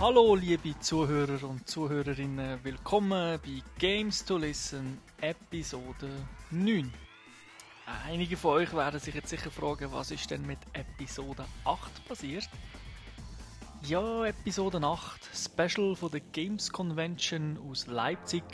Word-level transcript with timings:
Hallo 0.00 0.36
liebe 0.36 0.78
Zuhörer 0.78 1.42
und 1.48 1.68
Zuhörerinnen, 1.68 2.60
willkommen 2.62 3.40
bei 3.42 3.62
Games 3.78 4.24
to 4.24 4.36
Listen 4.36 5.00
Episode 5.20 6.08
9. 6.52 6.92
Einige 8.06 8.36
von 8.36 8.58
euch 8.58 8.72
werden 8.72 9.00
sich 9.00 9.16
jetzt 9.16 9.30
sicher 9.30 9.50
fragen, 9.50 9.90
was 9.90 10.12
ist 10.12 10.30
denn 10.30 10.46
mit 10.46 10.60
Episode 10.72 11.44
8 11.64 12.06
passiert? 12.06 12.48
Ja, 13.82 14.26
Episode 14.26 14.80
8, 14.80 15.28
Special 15.34 15.96
von 15.96 16.12
der 16.12 16.20
Games 16.20 16.70
Convention 16.70 17.58
aus 17.68 17.88
Leipzig. 17.88 18.44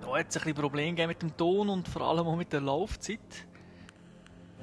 Da 0.00 0.16
hat 0.16 0.28
es 0.30 0.36
ein 0.38 0.44
bisschen 0.44 0.54
Probleme 0.54 1.06
mit 1.06 1.20
dem 1.20 1.36
Ton 1.36 1.68
und 1.68 1.86
vor 1.86 2.02
allem 2.02 2.26
auch 2.26 2.36
mit 2.36 2.52
der 2.54 2.62
Laufzeit. 2.62 3.46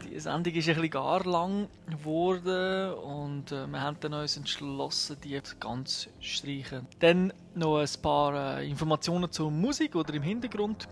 Die 0.06 0.20
Sendung 0.20 0.54
ist 0.54 0.68
ein 0.68 0.76
bisschen 0.76 0.90
gar 0.90 1.24
lang 1.26 1.68
geworden 1.90 2.94
und 2.94 3.52
äh, 3.52 3.68
wir 3.68 3.82
haben 3.82 3.98
dann 4.00 4.14
uns 4.14 4.38
entschlossen, 4.38 5.18
die 5.24 5.40
ganz 5.60 6.02
zu 6.02 6.10
streichen. 6.20 6.88
Dann 7.00 7.34
noch 7.56 7.78
ein 7.80 7.90
paar 8.02 8.60
äh, 8.60 8.70
Informationen 8.70 9.32
zur 9.32 9.50
Musik 9.52 9.96
oder 9.96 10.14
im 10.14 10.24
Hintergrund 10.24 10.88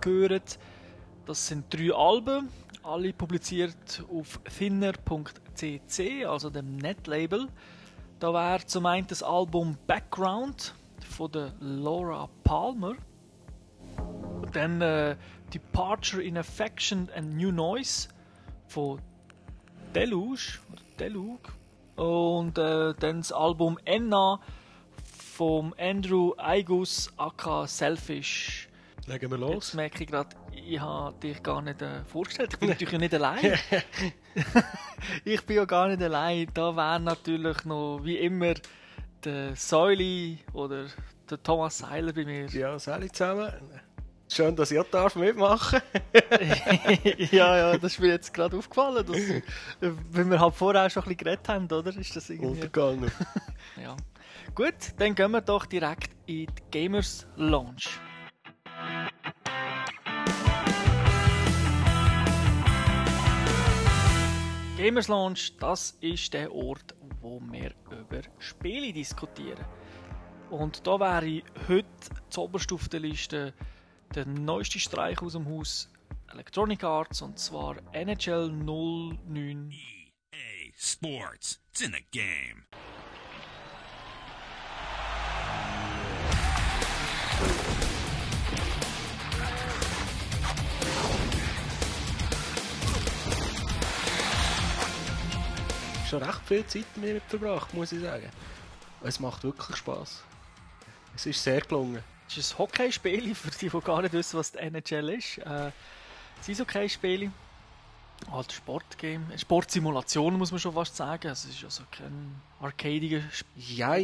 gehört. 0.00 0.58
Das 1.26 1.46
sind 1.46 1.72
drei 1.72 1.92
Alben, 1.92 2.48
alle 2.82 3.12
publiziert 3.12 4.04
auf 4.10 4.40
thinner.cc, 4.58 6.24
also 6.24 6.50
dem 6.50 6.76
Netlabel. 6.76 7.48
Da 8.18 8.32
wäre 8.32 8.64
zum 8.66 8.86
einen 8.86 9.06
das 9.06 9.22
Album 9.22 9.76
Background 9.86 10.74
von 11.08 11.30
der 11.30 11.52
Laura 11.60 12.28
Palmer. 12.44 12.94
Dann 14.52 14.80
äh, 14.80 15.16
Departure 15.52 16.22
in 16.22 16.36
Affection 16.36 17.08
and 17.14 17.36
New 17.36 17.52
Noise 17.52 18.08
von 18.68 19.00
Deluge, 19.94 20.58
oder 20.72 20.82
Deluge. 20.98 21.52
Und 21.96 22.58
äh, 22.58 22.94
dann 22.94 23.18
das 23.18 23.32
Album 23.32 23.78
Enna 23.84 24.40
vom 25.02 25.74
Andrew 25.78 26.34
Aigus 26.36 27.12
aka 27.16 27.66
Selfish. 27.66 28.68
Legen 29.06 29.30
wir 29.30 29.38
los. 29.38 29.54
Jetzt 29.54 29.74
merke 29.74 30.04
ich 30.04 30.10
gerade, 30.10 30.36
ich 30.52 30.80
habe 30.80 31.18
dich 31.20 31.42
gar 31.42 31.62
nicht 31.62 31.80
äh, 31.80 32.04
vorgestellt. 32.04 32.52
Ich 32.52 32.58
bin 32.58 32.68
natürlich 32.68 32.98
nicht 32.98 33.14
allein. 33.14 33.58
ich 35.24 35.44
bin 35.46 35.56
ja 35.56 35.64
gar 35.64 35.88
nicht 35.88 36.02
allein. 36.02 36.46
Da 36.52 36.76
wäre 36.76 37.00
natürlich 37.00 37.64
noch, 37.64 38.00
wie 38.04 38.18
immer, 38.18 38.54
der 39.24 39.56
Säuli 39.56 40.38
oder 40.52 40.86
der 41.28 41.42
Thomas 41.42 41.78
Seiler 41.78 42.12
bei 42.12 42.24
mir. 42.24 42.46
Ja, 42.46 42.78
Sally 42.78 43.10
zusammen. 43.10 43.52
Schön, 44.30 44.54
dass 44.54 44.70
ich 44.70 44.82
darf 44.90 45.16
mitmachen 45.16 45.80
ja, 47.32 47.56
ja, 47.56 47.78
das 47.78 47.94
ist 47.94 48.00
mir 48.00 48.08
jetzt 48.08 48.34
gerade 48.34 48.58
aufgefallen. 48.58 49.04
Dass, 49.06 49.16
wenn 49.80 50.30
wir 50.30 50.38
halt 50.38 50.54
vorher 50.54 50.84
auch 50.84 50.90
schon 50.90 51.02
ein 51.02 51.08
bisschen 51.08 51.24
geredet 51.24 51.48
haben, 51.48 51.64
oder? 51.64 51.96
Ist 51.96 52.14
das 52.14 52.28
irgendwie... 52.28 52.48
Untergegangen. 52.48 53.10
ja. 53.82 53.96
Gut, 54.54 54.74
dann 54.98 55.14
gehen 55.14 55.30
wir 55.30 55.40
doch 55.40 55.64
direkt 55.64 56.10
in 56.26 56.46
die 56.46 56.62
Gamers 56.70 57.26
Lounge. 57.36 57.88
Gamers 64.76 65.08
Lounge, 65.08 65.40
das 65.58 65.96
ist 66.02 66.34
der 66.34 66.54
Ort, 66.54 66.94
wo 67.22 67.40
wir 67.50 67.72
über 67.90 68.20
Spiele 68.38 68.92
diskutieren. 68.92 69.64
Und 70.50 70.86
da 70.86 71.00
wäre 71.00 71.42
heute 71.66 71.88
zuoberst 72.28 72.72
auf 72.72 72.88
der 72.88 73.00
Liste 73.00 73.54
der 74.14 74.26
neueste 74.26 74.78
Streich 74.78 75.20
aus 75.22 75.32
dem 75.32 75.46
Haus 75.48 75.88
Electronic 76.32 76.84
Arts 76.84 77.22
und 77.22 77.38
zwar 77.38 77.76
NHL 77.92 78.50
09. 78.50 79.70
EA 79.70 80.72
Sports. 80.74 81.60
It's 81.70 81.80
in 81.80 81.92
the 81.92 82.04
game. 82.10 82.64
Schon 96.08 96.22
recht 96.22 96.40
viel 96.46 96.66
Zeit 96.66 96.84
mit 96.96 97.14
mir 97.14 97.20
verbracht, 97.20 97.74
muss 97.74 97.92
ich 97.92 98.00
sagen. 98.00 98.30
Es 99.02 99.20
macht 99.20 99.44
wirklich 99.44 99.76
Spaß. 99.76 100.22
Es 101.14 101.26
ist 101.26 101.42
sehr 101.42 101.60
gelungen. 101.60 102.02
Es 102.28 102.36
ist 102.36 102.52
ein 102.54 102.58
Hockeyspiel, 102.58 103.34
für 103.34 103.50
die, 103.50 103.68
die 103.70 103.80
gar 103.80 104.02
nicht 104.02 104.12
wissen, 104.12 104.38
was 104.38 104.52
die 104.52 104.58
NHL 104.58 105.08
ist. 105.10 105.38
Äh, 105.38 105.70
es 106.40 106.48
ist 106.48 106.60
Hockeyspiel. 106.60 107.30
Halt 108.30 108.52
Sportgame. 108.52 109.24
Sportsimulation 109.36 110.34
muss 110.36 110.50
man 110.50 110.58
schon 110.58 110.74
fast 110.74 110.96
sagen. 110.96 111.28
Es 111.28 111.44
ist 111.44 111.62
also 111.64 111.84
kein 111.90 112.34
arcadiger 112.60 113.22
Spiel. 113.30 113.76
Ja, 113.76 113.94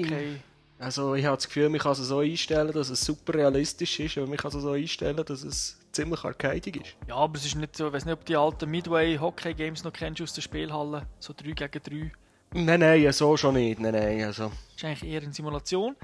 also 0.78 1.14
ich 1.14 1.24
habe 1.24 1.36
das 1.36 1.46
Gefühl, 1.46 1.68
man 1.68 1.80
kann 1.80 1.92
es 1.92 1.98
so 1.98 2.18
einstellen, 2.18 2.72
dass 2.72 2.90
es 2.90 3.04
super 3.04 3.34
realistisch 3.34 4.00
ist, 4.00 4.16
aber 4.16 4.26
man 4.26 4.36
kann 4.36 4.52
es 4.54 4.62
so 4.62 4.70
einstellen, 4.70 5.24
dass 5.24 5.42
es 5.42 5.78
ziemlich 5.92 6.24
arcadisch 6.24 6.76
ist. 6.76 6.96
Ja, 7.08 7.16
aber 7.16 7.36
es 7.36 7.44
ist 7.44 7.56
nicht 7.56 7.76
so, 7.76 7.88
ich 7.88 7.92
weiß 7.92 8.04
nicht, 8.04 8.14
ob 8.14 8.24
die 8.24 8.36
alten 8.36 8.70
Midway 8.70 9.16
Hockey 9.18 9.54
Games 9.54 9.84
noch 9.84 9.92
kennst 9.92 10.22
aus 10.22 10.32
der 10.32 10.42
Spielhalle, 10.42 11.06
so 11.18 11.34
3 11.36 11.52
gegen 11.52 11.82
3. 11.82 12.12
Nein, 12.56 12.80
nein, 12.80 13.12
so 13.12 13.36
schon 13.36 13.54
nicht, 13.54 13.80
nein, 13.80 13.94
nein, 13.94 14.24
also. 14.24 14.44
Das 14.44 14.76
ist 14.76 14.84
eigentlich 14.84 15.12
eher 15.12 15.22
eine 15.22 15.32
Simulation. 15.32 15.96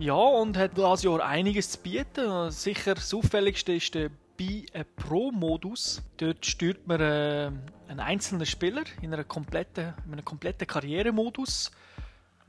Ja, 0.00 0.14
und 0.14 0.56
hat 0.56 0.78
dieses 0.78 1.02
Jahr 1.02 1.22
einiges 1.22 1.72
zu 1.72 1.78
bieten. 1.78 2.50
Sicher 2.50 2.94
das 2.94 3.12
auffälligste 3.12 3.74
ist 3.74 3.94
der 3.94 4.08
Be 4.34 4.64
a 4.72 4.82
Pro-Modus. 4.96 6.00
Dort 6.16 6.46
steuert 6.46 6.86
man 6.86 7.02
äh, 7.02 7.50
einen 7.86 8.00
einzelnen 8.00 8.46
Spieler 8.46 8.84
in, 9.02 9.12
einer 9.12 9.24
kompletten, 9.24 9.92
in 10.06 10.14
einem 10.14 10.24
kompletten 10.24 10.66
Karrieremodus. 10.66 11.70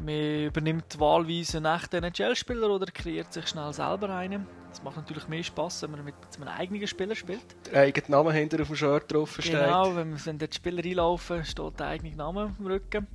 Man 0.01 0.45
übernimmt 0.45 0.97
wahlweise 0.97 1.57
einen 1.57 1.65
echten 1.65 2.01
NHL-Spieler 2.01 2.69
oder 2.69 2.85
kreiert 2.85 3.33
sich 3.33 3.49
schnell 3.49 3.73
selber 3.73 4.15
einen. 4.15 4.47
Das 4.69 4.81
macht 4.81 4.95
natürlich 4.95 5.27
mehr 5.27 5.43
Spaß, 5.43 5.83
wenn 5.83 5.91
man 5.91 6.05
mit 6.05 6.15
einem 6.37 6.47
eigenen 6.47 6.87
Spieler 6.87 7.15
spielt. 7.15 7.43
Der 7.69 7.81
eigene 7.81 8.07
Name 8.07 8.31
hinter 8.31 8.61
auf 8.61 8.67
dem 8.67 8.77
Shirt 8.77 9.11
drauf 9.11 9.33
steht. 9.33 9.51
Genau, 9.51 9.93
wenn, 9.93 10.25
wenn 10.25 10.37
die 10.37 10.47
Spieler 10.49 10.85
reinlaufen, 10.85 11.43
steht 11.43 11.77
der 11.77 11.87
eigene 11.87 12.15
Name 12.15 12.45
auf 12.45 12.55
dem 12.55 12.67
Rücken. 12.67 13.07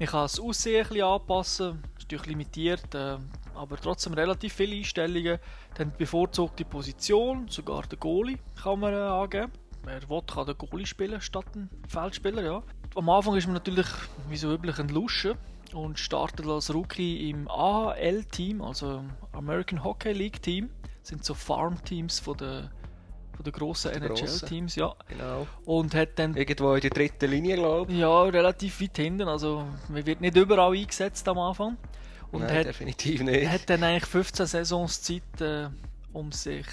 Man 0.00 0.08
kann 0.08 0.22
das 0.22 0.40
Aussehen 0.40 0.82
ein 0.82 0.88
bisschen 0.88 1.04
anpassen, 1.04 1.82
ist 1.96 2.02
natürlich 2.02 2.26
limitiert, 2.26 2.94
äh, 2.96 3.18
aber 3.56 3.76
trotzdem 3.76 4.14
relativ 4.14 4.52
viele 4.52 4.76
Einstellungen. 4.76 5.38
Dann 5.74 5.92
die 5.92 5.98
bevorzugte 5.98 6.64
Position, 6.64 7.48
sogar 7.48 7.82
der 7.82 7.98
Goalie 7.98 8.38
kann 8.62 8.80
man 8.80 8.92
äh, 8.92 8.96
angeben. 8.96 9.52
Wer 9.84 10.08
will, 10.08 10.22
kann 10.26 10.46
den 10.46 10.58
Goalie 10.58 10.86
spielen 10.86 11.20
statt 11.20 11.46
einen 11.54 11.70
Feldspieler, 11.88 12.42
ja. 12.42 12.62
Am 12.94 13.08
Anfang 13.08 13.36
ist 13.36 13.46
man 13.46 13.54
natürlich, 13.54 13.86
wie 14.28 14.36
so 14.36 14.52
üblich, 14.52 14.78
ein 14.78 14.88
Lusche 14.88 15.36
und 15.72 15.98
startet 15.98 16.46
als 16.46 16.72
Rookie 16.72 17.30
im 17.30 17.48
AHL-Team, 17.48 18.62
also 18.62 19.04
American 19.32 19.84
Hockey 19.84 20.12
League 20.12 20.42
Team. 20.42 20.70
Das 21.00 21.10
sind 21.10 21.24
so 21.24 21.34
Farm-Teams 21.34 22.18
von 22.20 22.36
der 22.36 22.70
von 23.36 23.44
den 23.44 23.52
grossen 23.52 23.92
NHL-Teams, 23.92 24.76
ja. 24.76 24.94
Genau. 25.08 25.46
Und 25.66 25.94
hat 25.94 26.18
dann 26.18 26.34
Irgendwo 26.34 26.74
in 26.74 26.80
der 26.80 26.90
dritten 26.90 27.30
Linie, 27.30 27.56
glaube 27.56 27.92
ich. 27.92 27.98
ja, 27.98 28.22
relativ 28.22 28.80
weit 28.80 28.96
hinten. 28.96 29.28
Also, 29.28 29.66
man 29.88 30.06
wird 30.06 30.22
nicht 30.22 30.36
überall 30.36 30.74
eingesetzt 30.74 31.28
am 31.28 31.38
Anfang. 31.38 31.76
Und 32.36 32.46
Nein, 32.46 32.58
hat, 32.58 32.66
definitiv 32.66 33.22
nicht. 33.22 33.48
hat 33.48 33.68
dann 33.68 33.82
eigentlich 33.82 34.06
15 34.06 34.46
Saisons 34.46 35.02
Zeit, 35.02 35.40
äh, 35.40 35.68
um 36.12 36.32
sich 36.32 36.66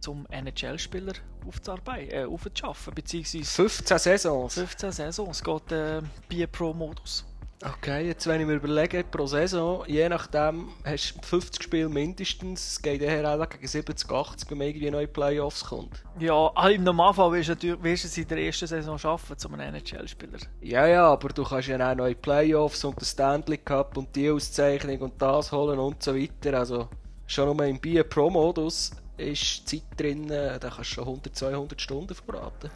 zum 0.00 0.26
NHL-Spieler 0.30 1.14
aufzuarbeiten, 1.46 2.10
äh, 2.12 2.24
aufzuschaffen. 2.24 2.94
Beziehungsweise 2.94 3.44
15 3.44 3.98
Saisons. 3.98 4.54
15 4.54 4.92
Saisons 4.92 5.42
geht 5.42 5.72
äh, 5.72 6.02
bei 6.30 6.46
Pro-Modus. 6.46 7.24
Okay, 7.66 8.08
jetzt 8.08 8.26
wenn 8.26 8.42
ich 8.42 8.46
mir 8.46 8.56
überlege, 8.56 9.02
pro 9.04 9.26
Saison, 9.26 9.84
je 9.86 10.06
nachdem, 10.06 10.68
hast 10.84 11.14
du 11.14 11.26
50 11.26 11.62
Spiele 11.62 11.88
mindestens, 11.88 12.72
es 12.72 12.82
geht 12.82 13.00
eher 13.00 13.26
auch 13.40 13.48
gegen 13.48 13.66
70, 13.66 14.10
80, 14.10 14.50
wenn 14.50 14.58
man 14.58 14.66
irgendwie 14.66 14.90
neue 14.90 15.08
Playoffs 15.08 15.64
kommt. 15.64 16.02
Ja, 16.18 16.50
ah, 16.54 16.68
im 16.68 16.84
Normalfall 16.84 17.32
wirst 17.32 17.48
du, 17.48 17.52
natürlich- 17.52 17.82
wirst 17.82 18.04
du 18.04 18.08
es 18.08 18.18
in 18.18 18.28
der 18.28 18.38
ersten 18.38 18.66
Saison 18.66 18.98
schaffen, 18.98 19.38
zum 19.38 19.54
einem 19.54 19.74
NHL-Spieler. 19.76 20.38
Ja, 20.60 20.86
ja, 20.86 21.06
aber 21.06 21.28
du 21.30 21.42
kannst 21.42 21.68
ja 21.68 21.90
auch 21.90 21.94
neue 21.96 22.14
Playoffs 22.14 22.84
und 22.84 23.00
den 23.00 23.06
Stanley 23.06 23.56
Cup 23.56 23.96
und 23.96 24.14
die 24.14 24.30
Auszeichnung 24.30 24.98
und 24.98 25.22
das 25.22 25.50
holen 25.50 25.78
und 25.78 26.02
so 26.02 26.14
weiter. 26.14 26.58
Also 26.58 26.88
schon 27.26 27.56
nur 27.56 27.64
im 27.64 27.80
Bier 27.80 28.04
Pro-Modus 28.04 28.90
ist 29.16 29.66
Zeit 29.66 29.84
drin, 29.96 30.28
da 30.28 30.58
kannst 30.58 30.78
du 30.78 30.84
schon 30.84 31.04
100, 31.04 31.34
200 31.34 31.80
Stunden 31.80 32.14
verbraten. 32.14 32.70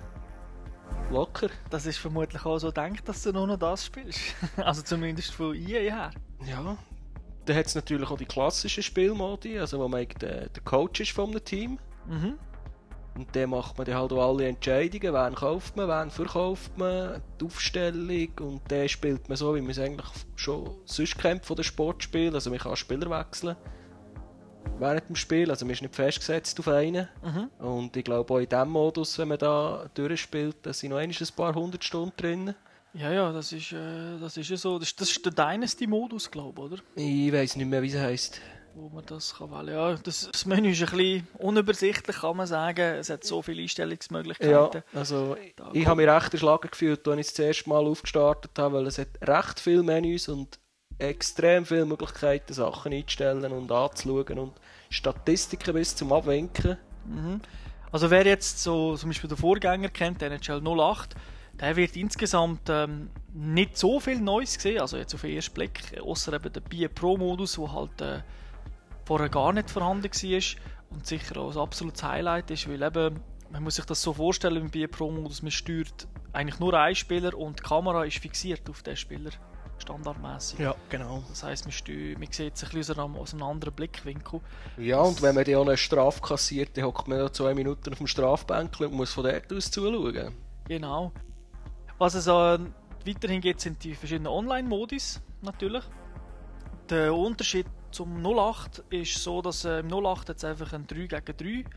Locker. 1.10 1.48
Das 1.70 1.86
ist 1.86 1.98
vermutlich 1.98 2.44
auch 2.44 2.58
so 2.58 2.68
gedacht, 2.68 3.08
dass 3.08 3.22
du 3.22 3.32
nur 3.32 3.46
noch 3.46 3.58
das 3.58 3.86
spielst. 3.86 4.20
also 4.56 4.82
zumindest 4.82 5.32
von 5.32 5.54
EA 5.54 5.80
her. 5.80 6.10
Ja. 6.46 6.76
Dann 7.46 7.56
hat 7.56 7.66
es 7.66 7.74
natürlich 7.74 8.10
auch 8.10 8.18
die 8.18 8.26
klassischen 8.26 8.82
Spielmodi, 8.82 9.58
also 9.58 9.78
wo 9.78 9.88
man 9.88 10.06
der, 10.20 10.48
der 10.50 10.62
Coach 10.64 11.00
ist 11.00 11.18
einem 11.18 11.42
Team. 11.44 11.78
Mhm. 12.06 12.38
Und 13.18 13.34
dann 13.34 13.50
macht 13.50 13.76
man 13.76 13.84
dann 13.84 13.96
halt 13.96 14.12
auch 14.12 14.28
alle 14.28 14.46
Entscheidungen, 14.46 15.12
wen 15.12 15.34
kauft 15.34 15.76
man, 15.76 15.88
wen 15.88 16.10
verkauft 16.10 16.78
man, 16.78 17.20
die 17.40 17.46
Aufstellung 17.46 18.28
und 18.40 18.60
dann 18.68 18.88
spielt 18.88 19.28
man 19.28 19.36
so, 19.36 19.56
wie 19.56 19.60
man 19.60 19.70
es 19.70 19.78
eigentlich 19.80 20.06
schon 20.36 20.70
sonst 20.84 21.18
kennt 21.18 21.44
von 21.44 21.56
den 21.56 21.64
Sportspielen, 21.64 22.32
also 22.32 22.50
man 22.50 22.60
kann 22.60 22.76
Spieler 22.76 23.10
wechseln. 23.10 23.56
Während 24.78 25.08
dem 25.08 25.16
Spiel. 25.16 25.50
Also 25.50 25.64
man 25.64 25.72
ist 25.74 25.82
nicht 25.82 25.94
festgesetzt 25.94 26.58
auf 26.60 26.68
einen. 26.68 27.08
Mhm. 27.22 27.50
Und 27.64 27.96
ich 27.96 28.04
glaube 28.04 28.32
auch 28.34 28.38
in 28.38 28.48
diesem 28.48 28.70
Modus, 28.70 29.18
wenn 29.18 29.28
man 29.28 29.38
da 29.38 29.88
durchspielt, 29.94 30.56
da 30.62 30.72
sind 30.72 30.90
noch 30.90 30.98
ein 30.98 31.12
paar 31.36 31.54
hundert 31.54 31.84
Stunden 31.84 32.12
drin. 32.16 32.54
Ja, 32.94 33.12
ja, 33.12 33.32
das 33.32 33.52
ist, 33.52 33.72
äh, 33.72 34.18
das 34.18 34.36
ist 34.36 34.48
ja 34.48 34.56
so. 34.56 34.78
Das, 34.78 34.96
das 34.96 35.10
ist 35.10 35.24
der 35.24 35.32
Dynasty-Modus, 35.32 36.30
glaube 36.30 36.60
ich, 36.60 36.72
oder? 36.72 36.82
Ich 36.96 37.32
weiß 37.32 37.56
nicht 37.56 37.66
mehr, 37.66 37.82
wie 37.82 37.88
es 37.88 37.96
heisst. 37.96 38.40
Wo 38.74 38.88
man 38.88 39.04
das 39.06 39.34
kann 39.34 39.50
wählen 39.50 39.74
Ja, 39.74 39.94
das, 39.94 40.28
das 40.30 40.46
Menü 40.46 40.70
ist 40.70 40.82
ein 40.82 40.90
bisschen 40.96 41.28
unübersichtlich, 41.38 42.16
kann 42.18 42.36
man 42.36 42.46
sagen. 42.46 42.94
Es 42.94 43.10
hat 43.10 43.24
so 43.24 43.42
viele 43.42 43.58
Ja, 43.58 43.62
Einstellungsmöglichkeiten. 43.64 44.82
also 44.94 45.36
Da 45.56 45.70
ich 45.72 45.86
habe 45.86 46.00
mich 46.02 46.08
recht 46.10 46.32
erschlagen 46.32 46.68
gefühlt, 46.70 47.06
als 47.08 47.18
ich 47.20 47.26
es 47.26 47.34
das 47.34 47.46
erste 47.46 47.68
Mal 47.68 47.84
aufgestartet 47.86 48.52
habe, 48.56 48.76
weil 48.76 48.86
es 48.86 48.98
hat 48.98 49.08
recht 49.22 49.58
viele 49.60 49.82
Menüs 49.82 50.28
und 50.28 50.58
extrem 50.98 51.64
viele 51.64 51.86
Möglichkeiten, 51.86 52.52
Sachen 52.52 52.92
einzustellen 52.92 53.52
und 53.52 53.70
anzuschauen 53.70 54.38
und 54.38 54.52
Statistiken 54.90 55.74
bis 55.74 55.94
zum 55.94 56.12
Abwinken. 56.12 56.76
Also 57.90 58.10
wer 58.10 58.26
jetzt 58.26 58.62
so 58.62 58.96
zum 58.96 59.10
Beispiel 59.10 59.28
den 59.28 59.38
Vorgänger 59.38 59.88
kennt, 59.88 60.20
den 60.20 60.32
NHL 60.32 60.62
08, 60.62 61.14
der 61.60 61.76
wird 61.76 61.96
insgesamt 61.96 62.68
ähm, 62.68 63.10
nicht 63.32 63.76
so 63.76 64.00
viel 64.00 64.20
Neues 64.20 64.54
sehen, 64.54 64.80
also 64.80 64.96
jetzt 64.96 65.14
auf 65.14 65.22
den 65.22 65.34
ersten 65.34 65.54
Blick, 65.54 65.98
außer 66.00 66.32
eben 66.32 66.52
der 66.52 66.60
BIE 66.60 66.88
Pro-Modus, 66.88 67.54
der 67.54 67.72
halt 67.72 68.00
äh, 68.00 68.20
vorher 69.04 69.28
gar 69.28 69.52
nicht 69.52 69.70
vorhanden 69.70 70.04
war 70.04 70.42
und 70.90 71.06
sicher 71.06 71.36
auch 71.38 71.52
ein 71.52 71.60
absolutes 71.60 72.02
Highlight 72.02 72.50
ist, 72.50 72.68
weil 72.68 72.82
eben, 72.82 73.20
man 73.50 73.62
muss 73.62 73.76
sich 73.76 73.86
das 73.86 74.02
so 74.02 74.12
vorstellen 74.12 74.56
im 74.56 74.70
BIE 74.70 74.86
Pro-Modus, 74.86 75.42
man 75.42 75.50
steuert 75.50 76.06
eigentlich 76.32 76.60
nur 76.60 76.74
einen 76.74 76.94
Spieler 76.94 77.34
und 77.36 77.58
die 77.58 77.62
Kamera 77.62 78.04
ist 78.04 78.18
fixiert 78.18 78.68
auf 78.68 78.82
den 78.82 78.96
Spieler, 78.96 79.30
standardmäßig. 79.88 80.58
Ja, 80.58 80.74
genau. 80.90 81.22
Das 81.28 81.42
heisst, 81.42 81.64
man, 81.64 82.18
man 82.18 82.32
sieht 82.32 82.54
es 82.54 82.64
ein 82.64 82.70
bisschen 82.70 82.98
aus 83.00 83.32
einem- 83.32 83.42
anderen 83.42 83.74
Blickwinkel. 83.74 84.40
Ja, 84.76 85.00
und 85.00 85.22
wenn 85.22 85.34
man 85.34 85.44
dann 85.44 85.54
auch 85.56 85.66
eine 85.66 85.76
Strafe 85.76 86.20
kassiert, 86.20 86.76
dann 86.76 86.84
hockt 86.84 87.08
man 87.08 87.32
zwei 87.32 87.54
Minuten 87.54 87.92
auf 87.92 87.98
dem 87.98 88.06
Strafbänkchen 88.06 88.86
und 88.86 88.94
muss 88.94 89.12
von 89.12 89.24
dort 89.24 89.52
aus 89.52 89.70
zuschauen. 89.70 90.34
Genau. 90.66 91.12
Was 91.96 92.14
es 92.14 92.26
äh, 92.26 92.30
weiterhin 92.30 93.40
gibt, 93.40 93.60
sind 93.60 93.82
die 93.82 93.94
verschiedenen 93.94 94.28
Online-Modis 94.28 95.20
natürlich. 95.40 95.84
Der 96.90 97.14
Unterschied 97.14 97.66
zum 97.90 98.24
08 98.24 98.84
ist 98.90 99.14
so, 99.22 99.40
dass 99.40 99.64
äh, 99.64 99.80
im 99.80 99.92
08 99.92 100.28
jetzt 100.28 100.44
einfach 100.44 100.72
einen 100.72 100.86
3 100.86 101.06
gegen 101.06 101.64
3 101.64 101.70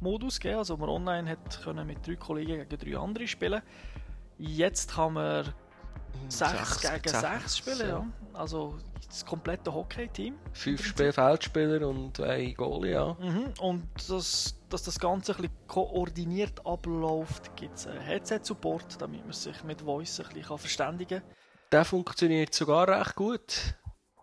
Modus 0.00 0.38
gegeben, 0.40 0.58
also 0.58 0.76
man 0.76 0.88
online 0.88 1.28
hat 1.30 1.62
können 1.62 1.84
mit 1.86 2.06
drei 2.06 2.14
Kollegen 2.14 2.68
gegen 2.68 2.92
drei 2.92 2.98
andere 2.98 3.26
spielen. 3.26 3.60
Jetzt 4.38 4.94
kann 4.94 5.14
man 5.14 5.52
6 6.28 6.80
gegen 6.80 7.08
6 7.08 7.58
spielen, 7.58 7.88
ja. 7.88 8.06
Also 8.34 8.78
das 9.06 9.24
komplette 9.24 9.72
Hockey-Team. 9.72 10.36
Fünf 10.52 10.84
Spiel 10.84 11.12
Feldspieler 11.12 11.88
und 11.88 12.20
ein 12.20 12.54
Goalie, 12.54 12.92
ja. 12.92 13.16
Mhm. 13.18 13.52
Und 13.60 13.88
das, 14.08 14.54
dass 14.68 14.82
das 14.82 14.98
Ganze 14.98 15.32
ein 15.32 15.42
bisschen 15.42 15.56
koordiniert 15.66 16.64
abläuft, 16.66 17.56
gibt 17.56 17.76
es 17.76 17.86
einen 17.86 18.00
Headset-Support, 18.00 19.00
damit 19.00 19.24
man 19.24 19.32
sich 19.32 19.64
mit 19.64 19.80
Voice 19.80 20.20
ein 20.20 20.34
bisschen 20.34 20.58
verständigen 20.58 21.20
kann. 21.20 21.30
Der 21.72 21.84
funktioniert 21.84 22.54
sogar 22.54 22.88
recht 22.88 23.14
gut. 23.14 23.74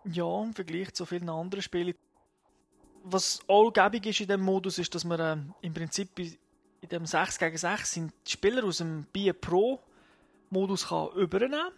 Ja, 0.04 0.42
im 0.42 0.54
Vergleich 0.54 0.94
zu 0.94 1.04
vielen 1.04 1.28
anderen 1.28 1.62
Spielen. 1.62 1.94
Was 3.02 3.40
auch 3.46 3.70
gäbig 3.70 4.06
ist 4.06 4.20
in 4.20 4.26
diesem 4.26 4.42
Modus, 4.42 4.78
ist, 4.78 4.94
dass 4.94 5.04
man 5.04 5.20
ähm, 5.20 5.54
im 5.62 5.74
Prinzip 5.74 6.18
in 6.18 6.88
dem 6.88 7.06
6 7.06 7.38
gegen 7.38 7.56
6 7.56 7.92
sind 7.92 8.12
die 8.26 8.32
Spieler 8.32 8.64
aus 8.64 8.78
dem 8.78 9.04
BIE 9.12 9.32
Pro 9.32 9.80
Modus 10.50 10.88
kann 10.88 11.08
übernehmen 11.16 11.72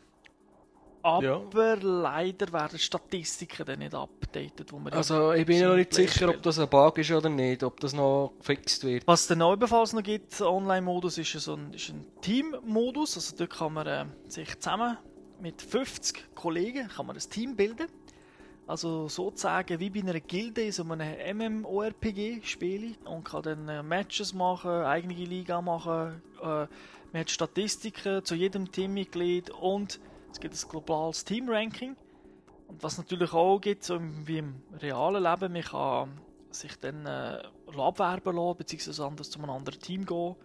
aber 1.02 1.76
leider 1.76 2.52
werden 2.52 2.72
die 2.72 2.78
Statistiken 2.78 3.64
dann 3.64 3.78
nicht 3.78 3.94
updated, 3.94 4.72
wo 4.72 4.78
man 4.78 4.92
Also 4.92 5.32
ich 5.32 5.46
bin 5.46 5.62
im 5.62 5.68
noch 5.68 5.76
nicht 5.76 5.94
sicher, 5.94 6.28
ob 6.28 6.42
das 6.42 6.58
ein 6.58 6.68
Bug 6.68 6.98
ist 6.98 7.10
oder 7.10 7.28
nicht, 7.28 7.62
ob 7.62 7.78
das 7.80 7.92
noch 7.92 8.32
gefixt 8.38 8.84
wird. 8.84 9.06
Was 9.06 9.26
dann 9.26 9.42
auch 9.42 9.52
ebenfalls 9.52 9.92
noch 9.92 10.02
gibt, 10.02 10.40
Online-Modus, 10.40 11.18
ist 11.18 11.32
so 11.32 11.54
ein, 11.54 11.72
ist 11.72 11.90
ein 11.90 12.04
Team-Modus. 12.20 13.16
Also 13.16 13.36
dort 13.36 13.50
kann 13.50 13.72
man 13.72 13.86
äh, 13.86 14.04
sich 14.28 14.58
zusammen 14.58 14.98
mit 15.40 15.62
50 15.62 16.34
Kollegen 16.34 16.88
kann 16.88 17.06
man 17.06 17.16
ein 17.16 17.30
Team 17.30 17.54
bilden. 17.54 17.86
Also 18.66 19.08
sozusagen 19.08 19.80
wie 19.80 19.88
bei 19.88 20.00
einer 20.00 20.20
Gilde 20.20 20.62
in 20.62 20.72
so 20.72 20.82
einem 20.82 21.62
MMORPG-Spiel 21.62 22.96
und 23.06 23.24
kann 23.24 23.42
dann 23.42 23.68
äh, 23.68 23.82
Matches 23.82 24.34
machen, 24.34 24.70
eigene 24.70 25.14
Liga 25.14 25.62
machen, 25.62 26.20
äh, 26.42 26.66
man 27.12 27.20
hat 27.20 27.30
Statistiken 27.30 28.24
zu 28.24 28.34
jedem 28.34 28.70
Teammitglied 28.70 29.50
und 29.50 30.00
es 30.30 30.40
gibt 30.40 30.54
ein 30.54 30.68
globales 30.68 31.24
Team-Ranking. 31.24 31.96
Und 32.68 32.82
was 32.82 32.98
natürlich 32.98 33.32
auch 33.32 33.58
gibt, 33.60 33.84
so 33.84 33.98
wie 34.00 34.38
im 34.38 34.62
realen 34.80 35.22
Leben, 35.22 35.52
man 35.52 35.62
kann 35.62 36.20
sich 36.50 36.76
dann 36.76 37.06
äh, 37.06 37.42
abwerben 37.76 38.36
lassen, 38.36 38.58
beziehungsweise 38.58 39.06
anders 39.06 39.30
zu 39.30 39.38
einem 39.38 39.50
anderen 39.50 39.80
Team 39.80 40.04
gehen. 40.04 40.36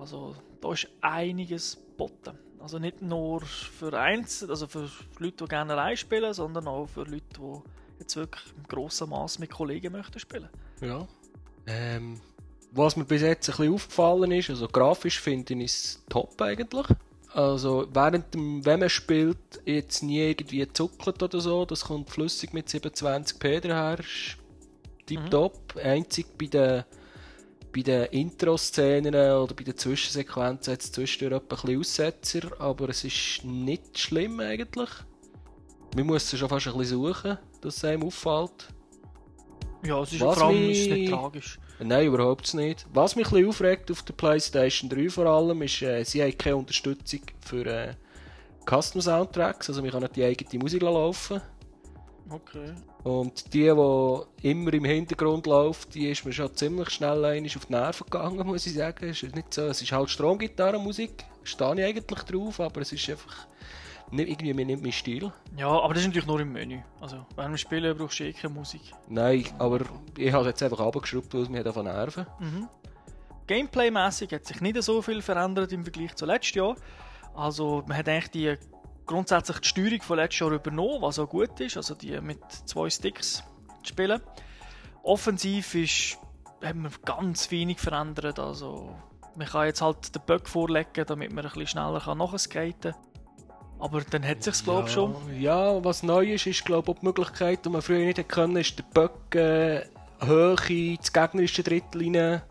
Also 0.00 0.34
da 0.60 0.72
ist 0.72 0.88
einiges 1.00 1.76
geboten. 1.76 2.38
Also 2.58 2.78
nicht 2.78 3.02
nur 3.02 3.42
für 3.42 3.98
Einzel 3.98 4.50
also 4.50 4.66
für 4.66 4.90
Leute, 5.18 5.44
die 5.44 5.48
gerne 5.48 5.74
allein 5.74 5.96
spielen, 5.96 6.32
sondern 6.32 6.66
auch 6.68 6.86
für 6.86 7.04
Leute, 7.04 7.24
die 7.38 7.60
jetzt 8.00 8.16
wirklich 8.16 8.44
im 8.56 8.64
grossen 8.64 9.10
Maß 9.10 9.38
mit 9.38 9.50
Kollegen 9.50 9.92
möchten 9.92 10.18
spielen. 10.18 10.48
Ja. 10.80 11.06
Ähm, 11.66 12.20
was 12.76 12.96
mir 12.96 13.04
bis 13.04 13.22
jetzt 13.22 13.48
ein 13.48 13.56
bisschen 13.56 13.74
aufgefallen 13.74 14.32
ist, 14.32 14.50
also 14.50 14.68
grafisch 14.68 15.20
finde 15.20 15.54
ich 15.54 15.64
es 15.64 16.02
top 16.08 16.40
eigentlich. 16.40 16.86
Also 17.32 17.86
während 17.92 18.32
dem, 18.34 18.64
wenn 18.64 18.80
man 18.80 18.88
spielt, 18.88 19.38
jetzt 19.66 20.02
nie 20.02 20.20
irgendwie 20.20 20.66
zuckelt 20.72 21.22
oder 21.22 21.40
so, 21.40 21.64
das 21.64 21.84
kommt 21.84 22.08
flüssig 22.10 22.52
mit 22.52 22.68
27p 22.68 23.60
daher, 23.60 23.98
ist 23.98 24.36
tipptopp. 25.06 25.76
Einzig 25.76 26.26
bei 26.38 26.46
den, 26.46 26.84
bei 27.74 27.82
den 27.82 28.04
Intro-Szenen 28.06 29.14
oder 29.14 29.54
bei 29.54 29.64
den 29.64 29.76
Zwischensequenzen 29.76 30.72
hat 30.72 30.80
es 30.80 30.92
zwischendurch 30.92 31.42
ein 31.42 31.48
bisschen 31.48 31.78
Aussetzer, 31.80 32.60
aber 32.60 32.88
es 32.88 33.04
ist 33.04 33.44
nicht 33.44 33.98
schlimm 33.98 34.40
eigentlich. 34.40 34.90
Man 35.94 36.06
muss 36.06 36.32
es 36.32 36.38
schon 36.38 36.48
fast 36.48 36.66
ein 36.68 36.76
bisschen 36.78 36.98
suchen, 37.02 37.38
dass 37.60 37.76
es 37.76 37.84
einem 37.84 38.02
auffällt. 38.04 38.68
Ja, 39.84 40.00
es 40.02 40.12
ist 40.12 40.20
Was 40.20 40.38
vor 40.38 40.46
allem 40.48 40.70
ist 40.70 40.88
mich- 40.88 40.88
nicht 40.88 41.10
tragisch. 41.12 41.58
Nein, 41.78 42.06
überhaupt 42.06 42.54
nicht. 42.54 42.86
Was 42.92 43.16
mich 43.16 43.26
ein 43.26 43.32
bisschen 43.32 43.48
aufregt 43.48 43.90
auf 43.90 44.02
der 44.02 44.14
PlayStation 44.14 44.88
3 44.88 45.10
vor 45.10 45.26
allem, 45.26 45.62
ist, 45.62 45.82
äh, 45.82 46.04
sie 46.04 46.22
haben 46.22 46.36
keine 46.38 46.56
Unterstützung 46.56 47.20
für 47.40 47.66
äh, 47.66 47.94
Custom 48.68 49.00
Soundtracks, 49.00 49.68
also 49.68 49.84
wir 49.84 49.90
können 49.90 50.08
die 50.14 50.24
eigene 50.24 50.62
Musik 50.62 50.82
laufen. 50.82 51.40
Okay. 52.28 52.74
Und 53.04 53.54
die, 53.54 53.60
die 53.62 54.48
immer 54.50 54.72
im 54.72 54.84
Hintergrund 54.84 55.46
läuft, 55.46 55.94
die 55.94 56.10
ist 56.10 56.24
mir 56.24 56.32
schon 56.32 56.52
ziemlich 56.56 56.90
schnell 56.90 57.24
auf 57.24 57.66
die 57.66 57.72
Nerven 57.72 58.04
gegangen, 58.04 58.46
muss 58.46 58.66
ich 58.66 58.74
sagen. 58.74 59.08
Es 59.08 59.22
ist 59.22 59.36
nicht 59.36 59.54
so, 59.54 59.62
es 59.66 59.80
ist 59.80 59.92
halt 59.92 60.10
Stromgitarrenmusik, 60.10 61.24
stehe 61.44 61.74
ich 61.74 61.84
eigentlich 61.84 62.22
drauf, 62.22 62.58
aber 62.58 62.80
es 62.80 62.92
ist 62.92 63.08
einfach 63.08 63.46
nicht, 64.10 64.28
irgendwie 64.28 64.54
mir 64.54 64.64
nicht 64.64 64.82
mein 64.82 64.92
Stil. 64.92 65.32
Ja, 65.56 65.68
aber 65.68 65.94
das 65.94 66.02
ist 66.02 66.08
natürlich 66.08 66.26
nur 66.26 66.40
im 66.40 66.52
Menü. 66.52 66.80
Also 67.00 67.26
während 67.34 67.54
dem 67.54 67.58
Spielen 67.58 67.96
brauchst 67.96 68.20
du 68.20 68.24
eh 68.24 68.32
keine 68.32 68.54
Musik. 68.54 68.92
Nein, 69.08 69.44
aber 69.58 69.80
ich 70.16 70.32
habe 70.32 70.42
es 70.42 70.48
jetzt 70.48 70.62
einfach 70.62 70.80
abgeschraubt, 70.80 71.32
weil 71.34 71.42
es 71.42 71.48
mich 71.48 71.62
davon 71.64 71.84
nerven. 71.84 72.26
Gameplay-mäßig 73.46 74.32
hat 74.32 74.46
sich 74.46 74.60
nicht 74.60 74.82
so 74.82 75.02
viel 75.02 75.22
verändert 75.22 75.72
im 75.72 75.84
Vergleich 75.84 76.14
zu 76.14 76.26
letztes 76.26 76.54
Jahr. 76.54 76.76
Also 77.34 77.84
man 77.86 77.96
hat 77.96 78.08
eigentlich 78.08 78.30
die 78.30 78.54
grundsätzlich 79.06 79.58
die 79.60 79.68
Steuerung 79.68 80.02
von 80.02 80.16
letztes 80.16 80.40
Jahr 80.40 80.50
übernommen, 80.50 81.02
was 81.02 81.18
auch 81.18 81.28
gut 81.28 81.58
ist. 81.60 81.76
Also 81.76 81.94
die 81.94 82.20
mit 82.20 82.40
zwei 82.50 82.90
Sticks 82.90 83.44
zu 83.82 83.92
spielen. 83.92 84.20
Offensiv 85.02 85.74
ist, 85.74 86.18
haben 86.64 86.82
wir 86.82 86.90
ganz 87.04 87.50
wenig 87.50 87.78
verändert. 87.78 88.38
Also 88.38 88.96
man 89.36 89.46
kann 89.46 89.66
jetzt 89.66 89.80
halt 89.82 90.14
den 90.14 90.22
Bug 90.26 90.48
vorlegen, 90.48 91.04
damit 91.06 91.32
man 91.32 91.44
ein 91.44 91.50
bisschen 91.50 91.66
schneller 91.66 92.00
kann 92.00 92.18
nachskaten 92.18 92.92
kann. 92.92 93.05
Aber 93.78 94.00
dann 94.00 94.26
hat 94.26 94.42
sich's 94.42 94.64
glaube 94.64 94.88
ich 94.88 94.94
schon. 94.94 95.14
Ja, 95.38 95.84
was 95.84 96.02
neu 96.02 96.32
ist, 96.32 96.46
ist 96.46 96.64
glaube 96.64 96.90
ich 96.90 96.96
auch 96.96 97.00
die 97.00 97.06
Möglichkeit, 97.06 97.64
die 97.64 97.68
man 97.68 97.82
früher 97.82 97.98
nicht 97.98 98.18
hätte 98.18 98.24
können, 98.24 98.56
ist 98.56 98.78
der 98.78 98.84
Böck 98.84 99.34
äh, 99.34 99.82
hoch 100.24 100.68
ins 100.70 101.12
gegnerische 101.12 101.62
Drittel 101.62 102.02
rein. 102.02 102.42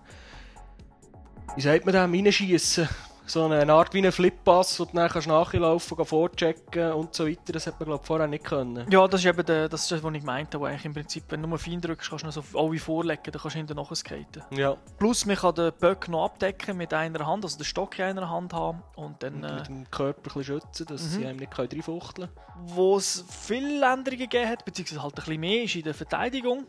Wie 1.56 1.62
sagt 1.62 1.86
man 1.86 1.94
dem? 1.94 2.26
Reinschiessen. 2.26 2.88
So 3.28 3.46
eine 3.46 3.74
Art 3.74 3.94
wie 3.94 4.06
ein 4.06 4.12
Flip-Pass, 4.12 4.78
du 4.78 4.86
dann 4.86 5.10
kannst 5.10 5.28
nachlaufen 5.28 5.98
kannst, 5.98 6.10
vorchecken 6.10 6.94
und 6.94 7.14
so 7.16 7.28
weiter. 7.28 7.54
Das 7.54 7.66
hat 7.66 7.80
man 7.80 7.88
glaube 7.88 8.02
ich 8.04 8.08
vorher 8.08 8.28
nicht 8.28 8.44
können. 8.44 8.86
Ja, 8.92 9.08
das 9.08 9.22
ist 9.22 9.28
eben 9.28 9.46
der, 9.46 9.68
das, 9.68 9.92
ist 9.92 10.04
was 10.04 10.14
ich 10.14 10.24
meinte, 10.24 10.60
wo 10.60 10.66
eigentlich 10.66 10.86
im 10.86 10.94
Prinzip, 10.94 11.24
wenn 11.30 11.42
du 11.42 11.48
nur 11.48 11.58
fein 11.58 11.82
drückst, 11.82 12.10
kannst 12.10 12.24
du 12.24 12.28
noch 12.28 12.34
so 12.34 12.60
alle 12.60 12.78
vorlegen, 12.78 13.24
dann 13.24 13.42
kannst 13.42 13.56
du 13.56 13.58
hinten 13.58 13.76
nachskaten. 13.76 14.44
Ja, 14.52 14.78
Plus, 15.00 15.26
man 15.26 15.36
kann 15.36 15.56
den 15.56 15.72
Böck 15.74 16.08
noch 16.08 16.26
abdecken 16.26 16.78
mit 16.78 16.94
einer 16.94 17.26
Hand, 17.26 17.44
also 17.44 17.58
den 17.58 17.66
Stock 17.66 17.98
in 17.98 18.06
einer 18.06 18.30
Hand 18.30 18.54
haben. 18.54 18.84
Und 18.96 19.24
dann, 19.24 19.36
und 19.36 19.44
äh, 19.44 19.56
mit 19.56 19.68
dem 19.68 19.92
Körper 19.92 20.20
ein 20.20 20.24
bisschen 20.24 20.44
schützen, 20.44 20.86
dass 20.86 21.12
sie 21.12 21.26
einem 21.26 21.38
nicht 21.38 21.52
können 21.52 21.70
reinfuchteln 21.72 22.30
wo 22.68 22.98
es 22.98 23.24
viele 23.30 23.86
Änderungen 23.86 24.20
gegeben 24.30 24.50
hat, 24.50 24.66
beziehungsweise 24.66 25.04
halt 25.04 25.14
ein 25.14 25.24
bisschen 25.26 25.40
mehr, 25.40 25.64
ist 25.64 25.76
in 25.76 25.84
der 25.84 25.94
Verteidigung. 25.94 26.66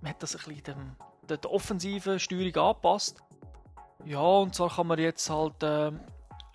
Man 0.00 0.10
hat 0.10 0.22
das 0.22 0.34
ein 0.34 0.42
bisschen 0.44 0.62
dem, 0.64 0.96
der, 1.28 1.36
der 1.36 1.50
offensiven 1.50 2.18
Steuerung 2.18 2.56
angepasst. 2.56 3.20
Ja, 4.06 4.20
und 4.20 4.54
zwar 4.54 4.70
kann 4.74 4.86
man 4.86 4.98
jetzt 4.98 5.28
halt 5.28 5.62
äh, 5.62 5.92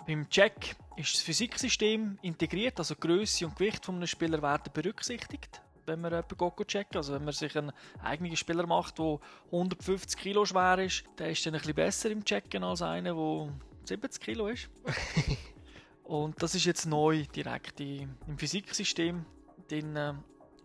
beim 0.05 0.29
Check 0.29 0.75
ist 0.97 1.13
das 1.13 1.21
Physiksystem 1.21 2.17
integriert, 2.21 2.79
also 2.79 2.95
Größe 2.95 3.45
und 3.45 3.55
Gewicht 3.55 3.85
von 3.85 3.95
einem 3.95 4.07
Spieler 4.07 4.41
werden 4.41 4.71
berücksichtigt. 4.73 5.61
wenn 5.85 6.01
man 6.01 6.11
jemanden 6.11 6.67
checken. 6.67 6.97
Also 6.97 7.13
wenn 7.13 7.25
man 7.25 7.33
sich 7.33 7.55
einen 7.57 7.71
eigenen 8.01 8.35
Spieler 8.35 8.65
macht, 8.65 8.97
der 8.97 9.19
150 9.47 10.19
Kilo 10.19 10.45
schwer 10.45 10.79
ist, 10.79 11.03
der 11.17 11.29
ist 11.29 11.45
dann 11.45 11.53
ein 11.53 11.59
bisschen 11.59 11.75
besser 11.75 12.09
im 12.09 12.23
Checken 12.23 12.63
als 12.63 12.81
einer, 12.81 13.13
der 13.13 13.53
70 13.83 14.21
Kilo 14.21 14.47
ist. 14.47 14.69
Und 16.03 16.41
das 16.41 16.55
ist 16.55 16.65
jetzt 16.65 16.85
neu 16.85 17.25
direkt 17.35 17.79
im 17.79 18.37
Physiksystem. 18.37 19.25
Den 19.69 19.95
äh, 19.95 20.13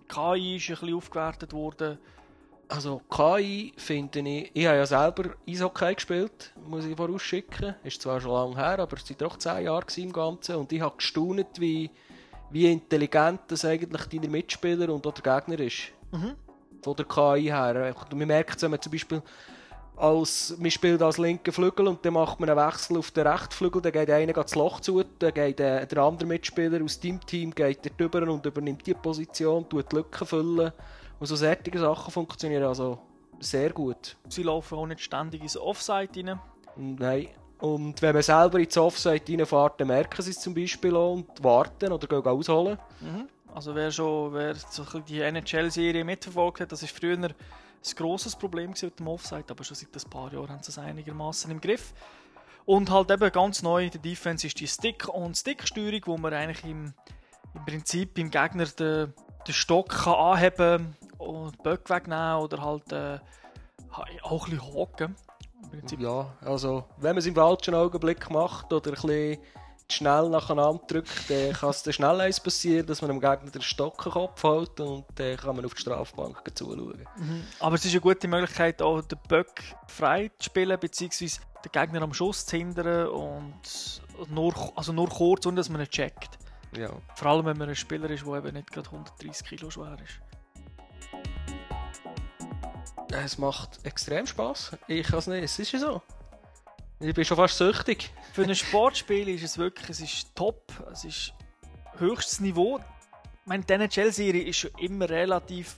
KI 0.09 0.57
ist 0.57 0.69
ein 0.69 0.77
bisschen 0.77 0.95
aufgewertet 0.95 1.53
worden. 1.53 1.99
Also 2.71 3.01
KI 3.11 3.73
finde 3.77 4.21
ich, 4.21 4.51
ich 4.55 4.67
habe 4.67 4.77
ja 4.77 4.87
selber 4.87 5.31
Eishockey 5.49 5.93
gespielt, 5.93 6.53
muss 6.69 6.85
ich 6.85 6.97
vorausschicken. 6.97 7.75
Ist 7.83 8.01
zwar 8.01 8.21
schon 8.21 8.31
lange 8.31 8.57
her, 8.57 8.79
aber 8.79 8.97
es 8.97 9.11
waren 9.11 9.19
doch 9.19 9.37
10 9.37 9.65
Jahre 9.65 9.85
im 9.97 10.13
Ganzen. 10.13 10.55
Und 10.55 10.73
ich 10.73 10.81
habe 10.81 10.97
gestaunt, 10.97 11.59
wie, 11.59 11.91
wie 12.51 12.71
intelligent 12.71 13.41
das 13.49 13.65
eigentlich 13.65 14.07
deine 14.07 14.29
Mitspieler 14.29 14.89
und 14.95 15.05
auch 15.05 15.13
der 15.13 15.41
Gegner 15.41 15.59
ist. 15.65 15.89
Mhm. 16.13 16.37
Von 16.83 16.95
der 16.95 17.07
KI 17.07 17.43
her. 17.47 17.93
Und 18.09 18.17
man 18.17 18.29
merkt 18.29 18.57
es, 18.57 18.63
wenn 18.63 18.71
man 18.71 18.81
zum 18.81 18.93
Beispiel 18.93 19.21
als, 19.97 20.57
man 20.57 20.71
spielt 20.71 21.03
als 21.03 21.19
linker 21.19 21.53
Flügel 21.53 21.89
und 21.89 22.05
dann 22.05 22.15
macht 22.15 22.39
man 22.39 22.51
einen 22.51 22.69
Wechsel 22.69 22.97
auf 22.97 23.11
den 23.11 23.27
rechten 23.27 23.53
Flügel, 23.53 23.83
dann 23.83 23.93
geht 23.93 24.11
einer 24.11 24.33
das 24.33 24.55
Loch 24.55 24.79
zu, 24.79 25.03
dann 25.19 25.35
geht 25.35 25.59
der, 25.59 25.87
der 25.87 25.99
andere 25.99 26.29
Mitspieler 26.29 26.83
aus 26.83 27.01
deinem 27.01 27.21
Team 27.27 27.53
geht 27.53 27.81
drüber 27.99 28.23
und 28.31 28.47
übernimmt 28.47 28.87
die 28.87 28.95
Position, 28.95 29.69
tut 29.69 29.91
die 29.91 29.97
Lücken 29.97 30.27
füllen. 30.27 30.73
Und 31.21 31.27
so 31.27 31.37
solche 31.37 31.79
Sachen 31.79 32.11
funktionieren 32.11 32.65
also 32.65 32.99
sehr 33.39 33.71
gut. 33.71 34.17
Sie 34.29 34.43
laufen 34.43 34.79
auch 34.79 34.87
nicht 34.87 35.01
ständig 35.01 35.43
ins 35.43 35.57
Offside 35.57 36.11
rein. 36.17 36.41
Nein. 36.77 37.29
Und 37.59 38.01
wenn 38.01 38.15
man 38.15 38.23
selber 38.23 38.59
ins 38.59 38.77
Offside 38.77 39.23
reinfährt, 39.29 39.81
dann 39.81 39.89
merken 39.89 40.23
sie 40.23 40.31
es 40.31 40.41
zum 40.41 40.55
Beispiel 40.55 40.97
auch 40.97 41.13
und 41.13 41.45
warten 41.45 41.93
oder 41.93 42.07
gehen 42.07 42.25
ausholen. 42.25 42.79
Mhm. 43.01 43.29
Also 43.55 43.75
wer 43.75 43.91
schon 43.91 44.33
wer 44.33 44.55
so 44.55 44.85
die 45.01 45.21
NHL-Serie 45.21 46.05
mitverfolgt 46.05 46.61
hat, 46.61 46.73
das 46.73 46.83
ist 46.83 46.97
früher 46.97 47.19
ein 47.19 47.35
grosses 47.97 48.35
Problem 48.35 48.71
mit 48.71 48.99
dem 48.99 49.09
Offside, 49.09 49.45
aber 49.51 49.63
schon 49.63 49.77
seit 49.77 49.95
ein 49.95 50.11
paar 50.11 50.33
Jahren 50.33 50.49
haben 50.49 50.63
sie 50.63 50.71
es 50.71 50.79
einigermaßen 50.79 51.51
im 51.51 51.61
Griff. 51.61 51.93
Und 52.65 52.91
halt 52.91 53.11
eben 53.11 53.33
ganz 53.33 53.63
neu 53.63 53.85
in 53.85 53.91
der 53.91 54.01
Defense 54.01 54.47
ist 54.47 54.61
die 54.61 54.69
Stick- 54.69 55.09
und 55.09 55.37
Stick-Steuerung, 55.37 56.03
wo 56.07 56.17
man 56.17 56.33
eigentlich 56.33 56.65
im, 56.65 56.95
im 57.55 57.65
Prinzip 57.67 58.17
im 58.19 58.31
Gegner 58.31 58.67
den, 58.67 59.13
den 59.47 59.55
Stock 59.55 59.89
kann 59.89 60.15
anheben 60.15 60.97
und 61.19 61.53
die 61.53 61.63
Böcke 61.63 61.95
wegnehmen 61.95 62.37
oder 62.37 62.63
halt 62.63 62.93
äh, 62.93 63.19
auch 64.23 64.47
ein 64.47 64.51
bisschen 64.51 64.75
hocken. 64.75 65.17
Ja, 65.99 66.33
also 66.43 66.85
wenn 66.97 67.11
man 67.11 67.19
es 67.19 67.27
im 67.27 67.35
falschen 67.35 67.75
Augenblick 67.75 68.31
macht 68.31 68.73
oder 68.73 68.91
ein 68.91 68.95
bisschen 68.95 69.39
schnell 69.93 70.29
nacheinander 70.29 70.81
drückt, 70.87 71.29
dann 71.29 71.53
kann 71.53 71.71
es 71.71 71.83
dann 71.83 71.93
schnell 71.93 72.21
eins 72.21 72.41
passieren, 72.41 72.87
dass 72.87 73.03
man 73.03 73.11
dem 73.11 73.21
Gegner 73.21 73.51
den 73.51 73.63
Stock 73.63 74.05
im 74.07 74.13
Kopf 74.13 74.43
hält 74.43 74.81
und 74.81 75.05
dann 75.17 75.37
kann 75.37 75.57
man 75.57 75.65
auf 75.65 75.75
die 75.75 75.81
Strafbank 75.81 76.43
zuschauen. 76.55 77.07
Mhm. 77.17 77.45
Aber 77.59 77.75
es 77.75 77.85
ist 77.85 77.93
eine 77.93 78.01
gute 78.01 78.29
Möglichkeit, 78.29 78.81
auch 78.83 79.01
den 79.03 79.19
Böck 79.29 79.63
frei 79.87 80.31
zu 80.39 80.47
spielen, 80.47 80.79
beziehungsweise 80.79 81.41
den 81.65 81.73
Gegner 81.73 82.03
am 82.03 82.15
Schuss 82.15 82.47
zu 82.47 82.57
hindern 82.57 83.09
und 83.09 84.01
nur, 84.29 84.55
also 84.77 84.93
nur 84.93 85.09
kurz, 85.09 85.47
ohne 85.47 85.57
dass 85.57 85.69
man 85.69 85.81
ihn 85.81 85.89
checkt. 85.89 86.39
Ja. 86.77 86.91
Vor 87.17 87.31
allem, 87.31 87.47
wenn 87.47 87.59
man 87.59 87.69
ein 87.69 87.77
Spieler 87.77 88.09
ist, 88.11 88.25
der 88.25 88.35
eben 88.35 88.55
nicht 88.55 88.71
gerade 88.71 88.89
130 88.91 89.47
Kilo 89.47 89.71
schwer 89.71 89.97
ist. 90.05 90.21
Es 93.13 93.39
macht 93.39 93.85
extrem 93.85 94.27
Spaß. 94.27 94.77
Ich 94.87 95.07
kann 95.07 95.19
es 95.19 95.27
nicht, 95.27 95.43
es 95.43 95.59
ist 95.59 95.73
ja 95.73 95.79
so. 95.81 96.03
Ich 97.01 97.15
bin 97.15 97.25
schon 97.25 97.37
fast 97.37 97.57
süchtig. 97.57 98.13
Für 98.33 98.45
ein 98.45 98.55
Sportspiel 98.55 99.29
ist 99.31 99.43
es 99.43 99.59
wirklich, 99.59 99.91
es 99.91 100.01
ist 100.01 100.37
top, 100.37 100.73
es 100.93 101.05
ist 101.05 101.35
höchstes 101.97 102.41
Niveau. 102.41 102.79
Ich 102.79 103.47
meine, 103.47 103.65
die 103.65 103.73
NHL-Serie 103.73 104.45
ist 104.45 104.59
schon 104.59 104.71
immer 104.79 105.09
relativ 105.09 105.77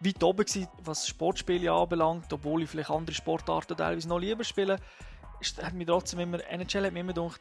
weit 0.00 0.22
oben 0.22 0.44
gewesen, 0.44 0.68
was 0.84 1.06
Sportspiele 1.06 1.72
anbelangt, 1.72 2.32
obwohl 2.32 2.62
ich 2.62 2.70
vielleicht 2.70 2.90
andere 2.90 3.14
Sportarten 3.14 3.76
teilweise 3.76 4.08
noch 4.08 4.18
lieber 4.18 4.44
spiele. 4.44 4.76
Ist, 5.40 5.62
hat 5.62 5.74
mir 5.74 5.86
trotzdem 5.86 6.20
immer, 6.20 6.38
NHL 6.48 6.86
hat 6.86 6.92
mir 6.92 7.00
immer 7.00 7.12
gedacht, 7.12 7.40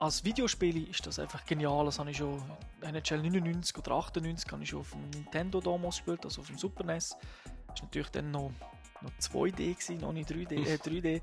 als 0.00 0.24
Videospiel 0.24 0.88
ist 0.88 1.06
das 1.06 1.18
einfach 1.18 1.44
genial. 1.44 1.84
Das 1.84 1.98
habe 1.98 2.10
ich 2.10 2.16
schon 2.16 2.42
NHL 2.80 3.18
99 3.18 3.76
oder 3.76 3.92
98 3.92 4.50
habe 4.50 4.62
ich 4.62 4.70
schon 4.70 4.80
auf 4.80 4.90
dem 4.92 5.10
Nintendo 5.10 5.60
damals 5.60 5.96
gespielt, 5.96 6.24
also 6.24 6.40
auf 6.40 6.46
dem 6.46 6.56
Super 6.56 6.84
NES. 6.84 7.10
Das 7.68 7.76
war 7.76 7.84
natürlich 7.84 8.08
dann 8.08 8.30
noch, 8.30 8.50
noch 9.02 9.10
2D, 9.20 9.74
gewesen, 9.74 9.98
noch 9.98 10.12
nicht 10.12 10.30
3D. 10.30 10.66
Äh, 10.66 10.76
3D. 10.76 11.22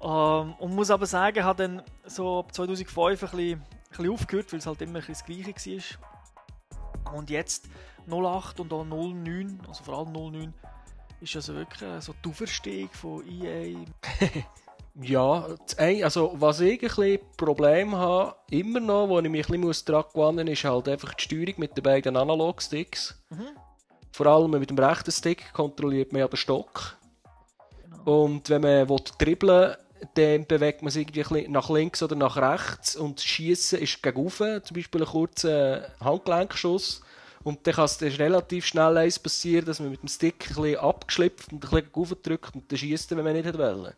Ähm, 0.00 0.54
und 0.54 0.74
muss 0.74 0.90
aber 0.90 1.06
sagen, 1.06 1.44
hat 1.44 1.60
dann 1.60 1.82
so 2.04 2.40
ab 2.40 2.52
2005 2.52 2.98
ein 2.98 3.30
bisschen, 3.30 3.60
ein 3.60 3.66
bisschen 3.88 4.10
aufgehört, 4.10 4.52
weil 4.52 4.58
es 4.58 4.66
halt 4.66 4.82
immer 4.82 4.98
ein 4.98 5.04
das 5.06 5.24
Gleiche 5.24 5.54
war. 7.04 7.14
Und 7.14 7.30
jetzt 7.30 7.68
08 8.10 8.58
und 8.58 8.72
auch 8.72 8.84
09, 8.84 9.60
also 9.68 9.84
vor 9.84 9.96
allem 9.96 10.12
09, 10.12 10.54
ist 11.20 11.36
also 11.36 11.54
wirklich 11.54 12.02
so 12.02 12.14
die 12.24 12.28
Auferstehung 12.28 12.90
von 12.90 13.24
EA. 13.28 13.76
Ja, 15.00 15.46
also 15.78 16.34
was 16.38 16.60
ich 16.60 16.82
ein 16.82 16.88
bisschen 16.88 17.20
Problem 17.36 17.94
habe, 17.94 18.34
immer 18.50 18.80
noch, 18.80 19.08
wo 19.08 19.20
ich 19.20 19.28
mich 19.28 19.48
ein 19.48 19.60
bisschen 19.60 19.86
daran 19.86 20.04
gewöhnen 20.12 20.46
muss, 20.46 20.58
ist 20.58 20.64
halt 20.64 20.88
einfach 20.88 21.14
die 21.14 21.24
Steuerung 21.24 21.54
mit 21.58 21.76
den 21.76 21.84
beiden 21.84 22.16
Analog-Sticks. 22.16 23.22
Mhm. 23.30 23.46
Vor 24.10 24.26
allem 24.26 24.50
mit 24.50 24.70
dem 24.70 24.78
rechten 24.78 25.12
Stick 25.12 25.52
kontrolliert 25.52 26.12
man 26.12 26.20
ja 26.20 26.28
den 26.28 26.36
Stock. 26.36 26.96
Genau. 27.82 28.24
Und 28.24 28.50
wenn 28.50 28.62
man 28.62 28.88
will 28.88 29.00
dribbeln 29.18 29.76
dann 30.14 30.46
bewegt 30.46 30.82
man 30.82 30.90
sich 30.90 31.02
irgendwie 31.02 31.22
ein 31.22 31.28
bisschen 31.28 31.52
nach 31.52 31.70
links 31.70 32.02
oder 32.02 32.16
nach 32.16 32.36
rechts 32.36 32.96
und 32.96 33.20
schießen 33.20 33.80
ist 33.80 34.02
gegen 34.02 34.16
oben, 34.18 34.62
zum 34.64 34.74
Beispiel 34.74 35.02
ein 35.02 35.08
kurzer 35.08 35.90
Handgelenkschuss. 36.00 37.02
Und 37.44 37.66
dann 37.66 37.74
kann 37.74 37.84
es 37.84 37.98
dann 37.98 38.08
relativ 38.10 38.66
schnell 38.66 38.96
eins 38.96 39.18
passieren, 39.18 39.64
dass 39.64 39.80
man 39.80 39.90
mit 39.90 40.02
dem 40.02 40.08
Stick 40.08 40.50
ein 40.50 40.54
bisschen 40.54 40.76
abgeschlipft 40.76 41.52
und 41.52 41.64
ein 41.64 41.70
bisschen 41.70 41.92
gegen 41.92 42.22
drückt 42.22 42.54
und 42.54 42.70
dann 42.70 42.78
schießt, 42.78 43.10
wenn 43.16 43.24
man 43.24 43.32
nicht 43.32 43.58
wollen. 43.58 43.94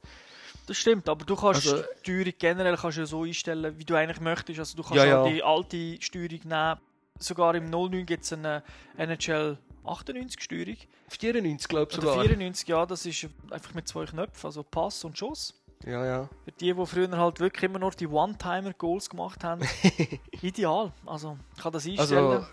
Das 0.71 0.77
stimmt, 0.79 1.09
aber 1.09 1.25
du 1.25 1.35
kannst 1.35 1.67
Also- 1.67 1.83
die 2.07 2.13
Steuerung 2.13 2.33
generell 2.39 2.77
kannst 2.77 2.97
du 2.97 3.01
ja 3.01 3.07
so 3.07 3.25
einstellen, 3.25 3.77
wie 3.77 3.85
du 3.85 3.97
eigentlich 3.97 4.21
möchtest. 4.21 4.57
Also 4.61 4.77
du 4.77 4.85
kannst 4.85 4.99
Ja, 4.99 5.05
ja. 5.05 5.25
die 5.29 5.43
alte 5.43 6.01
Steuerung 6.01 6.39
nehmen. 6.45 6.79
Sogar 7.19 7.57
im 7.57 7.69
09 7.71 8.07
gibt 8.07 8.23
es 8.23 8.33
eine 8.33 8.63
NHL 8.97 9.59
98 9.85 10.41
Steuerung. 10.41 10.77
94 11.09 11.67
glaube 11.69 11.91
ich 11.91 11.99
Oder 11.99 12.07
sogar. 12.11 12.25
94, 12.25 12.69
ja, 12.69 12.87
das 12.87 13.05
ist 13.05 13.27
einfach 13.51 13.75
mit 13.75 13.89
zwei 13.89 14.05
Knöpfen, 14.05 14.47
also 14.47 14.63
Pass 14.63 15.03
und 15.03 15.19
Schuss. 15.19 15.55
Ja, 15.85 16.05
ja. 16.07 16.29
Für 16.45 16.53
die, 16.53 16.73
die 16.73 16.87
früher 16.87 17.11
halt 17.19 17.41
wirklich 17.41 17.65
immer 17.65 17.81
nur 17.81 17.91
die 17.91 18.07
One-Timer-Goals 18.07 19.11
gemacht 19.11 19.43
haben, 19.43 19.63
ideal. 20.43 20.93
Also 21.05 21.37
ich 21.57 21.63
kann 21.63 21.73
das 21.73 21.85
einstellen. 21.85 22.27
Also, 22.33 22.47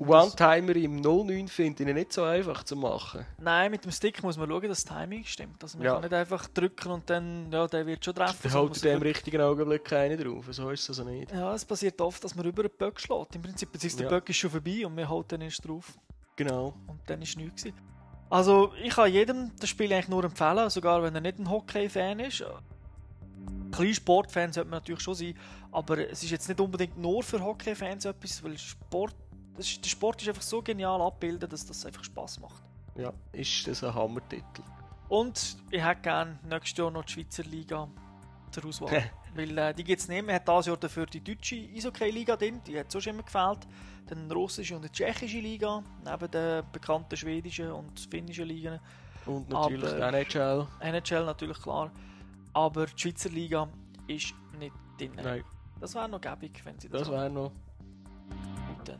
One-Timer 0.00 0.76
im 0.76 0.96
09 0.96 1.48
finde 1.48 1.82
ich 1.84 1.94
nicht 1.94 2.12
so 2.12 2.22
einfach 2.24 2.64
zu 2.64 2.74
machen. 2.74 3.26
Nein, 3.38 3.70
mit 3.70 3.84
dem 3.84 3.90
Stick 3.92 4.22
muss 4.22 4.38
man 4.38 4.48
schauen, 4.48 4.62
dass 4.68 4.82
das 4.84 4.96
Timing 4.96 5.24
stimmt. 5.24 5.62
Also 5.62 5.76
man 5.76 5.84
Ja. 5.86 5.92
kann 5.92 6.02
nicht 6.02 6.14
einfach 6.14 6.48
drücken 6.48 6.90
und 6.90 7.10
dann, 7.10 7.52
ja, 7.52 7.66
der 7.66 7.86
wird 7.86 8.02
schon 8.04 8.14
treffen. 8.14 8.50
Hält 8.50 8.68
muss 8.68 8.82
in 8.82 8.90
dem 8.92 9.02
richtigen 9.02 9.40
Augenblick 9.42 9.84
keiner 9.84 10.16
drauf. 10.16 10.46
So 10.50 10.70
ist 10.70 10.82
es 10.88 10.88
also 10.98 11.04
nicht. 11.04 11.30
Ja, 11.32 11.54
es 11.54 11.64
passiert 11.66 12.00
oft, 12.00 12.24
dass 12.24 12.34
man 12.34 12.46
über 12.46 12.62
den 12.62 12.72
Böck 12.78 12.98
schlägt. 12.98 13.34
Im 13.36 13.42
Prinzip, 13.42 13.70
beziehungsweise 13.72 14.04
der 14.04 14.10
Ja. 14.12 14.18
Böck 14.18 14.28
ist 14.30 14.36
schon 14.36 14.50
vorbei 14.50 14.86
und 14.86 14.94
man 14.94 15.06
haut 15.08 15.30
dann 15.32 15.42
erst 15.42 15.68
drauf. 15.68 15.92
Genau. 16.36 16.74
Und 16.86 17.00
dann 17.06 17.20
ist 17.20 17.36
nichts. 17.36 17.62
gewesen. 17.64 17.78
Also, 18.30 18.72
ich 18.82 18.94
kann 18.94 19.12
jedem 19.12 19.50
das 19.58 19.68
Spiel 19.68 19.92
eigentlich 19.92 20.08
nur 20.08 20.24
empfehlen, 20.24 20.70
sogar 20.70 21.02
wenn 21.02 21.14
er 21.14 21.20
nicht 21.20 21.38
ein 21.38 21.50
Hockey-Fan 21.50 22.20
ist. 22.20 22.42
Kleine 23.72 23.94
Sportfan 23.94 24.52
sollte 24.52 24.70
man 24.70 24.78
natürlich 24.78 25.00
schon 25.02 25.14
sein, 25.14 25.34
aber 25.72 26.08
es 26.10 26.22
ist 26.22 26.30
jetzt 26.30 26.48
nicht 26.48 26.60
unbedingt 26.60 26.96
nur 26.96 27.22
für 27.22 27.40
Hockey-Fans 27.42 28.04
etwas, 28.04 28.42
weil 28.42 28.56
Sport, 28.58 29.14
ist, 29.68 29.84
der 29.84 29.88
Sport 29.90 30.22
ist 30.22 30.28
einfach 30.28 30.42
so 30.42 30.62
genial 30.62 31.00
abgebildet, 31.00 31.52
dass 31.52 31.66
das 31.66 31.84
einfach 31.86 32.04
Spaß 32.04 32.40
macht. 32.40 32.62
Ja, 32.96 33.12
ist 33.32 33.66
das 33.66 33.82
ein 33.84 33.94
Hammertitel. 33.94 34.62
Und 35.08 35.56
ich 35.70 35.82
hätte 35.84 36.02
gerne 36.02 36.38
nächstes 36.48 36.78
Jahr 36.78 36.90
noch 36.90 37.04
die 37.04 37.12
Schweizer 37.12 37.42
Liga 37.44 37.88
zur 38.50 38.64
Auswahl. 38.66 39.10
Weil 39.34 39.56
äh, 39.58 39.74
die 39.74 39.84
gibt 39.84 40.00
es 40.00 40.08
nicht 40.08 40.24
mehr. 40.26 40.36
hat 40.36 40.48
dieses 40.48 40.66
Jahr 40.66 40.76
dafür 40.76 41.06
die 41.06 41.22
deutsche 41.22 41.54
Eishockey-Liga 41.56 42.36
drin, 42.36 42.60
die 42.66 42.78
hat 42.78 42.90
sonst 42.90 43.06
immer 43.06 43.22
gefehlt. 43.22 43.60
Dann 44.08 44.24
eine 44.24 44.34
russische 44.34 44.74
und 44.74 44.82
eine 44.82 44.90
tschechische 44.90 45.38
Liga, 45.38 45.84
neben 46.04 46.30
den 46.32 46.64
bekannten 46.72 47.16
schwedischen 47.16 47.70
und 47.70 48.00
finnischen 48.10 48.46
Ligen. 48.46 48.80
Und 49.26 49.48
natürlich 49.50 49.84
Aber- 49.92 50.10
die 50.12 50.16
NHL. 50.18 50.66
NHL 50.80 51.24
natürlich 51.24 51.60
klar. 51.62 51.92
Aber 52.52 52.86
die 52.86 52.98
Schweizer 52.98 53.28
Liga 53.30 53.68
ist 54.08 54.34
nicht 54.58 54.74
drin. 54.98 55.12
Nein, 55.14 55.44
Das 55.80 55.94
wäre 55.94 56.08
noch 56.08 56.20
gäbig, 56.20 56.60
wenn 56.64 56.78
sie 56.80 56.88
das, 56.88 57.02
das 57.02 57.10
wäre 57.10 57.30
noch. 57.30 57.52
hätten. 58.78 58.98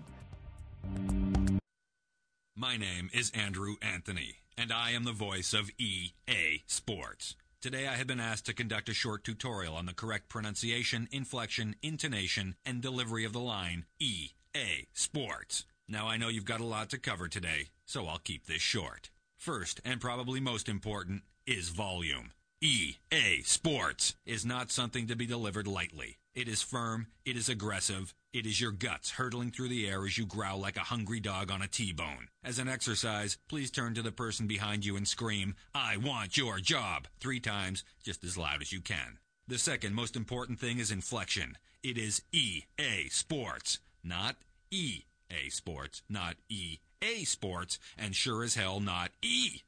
My 2.57 2.77
name 2.77 3.09
is 3.13 3.31
Andrew 3.31 3.77
Anthony, 3.81 4.37
and 4.57 4.71
I 4.71 4.91
am 4.91 5.05
the 5.05 5.13
voice 5.13 5.55
of 5.55 5.71
EA 5.79 6.63
Sports. 6.67 7.35
Today 7.61 7.89
I 7.89 7.97
have 7.97 8.07
been 8.07 8.21
asked 8.21 8.47
to 8.47 8.55
conduct 8.55 8.89
a 8.89 8.95
short 8.95 9.25
tutorial 9.25 9.75
on 9.75 9.87
the 9.87 9.93
correct 9.93 10.29
pronunciation, 10.29 11.09
inflection, 11.11 11.77
intonation, 11.83 12.55
and 12.65 12.81
delivery 12.81 13.25
of 13.25 13.33
the 13.33 13.41
line 13.41 13.87
EA 13.99 14.87
Sports. 14.93 15.65
Now 15.89 16.07
I 16.07 16.17
know 16.17 16.29
you've 16.29 16.45
got 16.45 16.61
a 16.61 16.65
lot 16.65 16.91
to 16.91 16.99
cover 16.99 17.29
today, 17.29 17.69
so 17.87 18.07
I'll 18.07 18.19
keep 18.19 18.47
this 18.47 18.63
short. 18.63 19.11
First, 19.37 19.81
and 19.85 20.01
probably 20.01 20.39
most 20.39 20.69
important, 20.69 21.23
is 21.47 21.71
volume. 21.71 22.31
EA 22.61 23.43
Sports 23.43 24.15
is 24.25 24.47
not 24.47 24.71
something 24.71 25.07
to 25.09 25.17
be 25.17 25.27
delivered 25.27 25.67
lightly. 25.67 26.20
It 26.33 26.47
is 26.47 26.63
firm, 26.63 27.09
it 27.25 27.37
is 27.37 27.49
aggressive, 27.49 28.15
it 28.33 28.47
is 28.47 28.61
your 28.61 28.71
guts 28.71 29.11
hurtling 29.11 29.51
through 29.51 29.69
the 29.69 29.89
air 29.89 30.07
as 30.07 30.17
you 30.17 30.25
growl 30.27 30.61
like 30.61 30.77
a 30.77 30.81
hungry 30.81 31.19
dog 31.19 31.51
on 31.51 31.61
a 31.61 31.67
T-bone. 31.67 32.29
As 32.45 32.61
an 32.61 32.69
exercise, 32.69 33.37
please 33.49 33.69
turn 33.69 33.95
to 33.95 34.03
the 34.03 34.13
person 34.13 34.47
behind 34.47 34.85
you 34.85 34.97
and 34.97 35.09
scream, 35.09 35.57
I 35.75 35.97
want 35.97 36.37
your 36.37 36.61
job, 36.61 37.09
three 37.19 37.41
times, 37.41 37.83
just 38.05 38.23
as 38.23 38.39
loud 38.39 38.63
as 38.63 38.73
you 38.73 38.81
can. 38.81 39.19
The 39.49 39.59
second 39.59 39.97
most 39.97 40.15
important 40.15 40.61
thing 40.61 40.79
is 40.79 40.93
inflection. 40.93 41.59
It 41.83 41.99
is 41.99 42.23
EA 42.31 43.09
Sports, 43.09 43.81
not 44.05 44.37
EA 44.71 45.03
Sports, 45.49 46.03
not 46.09 46.37
EA 46.49 47.25
Sports, 47.25 47.81
and 47.99 48.15
sure 48.15 48.45
as 48.45 48.55
hell 48.55 48.79
not 48.79 49.11
EA 49.21 49.63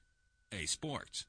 Sports. 0.66 1.26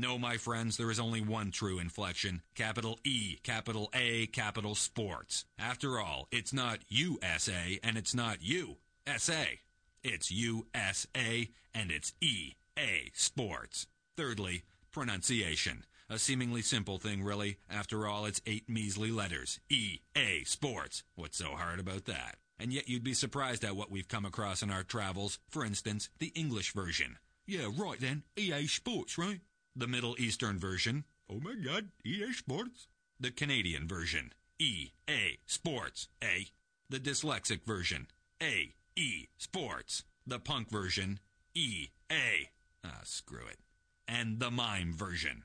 No, 0.00 0.16
my 0.16 0.36
friends, 0.36 0.76
there 0.76 0.92
is 0.92 1.00
only 1.00 1.20
one 1.20 1.50
true 1.50 1.80
inflection. 1.80 2.42
Capital 2.54 3.00
E, 3.02 3.38
capital 3.42 3.90
A, 3.92 4.26
capital 4.26 4.76
Sports. 4.76 5.44
After 5.58 5.98
all, 5.98 6.28
it's 6.30 6.52
not 6.52 6.78
USA 6.86 7.80
and 7.82 7.98
it's 7.98 8.14
not 8.14 8.40
USA. 8.40 9.58
It's 10.04 10.30
USA 10.30 11.50
and 11.74 11.90
it's 11.90 12.12
EA 12.20 13.10
Sports. 13.12 13.88
Thirdly, 14.16 14.62
pronunciation. 14.92 15.82
A 16.08 16.20
seemingly 16.20 16.62
simple 16.62 16.98
thing, 16.98 17.24
really. 17.24 17.56
After 17.68 18.06
all, 18.06 18.24
it's 18.24 18.40
eight 18.46 18.68
measly 18.68 19.10
letters. 19.10 19.58
EA 19.68 20.44
Sports. 20.44 21.02
What's 21.16 21.38
so 21.38 21.56
hard 21.56 21.80
about 21.80 22.04
that? 22.04 22.36
And 22.56 22.72
yet 22.72 22.88
you'd 22.88 23.02
be 23.02 23.14
surprised 23.14 23.64
at 23.64 23.74
what 23.74 23.90
we've 23.90 24.06
come 24.06 24.24
across 24.24 24.62
in 24.62 24.70
our 24.70 24.84
travels. 24.84 25.40
For 25.50 25.64
instance, 25.64 26.08
the 26.20 26.32
English 26.36 26.72
version. 26.72 27.18
Yeah, 27.48 27.68
right 27.76 27.98
then. 27.98 28.22
EA 28.36 28.68
Sports, 28.68 29.18
right? 29.18 29.40
The 29.76 29.86
Middle 29.86 30.16
Eastern 30.18 30.58
version. 30.58 31.04
Oh 31.30 31.40
my 31.40 31.54
god, 31.54 31.90
EA 32.04 32.32
Sports. 32.32 32.88
The 33.20 33.30
Canadian 33.30 33.86
version. 33.86 34.32
EA 34.58 35.38
Sports. 35.46 36.08
A. 36.22 36.48
The 36.88 36.98
dyslexic 36.98 37.64
version. 37.64 38.06
A. 38.42 38.74
E 38.96 39.26
Sports. 39.36 40.04
The 40.26 40.38
punk 40.38 40.70
version. 40.70 41.20
E. 41.54 41.88
A. 42.10 42.50
Ah, 42.84 43.00
screw 43.04 43.46
it. 43.46 43.58
And 44.06 44.40
the 44.40 44.50
mime 44.50 44.92
version. 44.92 45.44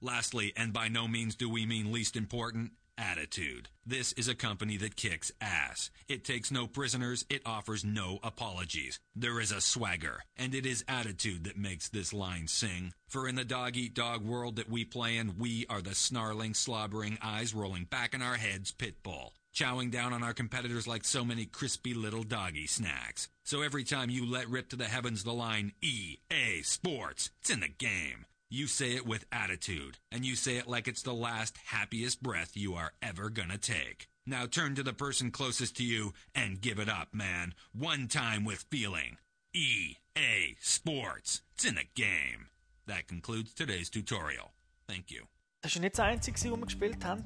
Lastly, 0.00 0.52
and 0.56 0.72
by 0.72 0.88
no 0.88 1.08
means 1.08 1.34
do 1.34 1.48
we 1.48 1.66
mean 1.66 1.92
least 1.92 2.16
important, 2.16 2.72
attitude. 2.98 3.68
This 3.86 4.12
is 4.12 4.28
a 4.28 4.34
company 4.34 4.76
that 4.78 4.96
kicks 4.96 5.32
ass. 5.40 5.90
It 6.08 6.24
takes 6.24 6.50
no 6.50 6.66
prisoners, 6.66 7.24
it 7.28 7.42
offers 7.44 7.84
no 7.84 8.18
apologies. 8.22 8.98
There 9.14 9.40
is 9.40 9.52
a 9.52 9.60
swagger, 9.60 10.22
and 10.36 10.54
it 10.54 10.66
is 10.66 10.84
attitude 10.88 11.44
that 11.44 11.58
makes 11.58 11.88
this 11.88 12.12
line 12.12 12.48
sing. 12.48 12.92
For 13.08 13.28
in 13.28 13.34
the 13.34 13.44
dog 13.44 13.76
eat 13.76 13.94
dog 13.94 14.24
world 14.24 14.56
that 14.56 14.70
we 14.70 14.84
play 14.84 15.16
in, 15.16 15.38
we 15.38 15.66
are 15.68 15.82
the 15.82 15.94
snarling, 15.94 16.54
slobbering, 16.54 17.18
eyes 17.22 17.54
rolling 17.54 17.84
back 17.84 18.14
in 18.14 18.22
our 18.22 18.36
heads 18.36 18.72
pit 18.72 19.02
bull. 19.02 19.32
Chowing 19.54 19.90
down 19.90 20.12
on 20.12 20.24
our 20.24 20.34
competitors 20.34 20.88
like 20.88 21.04
so 21.04 21.24
many 21.24 21.46
crispy 21.46 21.94
little 21.94 22.24
doggy 22.24 22.66
snacks. 22.66 23.28
So 23.44 23.62
every 23.62 23.84
time 23.84 24.10
you 24.10 24.26
let 24.26 24.48
rip 24.48 24.68
to 24.70 24.76
the 24.76 24.86
heavens 24.86 25.22
the 25.22 25.32
line 25.32 25.72
EA 25.80 26.62
Sports, 26.62 27.30
it's 27.40 27.50
in 27.50 27.60
the 27.60 27.68
game. 27.68 28.26
You 28.54 28.68
say 28.68 28.94
it 28.94 29.04
with 29.04 29.26
attitude, 29.32 29.98
and 30.12 30.24
you 30.24 30.36
say 30.36 30.58
it 30.58 30.68
like 30.68 30.86
it's 30.86 31.02
the 31.02 31.12
last 31.12 31.56
happiest 31.72 32.22
breath 32.22 32.56
you 32.56 32.74
are 32.74 32.92
ever 33.02 33.28
gonna 33.28 33.58
take. 33.58 34.06
Now 34.28 34.46
turn 34.46 34.76
to 34.76 34.84
the 34.84 34.92
person 34.92 35.32
closest 35.32 35.76
to 35.78 35.82
you 35.82 36.12
and 36.36 36.60
give 36.60 36.78
it 36.78 36.88
up, 36.88 37.08
man. 37.12 37.54
One 37.72 38.06
time 38.06 38.44
with 38.44 38.64
feeling. 38.70 39.16
EA 39.52 40.54
Sports. 40.60 41.42
It's 41.56 41.64
in 41.64 41.74
the 41.74 41.88
game. 41.96 42.46
That 42.86 43.08
concludes 43.08 43.54
today's 43.54 43.90
tutorial. 43.90 44.52
Thank 44.86 45.10
you. 45.10 45.26
Das 45.60 45.74
war 45.74 45.82
nicht 45.82 45.98
das 45.98 46.06
Einzige, 46.06 46.36
was 46.36 46.44
wir 46.44 46.66
gespielt 46.66 47.04
haben. 47.04 47.24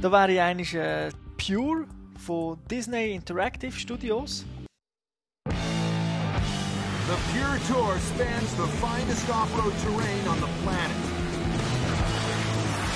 Da 0.00 0.10
wäre 0.10 0.42
eigentlich 0.42 0.74
äh, 0.74 1.12
Pure 1.38 1.86
von 2.18 2.58
Disney 2.68 3.14
Interactive 3.14 3.70
Studios. 3.70 4.44
The 7.10 7.18
Pure 7.32 7.58
Tour 7.66 7.98
spans 7.98 8.54
the 8.54 8.68
finest 8.78 9.28
off-road 9.30 9.74
terrain 9.82 10.28
on 10.28 10.40
the 10.40 10.46
planet. 10.62 10.96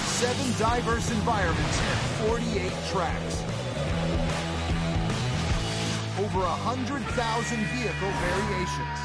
Seven 0.06 0.52
diverse 0.56 1.10
environments 1.10 1.80
and 1.80 1.98
48 2.30 2.72
tracks. 2.92 3.42
Over 6.20 6.46
a 6.46 6.56
hundred 6.62 7.02
thousand 7.18 7.58
vehicle 7.74 8.12
variations. 8.22 8.98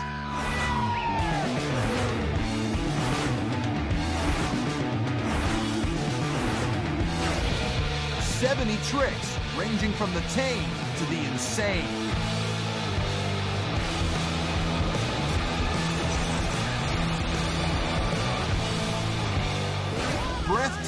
Seventy 8.24 8.78
tricks, 8.86 9.40
ranging 9.58 9.92
from 9.94 10.14
the 10.14 10.22
tame 10.36 10.70
to 10.98 11.06
the 11.06 11.26
insane. 11.32 12.09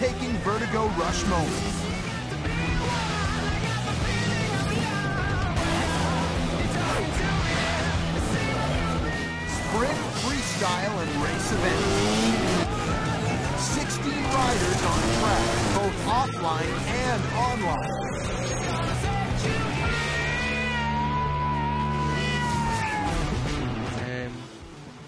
Breathtaking 0.01 0.33
vertigo 0.37 0.87
rush 0.97 1.23
moments. 1.27 1.77
Sprint, 9.57 9.99
freestyle, 10.21 10.95
and 11.01 11.11
race 11.21 11.51
events. 11.51 11.85
16 13.75 14.11
riders 14.11 14.81
on 14.91 15.01
track, 15.19 15.45
both 15.75 15.97
offline 16.07 16.73
and 17.05 17.21
online. 17.37 17.91
Ähm, 24.09 24.31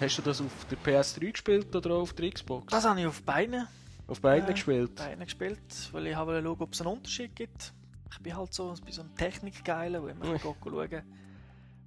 hast 0.00 0.18
du 0.18 0.22
das 0.22 0.40
auf 0.40 0.52
der 0.70 0.78
PS3 0.78 1.32
gespielt 1.32 1.74
oder 1.74 1.90
auch 1.90 2.02
auf 2.02 2.12
der 2.12 2.30
Xbox? 2.30 2.70
Das 2.70 2.84
habe 2.84 3.00
ich 3.00 3.06
auf 3.06 3.22
beiden, 3.22 3.66
auf 4.06 4.20
beiden 4.20 4.48
äh, 4.48 4.52
gespielt. 4.52 4.96
beiden 4.96 5.24
gespielt, 5.24 5.58
weil 5.92 6.06
ich 6.06 6.16
habe 6.16 6.42
schauen, 6.42 6.60
ob 6.60 6.72
es 6.72 6.80
einen 6.80 6.90
Unterschied 6.90 7.34
gibt. 7.34 7.72
Ich 8.10 8.18
bin 8.20 8.36
halt 8.36 8.52
so, 8.52 8.72
bin 8.84 8.92
so 8.92 9.02
ein 9.02 9.14
Technikgeiler, 9.16 10.02
wo 10.02 10.08
immer 10.08 10.38
schauen. 10.38 11.02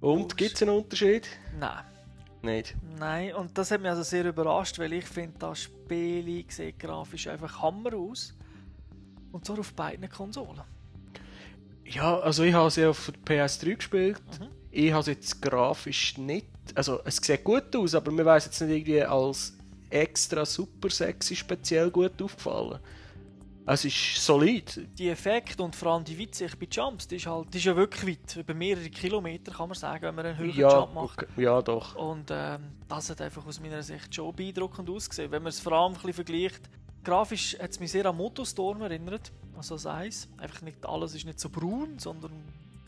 Und 0.00 0.36
gibt 0.36 0.54
es 0.54 0.62
einen 0.62 0.76
Unterschied? 0.76 1.28
Nein. 1.58 1.84
Nicht. 2.42 2.76
Nein, 2.98 3.34
und 3.34 3.58
das 3.58 3.70
hat 3.70 3.80
mich 3.80 3.90
also 3.90 4.04
sehr 4.04 4.24
überrascht, 4.24 4.78
weil 4.78 4.92
ich 4.92 5.04
finde, 5.04 5.38
das 5.38 5.62
Spiel 5.62 6.44
sieht 6.48 6.78
grafisch 6.78 7.26
einfach 7.26 7.62
Hammer 7.62 7.94
aus. 7.94 8.34
Und 9.32 9.44
zwar 9.44 9.58
auf 9.58 9.72
beiden 9.74 10.08
Konsolen. 10.08 10.62
Ja, 11.84 12.18
also 12.20 12.44
ich 12.44 12.54
habe 12.54 12.70
sie 12.70 12.86
auf 12.86 13.12
der 13.26 13.46
PS3 13.46 13.76
gespielt. 13.76 14.22
Mhm. 14.38 14.48
Ich 14.70 14.92
habe 14.92 15.00
es 15.00 15.06
jetzt 15.06 15.42
grafisch 15.42 16.16
nicht. 16.18 16.46
Also 16.74 17.00
es 17.04 17.16
sieht 17.16 17.42
gut 17.42 17.74
aus, 17.74 17.94
aber 17.94 18.12
mir 18.12 18.24
weiß 18.24 18.44
jetzt 18.44 18.60
nicht 18.60 18.70
irgendwie 18.70 19.02
als 19.02 19.57
extra 19.90 20.44
super 20.46 20.90
sexy 20.90 21.36
speziell 21.36 21.90
gut 21.90 22.20
aufgefallen. 22.22 22.78
Es 23.70 23.84
ist 23.84 24.24
solid. 24.24 24.88
Die 24.98 25.10
Effekte 25.10 25.62
und 25.62 25.76
vor 25.76 25.92
allem 25.92 26.02
die 26.04 26.18
Weitsicht 26.18 26.58
bei 26.58 26.66
Jumps, 26.70 27.06
die 27.06 27.16
ist, 27.16 27.26
halt, 27.26 27.52
die 27.52 27.58
ist 27.58 27.64
ja 27.64 27.76
wirklich 27.76 28.16
weit. 28.18 28.36
Über 28.36 28.54
mehrere 28.54 28.88
Kilometer 28.88 29.52
kann 29.52 29.68
man 29.68 29.76
sagen, 29.76 30.04
wenn 30.04 30.14
man 30.14 30.24
einen 30.24 30.38
höheren 30.38 30.58
Ja, 30.58 30.80
Jump 30.80 30.94
macht. 30.94 31.22
okay. 31.22 31.42
ja 31.42 31.60
doch. 31.60 31.94
Und 31.94 32.30
ähm, 32.30 32.62
das 32.88 33.10
hat 33.10 33.20
einfach 33.20 33.46
aus 33.46 33.60
meiner 33.60 33.82
Sicht 33.82 34.14
schon 34.14 34.34
beeindruckend 34.34 34.88
ausgesehen. 34.88 35.30
Wenn 35.30 35.42
man 35.42 35.50
es 35.50 35.60
vor 35.60 35.72
allem 35.72 35.92
ein 35.92 35.94
bisschen 35.96 36.14
vergleicht, 36.14 36.62
grafisch 37.04 37.58
hat 37.58 37.70
es 37.72 37.78
mich 37.78 37.92
sehr 37.92 38.06
an 38.06 38.16
Motostorm 38.16 38.80
erinnert. 38.80 39.32
Also 39.54 39.74
das 39.74 39.84
Eis. 39.86 40.28
Einfach 40.38 40.62
nicht 40.62 40.86
alles 40.86 41.14
ist 41.14 41.26
nicht 41.26 41.38
so 41.38 41.50
braun, 41.50 41.98
sondern 41.98 42.32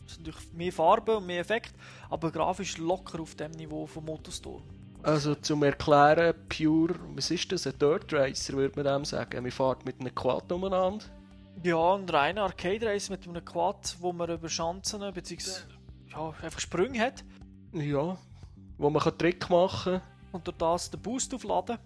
es 0.07 0.15
sind 0.15 0.25
natürlich 0.25 0.51
mehr 0.53 0.73
Farben 0.73 1.17
und 1.17 1.27
mehr 1.27 1.41
Effekt, 1.41 1.75
aber 2.09 2.31
grafisch 2.31 2.79
locker 2.79 3.19
auf 3.19 3.35
dem 3.35 3.51
Niveau 3.51 3.85
von 3.85 4.03
Motostorm. 4.03 4.63
Also 5.03 5.35
zum 5.35 5.63
Erklären, 5.63 6.35
Pure, 6.47 6.95
was 7.15 7.31
ist 7.31 7.51
das? 7.51 7.65
Ein 7.65 7.77
Dirt 7.79 8.13
Racer 8.13 8.53
würde 8.53 8.81
man 8.81 8.93
dem 8.93 9.05
sagen. 9.05 9.41
Man 9.41 9.51
fährt 9.51 9.85
mit 9.85 9.99
einem 9.99 10.13
Quad 10.13 10.51
umeinander. 10.51 11.05
Ja, 11.63 11.95
ein 11.95 12.07
reiner 12.07 12.43
Arcade 12.43 12.85
Race 12.85 13.09
mit 13.09 13.27
einem 13.27 13.43
Quad, 13.43 13.95
wo 13.99 14.13
man 14.13 14.29
über 14.29 14.47
Schanzen 14.49 15.01
bzw. 15.13 15.51
Ja, 16.11 16.33
einfach 16.41 16.59
Sprünge 16.59 16.99
hat 16.99 17.23
Ja. 17.73 18.17
Wo 18.77 18.89
man 18.89 19.01
kann 19.01 19.17
Trick 19.17 19.49
machen 19.49 19.93
kann. 19.99 20.01
und 20.31 20.47
durch 20.47 20.57
das 20.57 20.89
den 20.91 21.01
Boost 21.01 21.33
aufladen 21.33 21.77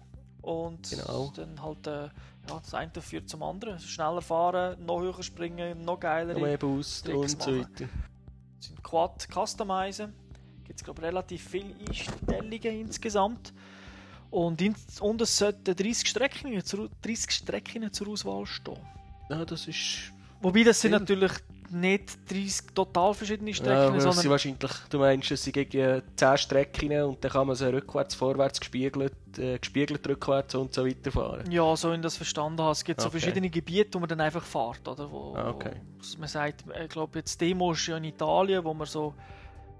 und 0.42 0.88
Genau. 0.90 1.32
dann 1.36 1.62
halt 1.62 1.86
äh, 1.86 2.04
ja, 2.48 2.60
das 2.60 2.74
eine 2.74 2.90
führt 3.00 3.28
zum 3.28 3.42
anderen. 3.42 3.78
Schneller 3.80 4.22
fahren, 4.22 4.84
noch 4.84 5.00
höher 5.00 5.22
springen, 5.22 5.84
noch 5.84 5.98
geiler. 6.00 6.34
Noch 6.34 6.40
mehr 6.40 6.56
Boost 6.58 7.04
Tricks 7.06 7.34
und 7.34 7.42
so 7.42 7.58
weiter. 7.58 7.88
Sind 8.60 8.82
Quad 8.82 9.26
customizen. 9.32 10.14
Gibt 10.66 10.78
es 10.80 10.84
glaube 10.84 11.02
relativ 11.02 11.48
viele 11.48 11.74
Einstellungen 11.88 12.80
insgesamt. 12.80 13.52
Und, 14.30 14.60
in, 14.60 14.74
und 15.00 15.20
es 15.22 15.36
sollten 15.38 15.74
30 15.76 16.08
Strecken, 16.08 16.64
zur, 16.64 16.88
30 17.02 17.30
Strecken 17.30 17.92
zur 17.92 18.08
Auswahl 18.08 18.44
stehen. 18.46 18.76
Ja, 19.30 19.44
das 19.44 19.66
ist... 19.68 20.12
Wobei 20.42 20.64
das 20.64 20.80
sind 20.80 20.90
natürlich 20.92 21.32
nicht 21.70 22.18
30 22.30 22.74
total 22.74 23.14
verschiedene 23.14 23.50
Ja, 23.50 23.56
Strecken, 23.56 23.94
sie 23.94 24.00
sondern 24.12 24.30
wahrscheinlich, 24.30 24.70
du 24.90 24.98
meinst, 24.98 25.30
es 25.30 25.42
sind 25.42 25.52
gegen 25.54 26.02
10 26.16 26.38
Strecken 26.38 27.02
und 27.02 27.24
dann 27.24 27.30
kann 27.30 27.46
man 27.46 27.56
sie 27.56 27.72
rückwärts, 27.72 28.14
vorwärts, 28.14 28.60
gespiegelt, 28.60 29.14
äh, 29.38 29.58
gespiegelt 29.58 30.06
rückwärts 30.06 30.54
und 30.54 30.74
so 30.74 30.86
weiter 30.86 31.10
fahren. 31.10 31.50
ja, 31.50 31.74
so 31.76 31.90
in 31.92 32.02
das 32.02 32.16
verstanden 32.16 32.60
habe. 32.60 32.72
Es 32.72 32.84
gibt 32.84 33.00
so 33.00 33.08
Okay. 33.08 33.18
verschiedene 33.18 33.48
Gebiete, 33.50 33.94
wo 33.94 34.00
man 34.00 34.08
dann 34.08 34.20
einfach 34.20 34.44
fährt, 34.44 34.86
oder? 34.86 35.10
Wo, 35.10 35.34
Ah, 35.34 35.50
okay. 35.50 35.72
wo 35.98 36.18
man 36.20 36.28
sagt, 36.28 36.64
ich 36.84 36.88
glaube 36.90 37.18
jetzt 37.18 37.40
Demo 37.40 37.72
ist 37.72 37.86
ja 37.86 37.96
in 37.96 38.04
Italien, 38.04 38.62
wo 38.64 38.74
man 38.74 38.86
so 38.86 39.14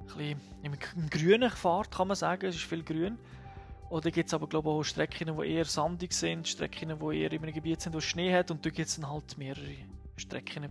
bisschen 0.07 0.40
im, 0.62 1.11
Grünen 1.11 1.51
fährt, 1.51 1.90
kann 1.90 2.09
man 2.09 2.16
sagen. 2.16 2.47
Es 2.47 2.57
ist 2.57 2.64
viel 2.64 2.83
grün. 2.83 3.19
Oder 3.88 4.11
gibt 4.11 4.29
es 4.29 4.35
aber 4.35 4.49
glaube 4.49 4.69
ich 4.69 4.75
auch 4.75 4.83
Strecken, 4.83 5.37
die 5.38 5.49
eher 5.49 5.64
sandig 5.64 6.12
sind, 6.12 6.49
Strecken, 6.49 6.92
die 6.99 7.19
eher 7.21 7.33
in 7.33 7.42
einem 7.42 7.55
Gebiet 7.55 7.81
sind, 7.81 7.95
wo 7.95 8.01
Schnee 8.01 8.33
hat 8.33 8.51
und 8.51 8.66
da 8.66 8.71
gibt 8.71 8.88
es 8.88 8.97
dann 8.97 9.09
halt 9.09 9.38
mehrere 9.38 9.77
Strecken, 10.16 10.69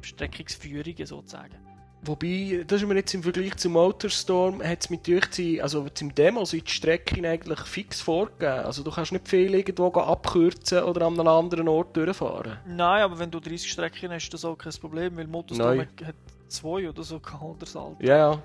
Streckungsführungen 0.00 1.06
sozusagen. 1.06 1.54
Wobei, 2.02 2.64
das 2.66 2.82
ist 2.82 2.88
mir 2.88 2.94
jetzt 2.94 3.14
im 3.14 3.22
Vergleich 3.22 3.56
zum 3.56 3.72
Motorstorm, 3.72 4.62
hat 4.62 4.84
es 4.84 4.90
mit 4.90 5.06
die, 5.06 5.60
also 5.60 5.88
zum 5.88 6.14
Demo 6.14 6.44
sind 6.44 6.66
die 6.68 6.70
Strecken 6.70 7.24
eigentlich 7.24 7.58
fix 7.60 8.00
vorgegeben. 8.00 8.64
Also 8.64 8.82
du 8.82 8.90
kannst 8.90 9.12
nicht 9.12 9.26
viel 9.26 9.54
irgendwo 9.54 9.88
abkürzen 9.88 10.82
oder 10.82 11.06
an 11.06 11.18
einem 11.18 11.26
anderen 11.28 11.68
Ort 11.68 11.96
durchfahren. 11.96 12.58
Nein, 12.66 13.02
aber 13.02 13.18
wenn 13.18 13.30
du 13.30 13.40
30 13.40 13.70
Strecken 13.70 14.10
hast, 14.10 14.24
ist 14.24 14.34
das 14.34 14.44
auch 14.44 14.56
kein 14.56 14.72
Problem, 14.72 15.16
weil 15.16 15.26
Motorstorm 15.26 15.78
Nein. 15.78 15.88
hat 16.04 16.14
zwei 16.48 16.88
oder 16.88 17.02
so 17.02 17.18
gehabt, 17.18 17.42
oder 17.42 17.58
das 17.60 17.74
alte. 17.74 18.06
Ja, 18.06 18.16
ja, 18.16 18.42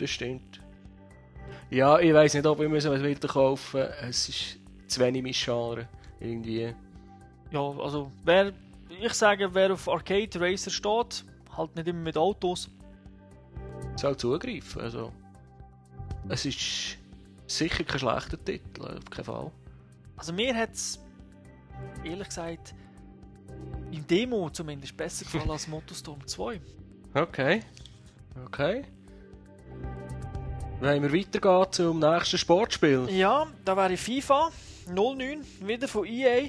das 0.00 0.10
stimmt. 0.10 0.60
Ja, 1.70 1.98
ich 1.98 2.12
weiß 2.14 2.34
nicht, 2.34 2.46
ob 2.46 2.60
ich 2.60 2.68
mir 2.68 2.80
so 2.80 2.92
wieder 3.02 3.28
kaufen 3.28 3.80
Es 4.02 4.28
ist 4.28 4.58
zu 4.86 5.00
wenig 5.00 5.22
mein 5.22 5.32
Genre. 5.32 5.88
Irgendwie. 6.20 6.74
Ja, 7.50 7.60
also 7.60 8.10
wer, 8.24 8.52
ich 8.88 9.12
sage, 9.12 9.52
wer 9.54 9.72
auf 9.72 9.88
Arcade 9.88 10.40
Racer 10.40 10.70
steht, 10.70 11.24
halt 11.56 11.76
nicht 11.76 11.88
immer 11.88 12.00
mit 12.00 12.16
Autos. 12.16 12.70
soll 13.96 14.16
zugreifen. 14.16 14.82
Also, 14.82 15.12
es 16.28 16.46
ist 16.46 16.98
sicher 17.46 17.84
kein 17.84 17.98
schlechter 17.98 18.42
Titel, 18.44 18.82
auf 18.82 19.10
keinen 19.10 19.24
Fall. 19.24 19.50
Also 20.16 20.32
mir 20.32 20.54
hat 20.54 20.72
es, 20.72 20.98
ehrlich 22.04 22.28
gesagt, 22.28 22.74
im 23.90 24.06
Demo 24.06 24.50
zumindest 24.50 24.96
besser 24.96 25.24
gefallen 25.24 25.50
als 25.50 25.68
Motorstorm 25.68 26.26
2. 26.26 26.60
Okay. 27.14 27.62
Okay. 28.46 28.84
Wollen 30.80 31.02
wir 31.02 31.12
weitergehen 31.12 31.66
zum 31.72 31.98
nächsten 31.98 32.38
Sportspiel? 32.38 33.08
Ja, 33.10 33.46
da 33.64 33.76
wäre 33.76 33.96
FIFA 33.96 34.50
09, 34.92 35.40
wieder 35.66 35.88
von 35.88 36.06
EA. 36.06 36.48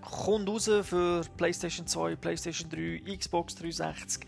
Kommt 0.00 0.48
raus 0.48 0.68
für 0.82 1.22
PlayStation 1.36 1.86
2, 1.86 2.16
PlayStation 2.16 2.68
3, 2.70 3.16
Xbox 3.16 3.54
360. 3.54 4.26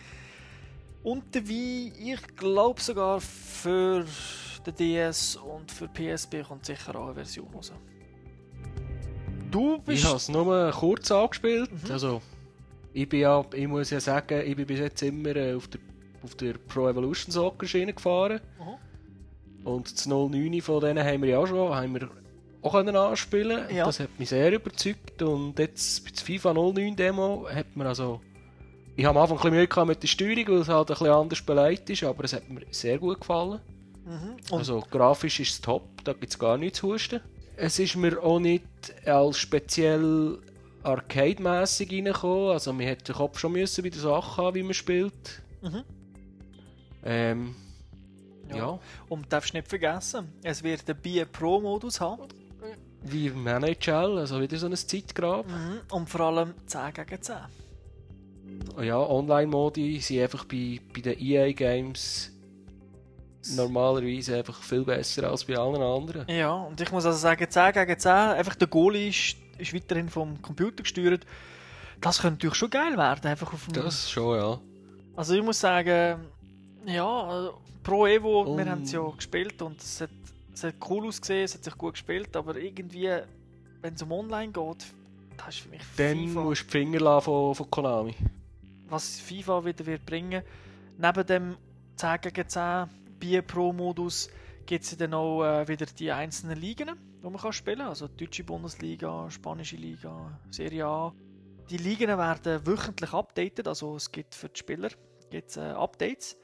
Und 1.03 1.25
wie 1.49 1.89
ich 2.13 2.21
glaube 2.37 2.81
sogar 2.81 3.21
für 3.21 4.05
den 4.67 4.75
DS 4.77 5.37
und 5.37 5.71
für 5.71 5.89
PSP 5.89 6.43
kommt 6.47 6.65
sicher 6.67 6.95
auch 6.97 7.07
eine 7.07 7.15
Version 7.15 7.49
raus. 7.55 7.73
Du 9.51 9.77
Ich 9.77 9.83
bist. 9.85 10.05
habe 10.05 10.17
es 10.17 10.29
nur 10.29 10.71
kurz 10.73 11.11
angespielt. 11.11 11.71
Mhm. 11.73 11.91
Also, 11.93 12.23
ich 12.93 13.09
bin 13.09 13.21
ja, 13.21 13.45
ich 13.53 13.69
muss 13.69 13.91
ja 13.91 14.01
sagen, 14.01 14.43
ich 14.45 14.57
bin 14.57 14.67
bis 14.67 14.81
jetzt 14.81 15.03
immer 15.03 15.37
äh, 15.37 15.55
auf 15.55 15.69
der, 15.69 15.81
auf 16.27 16.35
der 16.35 16.55
Pro 16.55 16.89
Evolution 16.89 17.33
Soccer 17.33 17.67
Schiene 17.67 17.95
gefahren. 17.95 18.41
Mhm. 18.59 19.67
Und 19.67 19.93
das 19.93 20.07
09 20.07 20.61
von 20.61 20.81
denen 20.81 21.05
haben 21.05 21.23
wir 21.23 21.31
ja 21.31 21.39
auch 21.39 21.47
schon, 21.47 21.75
haben 21.75 21.95
wir 21.95 22.09
auch 22.63 22.73
können 22.73 22.97
anspielen. 22.97 23.65
Ja. 23.75 23.87
Das 23.87 24.01
hat 24.01 24.19
mich 24.19 24.29
sehr 24.29 24.53
überzeugt. 24.53 25.23
Und 25.23 25.59
jetzt 25.59 26.05
bei 26.05 26.11
der 26.11 26.25
FIFA 26.25 26.53
09 26.55 26.97
Demo 26.97 27.47
hat 27.49 27.75
man 27.77 27.87
also, 27.87 28.21
ich 28.97 29.05
habe 29.05 29.19
am 29.19 29.23
Anfang 29.23 29.39
ein 29.39 29.43
bisschen 29.43 29.57
Mühe 29.57 29.69
gehabt 29.69 29.89
mit 29.89 30.03
der 30.03 30.09
Steuerung, 30.09 30.49
weil 30.49 30.61
es 30.61 30.69
halt 30.69 30.89
ein 30.89 30.95
bisschen 30.95 31.13
anders 31.13 31.43
beleidigt 31.43 31.91
ist, 31.91 32.05
aber 32.05 32.25
es 32.25 32.33
hat 32.33 32.49
mir 32.49 32.63
sehr 32.71 32.99
gut 32.99 33.21
gefallen. 33.21 33.61
Mhm. 34.05 34.37
Also 34.51 34.83
grafisch 34.91 35.41
ist 35.41 35.51
es 35.51 35.61
top, 35.61 36.05
da 36.05 36.13
gibt 36.13 36.33
es 36.33 36.39
gar 36.39 36.57
nichts 36.57 36.79
zu 36.79 36.93
husten. 36.93 37.21
Es 37.57 37.79
ist 37.79 37.97
mir 37.97 38.23
auch 38.23 38.39
nicht 38.39 38.65
als 39.07 39.39
speziell 39.39 40.39
arcade-mässig 40.83 41.91
reingekommen. 41.91 42.51
Also 42.51 42.73
man 42.73 42.87
hätte 42.87 43.13
den 43.13 43.17
Kopf 43.17 43.39
schon 43.39 43.53
müssen 43.53 43.83
bei 43.83 43.91
der 43.91 44.01
Sache 44.01 44.43
haben, 44.43 44.55
wie 44.55 44.63
man 44.63 44.75
spielt. 44.75 45.43
Mhm. 45.63 45.83
Ähm, 47.07 47.55
Ja. 48.51 48.57
ja. 48.57 48.81
Und 49.09 49.25
du 49.25 49.29
darfst 49.29 49.55
nicht 49.55 49.69
vergessen, 49.69 50.33
es 50.43 50.63
wird 50.63 50.87
den 50.89 50.97
Bier 50.97 51.25
Pro-Modus 51.25 52.01
haben. 52.01 52.23
wie 53.03 53.29
im 53.29 53.47
NHL, 53.47 54.19
also 54.19 54.41
wieder 54.41 54.57
so 54.57 54.67
ein 54.67 54.75
Zeitgrab. 54.75 55.47
Mhm. 55.47 55.81
Und 55.93 56.11
vor 56.11 56.21
allem 56.23 56.55
10 56.67 56.93
gegen 56.93 57.23
10. 57.23 57.37
Ja, 58.81 58.99
Online-Modi 58.99 60.01
sind 60.01 60.23
einfach 60.23 60.45
bei, 60.45 60.81
bei 60.93 61.01
den 61.03 61.21
EA-Games 61.21 62.33
normalerweise 63.55 64.37
einfach 64.39 64.61
viel 64.61 64.83
besser 64.85 65.31
als 65.31 65.45
bei 65.45 65.57
allen 65.57 65.81
anderen. 65.81 66.27
Ja, 66.29 66.53
und 66.53 66.81
ich 66.81 66.91
muss 66.91 67.07
also 67.07 67.17
sagen, 67.19 67.47
10 67.49 67.73
gegen 67.73 67.99
10, 67.99 68.11
einfach 68.11 68.57
der 68.57 68.67
Goalie 68.67 69.09
ist, 69.11 69.37
ist 69.59 69.73
weiterhin 69.73 70.09
vom 70.09 70.43
Computer 70.43 70.83
gesteuert. 70.83 71.25
Das 72.01 72.21
könnte 72.21 72.35
natürlich 72.39 72.57
schon 72.57 72.71
geil 72.71 72.97
werden, 72.97 73.27
einfach 73.31 73.53
auf 73.53 73.67
dem... 73.67 73.75
Das 73.75 74.11
schon, 74.11 74.37
ja. 74.37 74.61
Also 75.15 75.35
ich 75.35 75.43
muss 75.43 75.61
sagen, 75.61 76.27
ja, 76.87 77.47
äh, 77.49 77.51
Pro 77.83 78.07
Evo, 78.07 78.45
wir 78.57 78.65
Um. 78.65 78.71
haben 78.71 78.83
es 78.83 78.93
ja 78.93 79.09
gespielt 79.11 79.61
und 79.63 79.81
es 79.81 80.01
hat, 80.01 80.11
es 80.53 80.65
hat 80.65 80.75
cool 80.89 81.07
ausgesehen, 81.07 81.45
es 81.45 81.55
hat 81.55 81.65
sich 81.65 81.77
gut 81.79 81.95
gespielt, 81.95 82.35
aber 82.37 82.57
irgendwie, 82.57 83.11
wenn 83.83 83.95
es 83.95 84.03
um 84.03 84.13
Online 84.13 84.53
geht, 84.53 84.87
das 85.37 85.49
ist 85.49 85.59
für 85.61 85.69
mich 85.69 85.83
Dann 85.97 86.29
FIFA. 86.29 86.41
musst 86.43 86.63
du 86.63 86.65
die 86.67 86.71
Finger 86.71 87.01
lassen 87.01 87.25
von, 87.27 87.55
von 87.55 87.71
Konami. 87.71 88.15
was 88.89 89.21
FIFA 89.21 89.65
wieder 89.65 89.85
wird 89.87 90.07
bringen. 90.07 90.43
Neben 90.99 91.27
dem 91.27 91.57
10 91.97 92.21
gegen 92.23 92.49
10 92.49 92.87
Bier 93.21 93.43
Pro 93.43 93.73
Modus 93.73 94.31
gibt 94.65 94.85
es 94.85 94.97
dann 94.97 95.15
auch 95.15 95.45
äh, 95.45 95.69
wieder 95.69 95.87
die 95.87 96.11
einzelnen 96.11 96.59
Ligen, 96.59 96.91
die 97.23 97.29
man 97.29 97.37
kann 97.41 97.53
spielen 97.53 97.79
kann. 97.79 97.89
Also 97.89 98.09
die 98.09 98.25
deutsche 98.25 98.45
Bundesliga, 98.45 99.31
spanische 99.31 99.77
Liga, 99.77 100.39
Serie 100.51 100.87
A. 100.87 101.13
Die 101.71 101.77
Ligen 101.79 102.09
werden 102.09 102.67
wöchentlich 102.67 103.13
updated, 103.13 103.69
also 103.69 103.97
es 103.97 104.11
gibt 104.11 104.35
für 104.35 104.49
die 104.49 104.59
Spieler 104.59 104.89
gibt's, 105.31 105.57
äh, 105.57 105.61
Updates. 105.61 106.37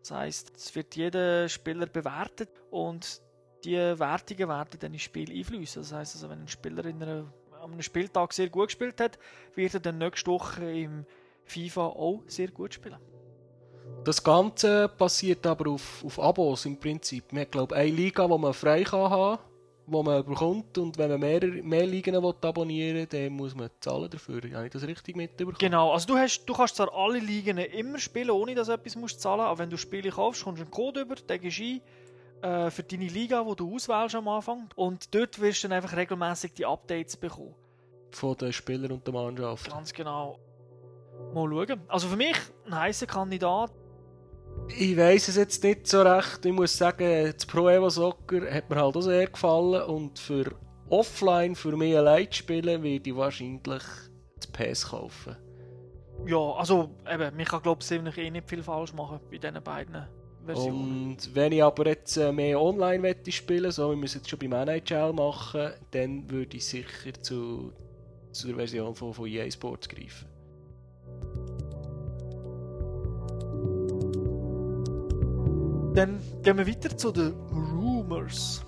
Das 0.00 0.10
heißt, 0.12 0.52
es 0.56 0.74
wird 0.74 0.96
jeder 0.96 1.48
Spieler 1.48 1.86
bewertet 1.86 2.50
und 2.70 3.20
die 3.64 3.76
Wertungen 3.76 4.48
werden 4.48 4.78
dann 4.78 4.92
ins 4.92 5.02
Spiel 5.02 5.30
einfließen. 5.30 5.82
Das 5.82 5.92
heißt, 5.92 6.16
also, 6.16 6.30
wenn 6.30 6.40
ein 6.40 6.48
Spieler 6.48 6.84
in 6.86 7.02
einer, 7.02 7.32
an 7.60 7.72
einem 7.72 7.82
Spieltag 7.82 8.32
sehr 8.32 8.48
gut 8.48 8.68
gespielt 8.68 9.00
hat, 9.00 9.18
wird 9.54 9.74
er 9.74 9.80
dann 9.80 9.98
nächste 9.98 10.30
Woche 10.30 10.70
im 10.70 11.04
FIFA 11.44 11.86
auch 11.86 12.22
sehr 12.26 12.48
gut 12.48 12.74
spielen. 12.74 12.98
Das 14.04 14.22
Ganze 14.22 14.88
passiert 14.88 15.46
aber 15.46 15.70
auf, 15.70 16.04
auf 16.04 16.18
Abos 16.18 16.64
im 16.64 16.78
Prinzip. 16.78 17.32
Man 17.32 17.42
hat, 17.42 17.52
glaube 17.52 17.74
ich, 17.74 17.80
eine 17.80 17.90
Liga, 17.90 18.26
die 18.26 18.38
man 18.38 18.54
frei 18.54 18.84
kann 18.84 19.10
haben 19.10 19.38
die 19.90 20.02
man 20.02 20.24
bekommt. 20.24 20.78
Und 20.78 20.98
wenn 20.98 21.10
man 21.10 21.20
mehr, 21.20 21.40
mehr 21.62 21.86
Ligen 21.86 22.14
abonnieren 22.16 22.96
will, 22.96 23.06
dann 23.06 23.32
muss 23.32 23.54
man 23.54 23.70
zahlen 23.80 24.08
dafür. 24.10 24.40
Habe 24.54 24.66
ich 24.66 24.72
das 24.72 24.86
richtig 24.86 25.16
mitbekommen? 25.16 25.56
Genau, 25.58 25.92
also 25.92 26.06
du, 26.06 26.16
hast, 26.16 26.44
du 26.44 26.54
kannst 26.54 26.76
zwar 26.76 26.94
alle 26.94 27.18
Ligen 27.18 27.58
immer 27.58 27.98
spielen, 27.98 28.30
ohne 28.30 28.54
dass 28.54 28.68
du 28.68 28.74
etwas 28.74 28.96
musst 28.96 29.20
zahlen 29.20 29.40
aber 29.40 29.58
wenn 29.58 29.70
du 29.70 29.76
Spiele 29.76 30.10
kaufst, 30.10 30.44
kommst 30.44 30.60
du 30.60 30.64
einen 30.64 30.70
Code 30.70 31.00
über, 31.00 31.14
den 31.16 31.40
gibst 31.40 31.58
du 31.58 31.64
ein, 31.64 31.80
äh, 32.42 32.70
für 32.70 32.82
deine 32.82 33.06
Liga, 33.06 33.44
die 33.44 33.56
du 33.56 33.74
auswählst 33.74 34.14
am 34.14 34.28
Anfang. 34.28 34.68
Und 34.76 35.14
dort 35.14 35.40
wirst 35.40 35.64
du 35.64 35.68
dann 35.68 35.76
einfach 35.76 35.96
regelmäßig 35.96 36.54
die 36.54 36.66
Updates 36.66 37.16
bekommen. 37.16 37.54
Von 38.12 38.36
den 38.36 38.52
Spielern 38.52 38.92
und 38.92 39.06
der 39.06 39.14
Mannschaft. 39.14 39.70
Ganz 39.70 39.92
genau. 39.92 40.38
Mal 41.34 41.48
schauen. 41.48 41.80
Also 41.88 42.08
für 42.08 42.16
mich 42.16 42.36
ein 42.66 42.74
heißer 42.74 43.06
Kandidat. 43.06 43.70
Ich 44.76 44.96
weiß 44.96 45.28
es 45.28 45.36
jetzt 45.36 45.62
nicht 45.64 45.86
so 45.86 46.02
recht. 46.02 46.44
Ich 46.44 46.52
muss 46.52 46.76
sagen, 46.76 47.32
das 47.32 47.46
Pro 47.46 47.68
Evo 47.68 47.90
Soccer 47.90 48.50
hat 48.52 48.70
mir 48.70 48.76
halt 48.76 48.96
auch 48.96 49.00
sehr 49.00 49.26
gefallen. 49.26 49.82
Und 49.82 50.18
für 50.18 50.54
offline, 50.88 51.54
für 51.54 51.76
mich 51.76 51.96
allein 51.96 52.30
zu 52.30 52.38
spielen, 52.38 52.82
werde 52.82 53.10
ich 53.10 53.16
wahrscheinlich 53.16 53.62
das 53.62 54.46
PS 54.52 54.88
kaufen. 54.88 55.36
Ja, 56.26 56.52
also 56.52 56.90
eben, 57.10 57.36
man 57.36 57.44
kann 57.44 57.62
glaube 57.62 57.82
ich 57.82 58.18
eh 58.18 58.30
nicht 58.30 58.48
viel 58.48 58.62
falsch 58.62 58.92
machen 58.92 59.20
bei 59.30 59.38
diesen 59.38 59.62
beiden 59.62 60.06
Versionen. 60.44 61.10
Und 61.12 61.34
wenn 61.34 61.52
ich 61.52 61.62
aber 61.62 61.86
jetzt 61.86 62.16
äh, 62.16 62.32
mehr 62.32 62.60
online 62.60 63.02
wette 63.02 63.32
spielen, 63.32 63.70
so 63.70 63.92
wie 63.92 63.96
wir 63.96 64.04
es 64.04 64.14
jetzt 64.14 64.28
schon 64.28 64.38
beim 64.38 64.52
NHL 64.52 65.12
machen, 65.12 65.70
dann 65.90 66.30
würde 66.30 66.56
ich 66.56 66.66
sicher 66.66 67.12
zu, 67.22 67.72
zur 68.32 68.54
Version 68.54 68.94
von, 68.94 69.14
von 69.14 69.26
EA 69.26 69.50
Sports 69.50 69.88
greifen. 69.88 70.28
Dann 76.00 76.18
gehen 76.42 76.56
wir 76.56 76.66
weiter 76.66 76.96
zu 76.96 77.12
den 77.12 77.34
Rumors. 77.50 78.64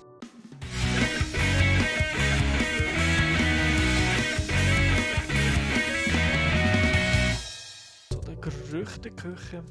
Zu 8.11 8.19
den 8.19 8.39
Gerüchteküche. 8.39 9.63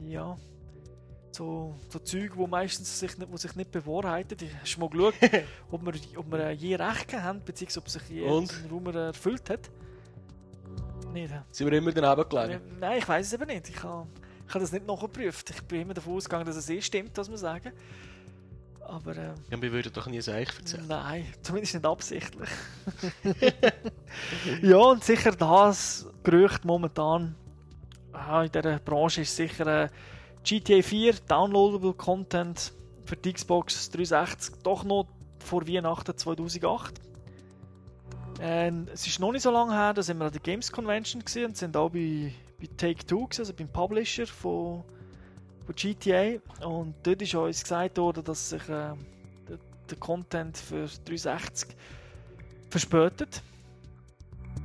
Ja. 0.00 0.36
So, 1.30 1.76
so 1.90 1.98
Zeug, 2.00 2.32
wo 2.34 2.48
meistens 2.48 2.98
sich 2.98 3.16
nicht, 3.16 3.30
wo 3.30 3.36
sich 3.36 3.54
nicht 3.54 3.70
bewahrheiten. 3.70 4.36
Ich 4.64 4.74
du 4.74 4.80
mal 4.80 4.88
geschaut, 4.90 5.14
ob 5.70 5.84
wir, 5.84 5.92
ob 6.16 6.32
wir 6.32 6.40
äh, 6.40 6.52
je 6.54 6.74
recht 6.74 7.12
haben, 7.12 7.40
beziehungsweise 7.44 7.78
ob 7.78 7.88
sich 7.88 8.02
je 8.08 8.28
Und? 8.28 8.52
ein 8.52 8.68
Rumor 8.68 8.94
erfüllt 8.96 9.48
hat. 9.48 9.70
nicht. 11.12 11.32
Sind 11.52 11.70
wir 11.70 11.78
immer 11.78 11.92
daneben 11.92 12.28
gelegen? 12.28 12.60
Nein, 12.80 12.98
ich 12.98 13.08
weiß 13.08 13.28
es 13.28 13.32
eben 13.32 13.46
nicht. 13.46 13.68
Ich 13.68 13.80
habe, 13.84 14.08
ich 14.46 14.54
habe 14.54 14.60
das 14.60 14.72
nicht 14.72 14.86
nachgeprüft. 14.86 15.50
Ich 15.50 15.62
bin 15.62 15.82
immer 15.82 15.94
davon 15.94 16.14
ausgegangen, 16.14 16.46
dass 16.46 16.56
es 16.56 16.68
eh 16.70 16.80
stimmt, 16.80 17.16
was 17.18 17.30
wir 17.30 17.38
sagen. 17.38 17.72
Aber 18.80 19.16
äh, 19.16 19.34
Ja, 19.50 19.60
wir 19.60 19.72
würden 19.72 19.92
doch 19.92 20.06
nie 20.06 20.20
ein 20.20 20.34
Eich 20.34 20.56
erzählen. 20.56 20.86
nein, 20.86 21.26
zumindest 21.42 21.74
nicht 21.74 21.86
absichtlich. 21.86 22.48
ja, 24.62 24.76
und 24.76 25.02
sicher 25.02 25.32
das 25.32 26.06
Gerücht 26.22 26.64
momentan 26.64 27.34
ah, 28.12 28.44
in 28.44 28.52
dieser 28.52 28.78
Branche 28.78 29.22
ist 29.22 29.34
sicher 29.34 29.84
äh, 29.84 29.88
GTA 30.44 30.82
4 30.82 31.14
Downloadable 31.26 31.94
Content 31.94 32.72
für 33.04 33.16
die 33.16 33.32
Xbox 33.32 33.90
360 33.90 34.62
doch 34.62 34.84
noch 34.84 35.08
vor 35.40 35.66
Weihnachten 35.66 36.16
2008. 36.16 37.00
Ähm, 38.40 38.86
es 38.92 39.06
ist 39.06 39.18
noch 39.18 39.32
nicht 39.32 39.42
so 39.42 39.50
lange 39.50 39.72
her, 39.72 39.94
da 39.94 40.02
sind 40.02 40.18
wir 40.18 40.26
an 40.26 40.32
der 40.32 40.40
Games 40.40 40.70
Convention 40.70 41.24
gesehen 41.24 41.46
und 41.46 41.56
sind 41.56 41.76
auch 41.76 41.90
bei, 41.90 42.32
bei 42.58 42.68
Take-Two, 42.76 43.28
also 43.38 43.52
beim 43.52 43.68
Publisher 43.68 44.26
von, 44.26 44.82
von 45.64 45.74
GTA. 45.74 46.38
Und 46.64 46.94
dort 47.02 47.22
ist 47.22 47.34
uns 47.34 47.62
gesagt 47.62 47.98
worden, 47.98 48.24
dass 48.24 48.50
sich 48.50 48.62
äh, 48.62 48.94
der, 49.48 49.58
der 49.90 49.98
Content 49.98 50.56
für 50.56 50.86
360 51.04 51.76
verspätet. 52.70 53.42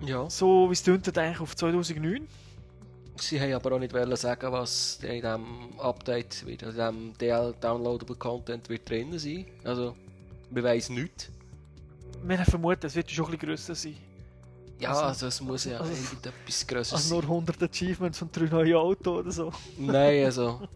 Ja. 0.05 0.29
So 0.29 0.69
wie 0.69 0.73
es 0.73 0.83
tönt, 0.83 1.17
eigentlich 1.17 1.41
auf 1.41 1.55
2009. 1.55 2.27
Sie 3.17 3.39
haben 3.39 3.53
aber 3.53 3.73
auch 3.75 3.79
nicht 3.79 3.93
wollen 3.93 4.15
sagen, 4.15 4.51
was 4.51 4.99
in 5.03 5.21
diesem 5.21 5.79
Update, 5.79 6.45
wird, 6.45 6.63
in 6.63 6.69
diesem 6.69 7.17
DL 7.19 7.53
Downloadable 7.59 8.15
Content 8.15 8.67
wird 8.69 8.89
drin 8.89 9.17
sein. 9.19 9.45
Also, 9.63 9.95
wir 10.49 10.63
wissen 10.63 10.95
nichts. 10.95 11.29
Wir 12.23 12.37
haben 12.37 12.45
vermutet, 12.45 12.85
es 12.85 12.95
wird 12.95 13.11
schon 13.11 13.25
ein 13.25 13.31
bisschen 13.31 13.47
grösser 13.47 13.75
sein. 13.75 13.95
Ja, 14.81 14.89
Also- 14.89 15.03
also, 15.03 15.27
es 15.27 15.41
muss 15.41 15.65
ja 15.65 15.79
also- 15.79 15.91
irgendetwas 15.91 16.67
Größeres 16.67 16.93
Also 16.93 17.15
sein. 17.19 17.27
nur 17.27 17.37
100 17.37 17.63
Achievements 17.63 18.21
und 18.21 18.35
drei 18.35 18.45
neue 18.45 18.77
Autos 18.79 19.19
oder 19.19 19.31
so. 19.31 19.51
Nein, 19.77 20.25
also. 20.25 20.61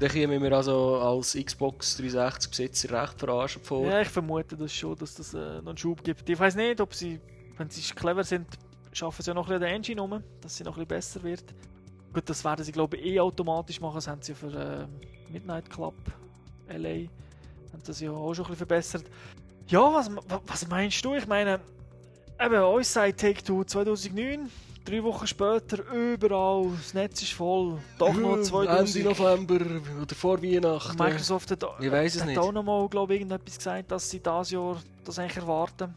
Da 0.00 0.06
kommen 0.08 0.40
wir 0.40 0.52
also 0.52 0.94
als 1.00 1.34
Xbox 1.34 1.96
360 1.96 2.50
Besitzer 2.50 3.02
recht 3.02 3.18
verarscht 3.18 3.58
vor. 3.64 3.84
Ja, 3.84 4.00
ich 4.00 4.06
vermute 4.08 4.56
das 4.56 4.72
schon, 4.72 4.94
dass 4.96 5.12
das 5.16 5.34
äh, 5.34 5.60
noch 5.60 5.70
einen 5.70 5.76
Schub 5.76 6.04
gibt. 6.04 6.28
Ich 6.30 6.38
weiß 6.38 6.54
nicht, 6.54 6.80
ob 6.80 6.94
sie, 6.94 7.18
wenn 7.56 7.68
sie 7.68 7.82
clever 7.94 8.22
sind, 8.22 8.46
schaffen 8.92 9.20
sie 9.22 9.30
ja 9.30 9.34
noch 9.34 9.46
ein 9.46 9.48
bisschen 9.48 9.60
der 9.62 9.70
Engine 9.72 10.00
um, 10.00 10.22
dass 10.40 10.56
sie 10.56 10.62
noch 10.62 10.76
ein 10.78 10.86
bisschen 10.86 11.18
besser 11.18 11.22
wird. 11.24 11.42
Gut, 12.12 12.30
das 12.30 12.44
werden 12.44 12.64
sie 12.64 12.70
glaube 12.70 12.96
ich 12.96 13.06
eh 13.06 13.18
automatisch 13.18 13.80
machen, 13.80 13.96
das 13.96 14.06
haben 14.06 14.22
sie 14.22 14.34
für 14.36 14.86
äh, 14.88 15.32
Midnight 15.32 15.68
Club 15.68 15.96
LA 16.68 17.08
haben 17.72 17.82
das 17.84 17.98
ja 18.00 18.12
auch 18.12 18.32
schon 18.34 18.44
ein 18.44 18.50
bisschen 18.52 18.56
verbessert. 18.68 19.04
Ja, 19.66 19.80
was, 19.92 20.14
wa- 20.14 20.40
was 20.46 20.68
meinst 20.68 21.04
du? 21.04 21.14
Ich 21.16 21.26
meine, 21.26 21.58
eben, 22.40 22.62
uns 22.62 22.92
sagt 22.92 23.20
Take-Two 23.20 23.64
2009, 23.64 24.50
drei 24.84 25.02
Wochen 25.02 25.26
später, 25.26 25.84
überall, 25.92 26.70
das 26.76 26.94
Netz 26.94 27.22
ist 27.22 27.32
voll, 27.32 27.78
doch 27.98 28.12
noch 28.14 28.32
Ende 28.34 28.42
2000. 28.42 29.04
November 29.04 29.60
oder 30.02 30.14
vor 30.14 30.42
Weihnachten. 30.42 30.96
Microsoft 31.02 31.50
hat, 31.50 31.64
Ich 31.80 31.90
weiss 31.90 32.14
es 32.14 32.20
hat 32.22 32.28
nicht. 32.28 32.38
auch 32.38 32.52
noch 32.52 32.62
mal, 32.62 32.88
glaube 32.88 33.14
ich, 33.14 33.20
irgendetwas 33.20 33.56
gesagt, 33.58 33.90
dass 33.90 34.08
sie 34.08 34.20
dieses 34.20 34.50
Jahr 34.50 34.80
das 35.04 35.18
eigentlich 35.18 35.36
erwarten. 35.36 35.94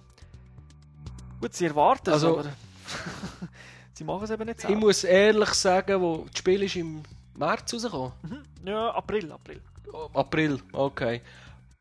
Gut, 1.39 1.53
sie 1.53 1.65
erwarten 1.65 2.09
es, 2.09 2.13
Also- 2.13 2.39
aber 2.39 2.49
sie 3.93 4.03
machen 4.03 4.23
es 4.23 4.29
eben 4.31 4.45
nicht 4.45 4.59
Ich 4.59 4.65
selber. 4.65 4.79
muss 4.79 5.03
ehrlich 5.03 5.49
sagen, 5.49 6.01
wo 6.01 6.25
das 6.29 6.37
Spiel 6.39 6.63
ist 6.63 6.75
im 6.75 7.01
März 7.35 7.73
rausgekommen. 7.73 8.11
Mhm. 8.23 8.67
Ja, 8.67 8.89
April, 8.91 9.31
April. 9.31 9.61
April, 10.13 10.59
okay. 10.73 11.21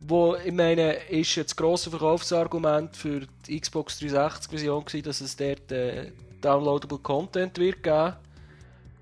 Wo, 0.00 0.34
ich 0.34 0.52
meine, 0.52 0.94
ist 1.10 1.34
jetzt 1.36 1.50
das 1.50 1.56
grosse 1.56 1.90
Verkaufsargument 1.90 2.96
für 2.96 3.26
die 3.46 3.60
Xbox 3.60 4.00
360-Version 4.00 4.84
gewesen, 4.84 5.04
dass 5.04 5.20
es 5.20 5.36
dort 5.36 5.70
äh, 5.70 6.10
Downloadable 6.40 6.98
Content 6.98 7.58
wird 7.58 7.82
geben. 7.82 8.14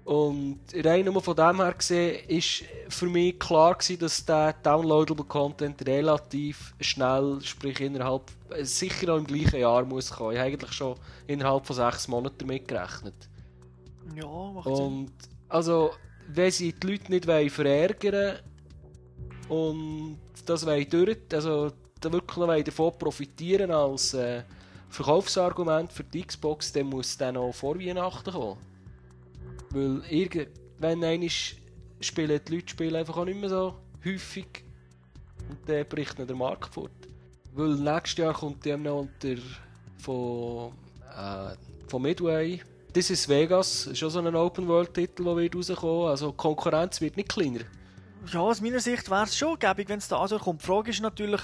Und 0.04 0.60
rein 0.74 1.04
nur 1.04 1.20
von 1.20 1.36
dem 1.36 1.56
her 1.60 1.74
gesehen, 1.74 2.26
ist 2.28 2.64
für 2.88 3.06
mich 3.06 3.38
klar 3.38 3.74
gewesen, 3.74 3.98
dass 4.00 4.24
der 4.24 4.54
Downloadable 4.54 5.26
Content 5.26 5.86
relativ 5.86 6.74
schnell, 6.80 7.38
sprich 7.42 7.80
innerhalb, 7.80 8.22
äh, 8.50 8.64
sicher 8.64 9.12
auch 9.12 9.18
im 9.18 9.26
gleichen 9.26 9.60
Jahr 9.60 9.84
muss 9.84 10.10
kommen. 10.10 10.32
Ich 10.32 10.38
habe 10.38 10.48
eigentlich 10.48 10.72
schon 10.72 10.96
innerhalb 11.26 11.66
von 11.66 11.76
sechs 11.76 12.08
Monaten 12.08 12.38
damit 12.38 12.66
gerechnet. 12.66 13.28
Ja, 14.16 14.26
macht 14.26 14.64
Sinn. 14.64 14.86
Und 14.86 15.12
also, 15.48 15.90
wenn 16.26 16.50
sie 16.50 16.72
die 16.72 16.86
Leute 16.86 17.12
nicht 17.12 17.26
wollen 17.26 17.50
verärgern 17.50 18.38
und 19.48 20.18
das 20.46 20.66
wollen 20.66 20.88
durch, 20.88 21.18
also 21.32 21.72
da 22.00 22.12
wirklich 22.12 22.36
wollen 22.36 22.64
davon 22.64 22.98
profitieren 22.98 23.70
als 23.70 24.14
äh, 24.14 24.42
Verkaufsargument 24.88 25.92
für 25.92 26.04
die 26.04 26.22
Xbox, 26.22 26.72
dann 26.72 26.86
muss 26.86 27.16
dann 27.16 27.36
auch 27.36 27.54
vor 27.54 27.78
Weihnachten 27.78 28.32
kommen. 28.32 28.58
Weil 29.70 30.02
irgend, 30.08 30.48
wenn 30.78 31.04
einmal 31.04 31.28
spielen 32.00 32.40
die 32.46 32.54
Leute 32.54 32.68
spielen 32.68 32.96
einfach 32.96 33.16
auch 33.16 33.24
nicht 33.24 33.40
mehr 33.40 33.50
so 33.50 33.74
häufig 34.04 34.64
und 35.48 35.68
dann 35.68 35.86
bricht 35.86 36.18
dann 36.18 36.26
der 36.26 36.36
Markt 36.36 36.72
fort. 36.72 36.90
Weil 37.54 37.74
nächstes 37.74 38.18
Jahr 38.18 38.34
kommt 38.34 38.64
die 38.64 38.76
noch 38.76 39.00
unter 39.00 39.40
von, 39.98 40.72
äh, 41.14 41.54
von 41.88 42.02
Midway 42.02 42.60
This 42.92 43.10
is 43.10 43.28
Vegas, 43.28 43.86
ist 43.86 44.02
auch 44.02 44.08
so 44.08 44.18
ein 44.18 44.34
Open-World-Titel, 44.34 45.22
der 45.22 45.36
wird. 45.36 45.84
Also 45.84 46.30
die 46.30 46.36
Konkurrenz 46.36 47.00
wird 47.00 47.18
nicht 47.18 47.28
kleiner. 47.28 47.60
Ja, 48.26 48.40
aus 48.40 48.60
meiner 48.60 48.80
Sicht 48.80 49.10
wäre 49.10 49.24
es 49.24 49.36
schon 49.36 49.58
gäbig, 49.58 49.88
wenn 49.88 49.98
es 49.98 50.08
da 50.08 50.18
also 50.18 50.38
kommt. 50.38 50.62
Die 50.62 50.66
Frage 50.66 50.90
ist 50.90 51.00
natürlich, 51.00 51.40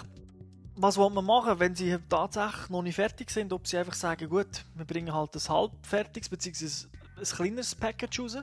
was 0.76 0.98
will 0.98 1.10
man 1.10 1.24
machen, 1.24 1.58
wenn 1.58 1.74
sie 1.74 1.96
tatsächlich 2.08 2.68
noch 2.68 2.82
nicht 2.82 2.96
fertig 2.96 3.30
sind, 3.30 3.52
ob 3.52 3.66
sie 3.66 3.78
einfach 3.78 3.94
sagen, 3.94 4.28
gut, 4.28 4.64
wir 4.74 4.84
bringen 4.84 5.14
halt 5.14 5.34
ein 5.34 5.48
halbfertiges 5.48 6.28
bzw. 6.28 6.88
ein 7.16 7.24
kleineres 7.24 7.74
Package 7.74 8.20
raus. 8.20 8.36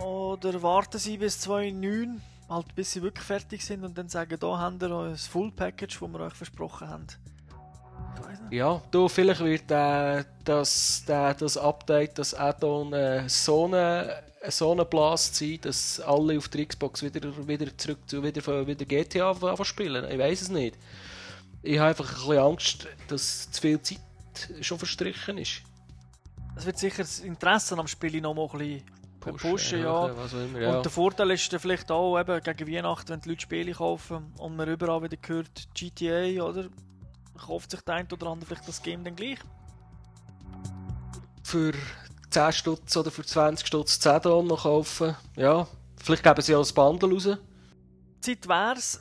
Oder 0.00 0.62
warten 0.62 0.98
sie 0.98 1.16
bis 1.16 1.40
2009, 1.40 2.20
halt 2.50 2.74
bis 2.74 2.92
sie 2.92 3.02
wirklich 3.02 3.24
fertig 3.24 3.64
sind 3.64 3.84
und 3.84 3.96
dann 3.96 4.08
sagen, 4.08 4.36
da 4.38 4.58
habt 4.58 4.82
ihr 4.82 4.90
ein 4.90 5.16
Full 5.16 5.52
Package, 5.52 5.98
das 5.98 6.08
wir 6.08 6.20
euch 6.20 6.34
versprochen 6.34 6.88
haben. 6.88 7.06
Ja, 8.50 8.80
du, 8.90 9.08
vielleicht 9.08 9.40
wird 9.40 9.70
äh, 9.70 10.24
das, 10.44 11.04
der, 11.06 11.34
das 11.34 11.56
Update, 11.56 12.18
das 12.18 12.34
Add-on 12.34 12.92
äh, 12.92 13.28
so 13.28 13.64
eine 13.64 14.22
so 14.50 14.72
ein 14.72 14.88
Blast 14.88 15.36
sein, 15.36 15.58
dass 15.62 16.00
alle 16.00 16.38
auf 16.38 16.48
der 16.48 16.66
Xbox 16.66 17.02
wieder, 17.02 17.20
wieder 17.46 17.76
zurück 17.76 17.98
zu 18.06 18.22
wieder, 18.22 18.66
wieder 18.66 18.84
GTA 18.84 19.34
zu 19.34 19.64
spielen. 19.64 20.10
Ich 20.10 20.18
weiß 20.18 20.42
es 20.42 20.48
nicht. 20.48 20.76
Ich 21.62 21.78
habe 21.78 21.90
einfach 21.90 22.08
ein 22.08 22.14
bisschen 22.14 22.38
Angst, 22.38 22.88
dass 23.08 23.50
zu 23.50 23.60
viel 23.60 23.80
Zeit 23.82 24.00
schon 24.60 24.78
verstrichen 24.78 25.38
ist. 25.38 25.62
Es 26.56 26.64
wird 26.64 26.78
sicher 26.78 27.02
das 27.02 27.20
Interesse 27.20 27.76
am 27.76 27.86
Spiel 27.86 28.20
noch 28.20 28.34
mal 28.34 28.48
ein 28.52 28.82
bisschen 29.20 29.36
pushen, 29.36 29.80
ja. 29.80 30.16
Was 30.16 30.34
auch 30.34 30.44
immer, 30.44 30.60
ja. 30.60 30.76
Und 30.76 30.84
der 30.84 30.92
Vorteil 30.92 31.30
ist 31.32 31.52
dann 31.52 31.60
vielleicht 31.60 31.90
auch 31.90 32.18
eben 32.18 32.42
gegen 32.42 32.72
Weihnachten, 32.72 33.08
wenn 33.08 33.20
die 33.20 33.30
Leute 33.30 33.42
Spiele 33.42 33.72
kaufen 33.72 34.32
und 34.38 34.56
man 34.56 34.68
überall 34.68 35.02
wieder 35.02 35.16
hört 35.26 35.68
GTA, 35.74 36.42
oder? 36.42 36.68
Kauft 37.36 37.70
sich 37.70 37.80
der 37.82 37.96
eine 37.96 38.08
oder 38.10 38.28
andere 38.28 38.48
vielleicht 38.48 38.68
das 38.68 38.82
Game 38.82 39.04
dann 39.04 39.16
gleich? 39.16 39.38
für 41.46 41.72
10 42.30 42.52
Stutz 42.52 42.96
oder 42.96 43.10
für 43.10 43.24
20 43.24 43.66
Stutz 43.66 44.00
10 44.00 44.22
Dollar 44.22 44.42
noch 44.42 44.62
kaufen. 44.62 45.16
Ja, 45.36 45.66
vielleicht 46.02 46.22
geben 46.22 46.42
sie 46.42 46.54
auch 46.54 46.66
ein 46.66 46.74
Bundle 46.74 47.12
raus. 47.12 47.38
Zeit 48.20 48.48
wär's. 48.48 49.00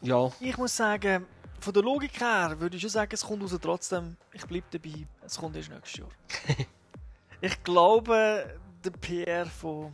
Ja, 0.00 0.30
Ich 0.40 0.56
muss 0.56 0.76
sagen, 0.76 1.26
von 1.60 1.72
der 1.72 1.82
Logik 1.82 2.20
her 2.20 2.54
würde 2.58 2.76
ich 2.76 2.82
schon 2.82 2.90
sagen, 2.90 3.10
es 3.12 3.24
kommt 3.24 3.42
raus 3.42 3.58
trotzdem. 3.60 4.16
Ich 4.32 4.44
bleibe 4.44 4.66
dabei, 4.70 5.06
es 5.24 5.38
kommt 5.38 5.56
erst 5.56 5.70
nächstes 5.70 6.00
Jahr. 6.00 6.08
ich 7.40 7.62
glaube, 7.62 8.58
der 8.84 8.90
PR 8.90 9.46
von, 9.46 9.92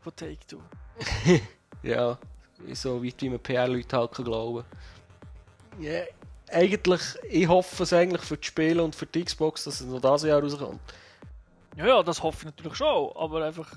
von 0.00 0.14
Take-Two. 0.14 0.60
ja, 1.82 2.18
so 2.74 3.02
weit 3.02 3.22
wie 3.22 3.30
man 3.30 3.40
PR-Leute 3.40 3.96
halt 3.96 4.12
kann 4.12 4.24
glauben 4.24 4.64
ja, 5.78 6.02
Eigentlich, 6.50 7.00
ich 7.30 7.48
hoffe 7.48 7.82
es 7.82 7.92
eigentlich 7.94 8.20
für 8.22 8.36
die 8.36 8.46
Spiele 8.46 8.82
und 8.82 8.94
für 8.94 9.06
die 9.06 9.24
Xbox, 9.24 9.64
dass 9.64 9.80
es 9.80 9.86
noch 9.86 10.00
dieses 10.00 10.24
Jahr 10.24 10.42
rauskommt. 10.42 10.80
Ja, 11.76 11.86
ja, 11.86 12.02
das 12.02 12.22
hoffe 12.22 12.38
ich 12.40 12.44
natürlich 12.46 12.76
schon, 12.76 13.10
aber 13.14 13.44
einfach... 13.44 13.70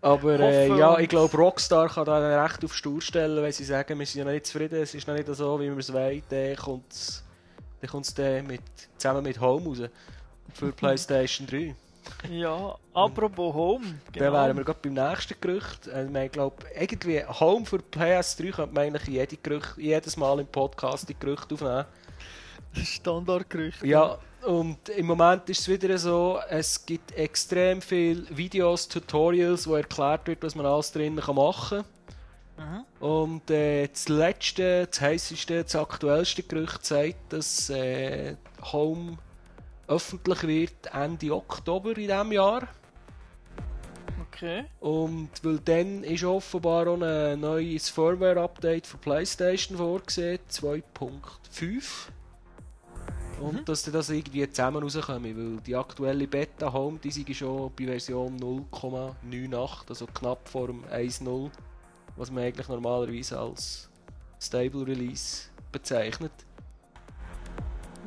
Aber 0.00 0.40
äh, 0.40 0.68
ja, 0.68 0.98
ich 0.98 1.08
glaube, 1.08 1.36
Rockstar 1.36 1.88
kann 1.88 2.06
da 2.06 2.42
recht 2.42 2.64
auf 2.64 2.74
Stur 2.74 3.00
stellen, 3.02 3.42
wenn 3.42 3.52
sie 3.52 3.64
sagen, 3.64 3.98
wir 3.98 4.06
sind 4.06 4.20
ja 4.20 4.24
noch 4.24 4.32
nicht 4.32 4.46
zufrieden, 4.46 4.80
es 4.80 4.94
ist 4.94 5.06
noch 5.06 5.14
nicht 5.14 5.28
so, 5.28 5.60
wie 5.60 5.68
wir 5.68 5.76
es 5.76 5.92
wollen, 5.92 6.22
dann 6.30 6.56
kommt 6.56 6.90
es 6.90 7.24
dann 7.80 7.90
kommt's 7.90 8.14
dann 8.14 8.46
mit, 8.46 8.62
zusammen 8.96 9.22
mit 9.22 9.40
Home 9.40 9.66
raus. 9.66 9.82
Für 10.52 10.72
PlayStation 10.72 11.46
3. 11.46 11.74
ja, 12.30 12.76
apropos 12.94 13.54
Home. 13.54 13.84
Dann 14.14 14.32
wären 14.32 14.56
wir 14.56 14.64
gerade 14.64 14.80
beim 14.82 14.94
nächsten 14.94 15.40
Gerücht. 15.40 15.88
Also, 15.88 16.14
ich 16.14 16.32
glaube, 16.32 16.56
irgendwie 16.74 17.24
Home 17.24 17.66
für 17.66 17.76
PS3 17.76 18.50
könnte 18.50 18.74
man 18.74 18.84
eigentlich 18.84 19.06
jede 19.08 19.36
Gerücht, 19.36 19.76
jedes 19.76 20.16
Mal 20.16 20.40
im 20.40 20.46
Podcast 20.46 21.08
die 21.08 21.18
Gerüchte 21.18 21.54
aufnehmen. 21.54 21.84
Standardgerücht. 22.72 23.84
Ja, 23.84 24.18
und 24.44 24.88
im 24.88 25.06
Moment 25.06 25.48
ist 25.48 25.60
es 25.60 25.68
wieder 25.68 25.96
so, 25.98 26.38
es 26.48 26.84
gibt 26.84 27.12
extrem 27.12 27.82
viele 27.82 28.24
Videos, 28.36 28.88
Tutorials, 28.88 29.66
wo 29.66 29.74
erklärt 29.74 30.26
wird, 30.26 30.42
was 30.42 30.54
man 30.54 30.66
alles 30.66 30.92
drinnen 30.92 31.20
kann 31.20 31.36
machen 31.36 31.78
kann. 31.78 32.84
Und 33.00 33.50
äh, 33.50 33.86
das 33.86 34.08
letzte, 34.08 34.86
das 34.86 35.00
heisseste, 35.00 35.62
das 35.62 35.76
aktuellste 35.76 36.42
Gerücht 36.42 36.84
sagt, 36.84 37.32
dass 37.32 37.70
äh, 37.70 38.34
Home 38.72 39.18
öffentlich 39.86 40.42
wird 40.42 40.92
Ende 40.92 41.34
Oktober 41.34 41.90
in 41.90 42.08
diesem 42.08 42.32
Jahr. 42.32 42.68
Okay. 44.28 44.64
Und 44.80 45.30
weil 45.42 45.58
dann 45.60 46.04
ist 46.04 46.24
offenbar 46.24 46.86
auch 46.88 47.00
ein 47.00 47.40
neues 47.40 47.88
Firmware-Update 47.88 48.86
für 48.86 48.98
PlayStation 48.98 49.78
vorgesehen, 49.78 50.38
2.5. 50.50 51.82
Und 53.40 53.54
Mhm. 53.54 53.64
dass 53.64 53.82
dann 53.84 53.94
das 53.94 54.10
irgendwie 54.10 54.48
zusammen 54.50 54.82
rauskommen, 54.82 55.36
weil 55.36 55.60
die 55.62 55.76
aktuelle 55.76 56.26
Beta 56.26 56.72
Home, 56.72 56.98
die 57.02 57.10
sind 57.10 57.34
schon 57.34 57.70
bei 57.78 57.84
Version 57.86 58.36
0,98, 58.36 59.88
also 59.88 60.06
knapp 60.06 60.48
vor 60.48 60.66
dem 60.68 60.84
1.0, 60.90 61.50
was 62.16 62.30
man 62.30 62.44
eigentlich 62.44 62.68
normalerweise 62.68 63.38
als 63.38 63.88
Stable 64.40 64.86
Release 64.86 65.44
bezeichnet. 65.70 66.32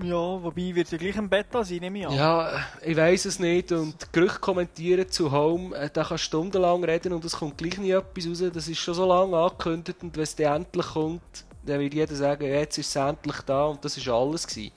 Ja, 0.03 0.15
wobei 0.41 0.73
wird 0.73 0.91
ja 0.91 0.97
gleich 0.97 1.17
ein 1.17 1.29
Beta 1.29 1.63
sein, 1.63 1.77
nehme 1.79 1.99
ich 1.99 2.07
an. 2.07 2.13
Ja, 2.15 2.65
ich 2.83 2.97
weiß 2.97 3.25
es 3.25 3.37
nicht. 3.39 3.71
Und 3.71 4.11
Gerüchte 4.11 4.39
kommentieren 4.39 5.07
zu 5.09 5.31
Home, 5.31 5.75
äh, 5.75 5.89
da 5.93 6.03
kannst 6.03 6.23
du 6.23 6.27
stundenlang 6.27 6.83
reden 6.83 7.13
und 7.13 7.23
es 7.23 7.33
kommt 7.33 7.57
gleich 7.57 7.77
nie 7.77 7.91
etwas 7.91 8.25
raus. 8.27 8.43
Das 8.51 8.67
ist 8.67 8.79
schon 8.79 8.95
so 8.95 9.05
lange 9.05 9.37
angekündigt 9.37 10.01
und 10.01 10.15
wenn 10.15 10.23
es 10.23 10.35
dann 10.35 10.63
endlich 10.63 10.87
kommt, 10.87 11.21
dann 11.63 11.79
wird 11.79 11.93
jeder 11.93 12.15
sagen, 12.15 12.45
jetzt 12.45 12.79
ist 12.79 12.87
es 12.89 12.95
endlich 12.95 13.41
da 13.41 13.65
und 13.65 13.85
das 13.85 13.95
ist 13.95 14.07
alles 14.07 14.47
gewesen. 14.47 14.71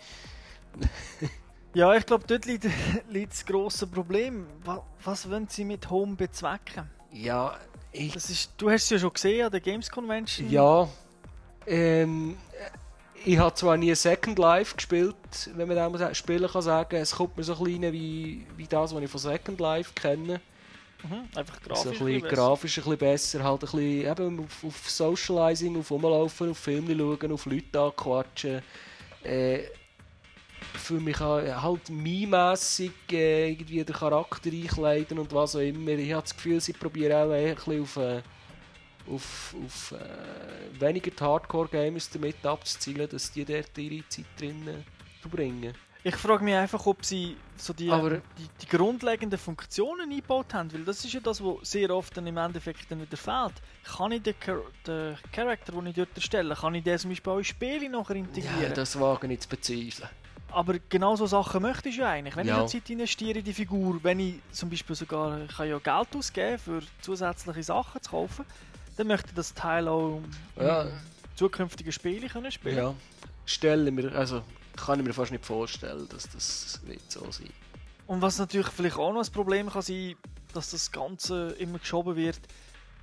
Ja, 1.74 1.94
ich 1.96 2.06
glaube, 2.06 2.24
dort 2.26 2.44
liegt, 2.46 2.66
liegt 3.10 3.32
das 3.32 3.44
grosse 3.44 3.86
Problem. 3.86 4.46
Was, 4.64 4.80
was 5.02 5.30
wollen 5.30 5.48
sie 5.48 5.64
mit 5.64 5.90
Home 5.90 6.14
bezwecken? 6.14 6.88
Ja, 7.12 7.56
ich, 7.90 8.12
Das 8.12 8.30
ist, 8.30 8.52
du 8.56 8.70
hast 8.70 8.84
es 8.84 8.90
ja 8.90 8.98
schon 8.98 9.12
gesehen 9.12 9.46
an 9.46 9.50
der 9.50 9.60
Games 9.60 9.90
Convention. 9.90 10.48
ja, 10.50 10.88
ähm, 11.66 12.36
ich 13.24 13.38
habe 13.38 13.54
zwar 13.54 13.76
nie 13.76 13.94
Second 13.94 14.38
Life 14.38 14.76
gespielt, 14.76 15.16
wenn 15.54 15.66
man 15.66 15.92
das 15.94 16.18
spielen 16.18 16.46
kann 16.48 16.60
sagen, 16.62 16.96
es 16.96 17.12
kommt 17.16 17.36
mir 17.36 17.42
so 17.44 17.54
ein 17.56 17.64
bisschen 17.64 17.92
wie, 17.92 18.46
wie 18.56 18.66
das, 18.66 18.94
was 18.94 19.02
ich 19.02 19.10
von 19.10 19.20
Second 19.20 19.58
Life 19.60 19.92
kenne. 19.94 20.40
Mhm, 21.02 21.28
einfach 21.34 21.56
So 21.62 21.68
grafisch. 21.90 22.00
ein 22.00 22.06
bisschen 22.06 22.28
grafisch 22.28 22.78
ein 22.78 22.84
bisschen 22.84 22.98
besser, 22.98 23.44
halt 23.44 23.62
ein 23.64 23.70
bisschen 23.70 24.10
eben 24.12 24.40
auf, 24.40 24.64
auf 24.64 24.90
Socializing, 24.90 25.78
auf 25.78 25.90
Rumlaufen, 25.90 26.50
auf 26.50 26.58
Filme 26.58 26.94
schauen, 26.96 27.32
auf 27.32 27.46
Leute 27.46 27.80
anquatschen. 27.80 28.62
Äh, 29.22 29.60
für 30.76 31.00
mich 31.00 31.20
auch 31.20 31.40
halt 31.40 31.88
meme-mässig 31.90 32.92
äh, 33.12 33.50
irgendwie 33.50 33.84
den 33.84 33.94
Charakter 33.94 34.50
einkleiden 34.50 35.18
und 35.18 35.32
was 35.32 35.56
auch 35.56 35.60
immer. 35.60 35.90
Ich 35.92 36.12
habe 36.12 36.22
das 36.22 36.34
Gefühl, 36.34 36.60
sie 36.60 36.72
probieren 36.72 37.12
auch 37.12 37.32
ein 37.32 37.54
bisschen 37.54 37.82
auf, 37.82 37.96
äh, 37.96 38.22
auf, 39.10 39.54
auf 39.64 39.92
äh, 39.92 40.80
weniger 40.80 41.10
die 41.10 41.22
Hardcore-Gamers 41.22 42.10
damit 42.10 42.44
abzuzielen, 42.44 43.08
dass 43.08 43.30
die 43.32 43.44
dort 43.44 43.76
ihre 43.78 44.06
Zeit 44.08 44.24
drin 44.38 44.66
äh, 44.68 45.20
verbringen. 45.20 45.74
Ich 46.06 46.16
frage 46.16 46.44
mich 46.44 46.54
einfach, 46.54 46.84
ob 46.84 47.02
sie 47.02 47.34
so 47.56 47.72
die, 47.72 47.90
Aber- 47.90 48.10
die, 48.10 48.48
die 48.60 48.66
grundlegenden 48.66 49.38
Funktionen 49.38 50.10
eingebaut 50.10 50.52
haben, 50.52 50.70
weil 50.70 50.84
das 50.84 51.02
ist 51.02 51.14
ja 51.14 51.20
das, 51.20 51.42
was 51.42 51.70
sehr 51.70 51.88
oft 51.90 52.14
dann 52.14 52.26
im 52.26 52.36
Endeffekt 52.36 52.90
dann 52.90 53.00
wieder 53.00 53.16
fehlt. 53.16 53.54
Kann 53.96 54.12
ich 54.12 54.22
den, 54.22 54.34
Char 54.38 54.60
den 54.86 55.16
Charakter, 55.32 55.72
den 55.72 55.86
ich 55.86 55.94
dort 55.94 56.10
erstelle, 56.14 56.54
kann 56.54 56.74
ich 56.74 56.84
den 56.84 56.98
zum 56.98 57.08
Beispiel 57.10 57.32
auch 57.32 57.38
in 57.38 57.44
Spiele 57.44 57.88
nachher 57.88 58.16
integrieren? 58.16 58.62
Ja, 58.64 58.68
das 58.68 59.00
wage 59.00 59.32
ich 59.32 59.40
zu 59.40 59.48
bezweifeln. 59.48 60.10
Aber 60.54 60.76
genau 60.88 61.16
so 61.16 61.26
Sachen 61.26 61.62
möchte 61.62 61.88
ich 61.88 61.96
ja 61.96 62.10
eigentlich. 62.10 62.36
Wenn 62.36 62.46
Ja. 62.46 62.54
ich 62.56 62.60
noch 62.62 62.68
Zeit 62.70 62.88
investiere 62.90 63.38
in 63.40 63.44
die 63.44 63.52
Figur, 63.52 63.98
wenn 64.02 64.20
ich 64.20 64.36
zum 64.52 64.70
Beispiel 64.70 64.94
sogar 64.94 65.40
ich 65.42 65.56
kann 65.56 65.68
ja 65.68 65.78
Geld 65.78 66.08
ausgeben 66.16 66.58
für 66.58 66.80
zusätzliche 67.00 67.62
Sachen 67.62 68.00
zu 68.02 68.10
kaufen, 68.10 68.44
dann 68.96 69.06
möchte 69.08 69.28
ich 69.30 69.34
das 69.34 69.52
Teil 69.52 69.88
auch 69.88 70.20
Ja. 70.56 70.82
in 70.82 70.90
zukünftigen 71.34 71.90
Spielen 71.92 72.28
können 72.28 72.52
spielen. 72.52 72.76
Ja, 72.76 72.94
stelle 73.46 73.90
mir, 73.90 74.12
also 74.14 74.42
kann 74.76 75.00
ich 75.00 75.06
mir 75.06 75.12
fast 75.12 75.32
nicht 75.32 75.44
vorstellen, 75.44 76.08
dass 76.08 76.28
das 76.30 76.80
wird 76.86 77.10
so 77.10 77.28
sein. 77.32 77.50
Und 78.06 78.22
was 78.22 78.38
natürlich 78.38 78.68
vielleicht 78.68 78.96
auch 78.96 79.12
noch 79.12 79.24
ein 79.24 79.32
Problem 79.32 79.68
kann 79.70 79.82
sein, 79.82 80.14
dass 80.52 80.70
das 80.70 80.92
Ganze 80.92 81.50
immer 81.58 81.78
geschoben 81.78 82.14
wird. 82.16 82.38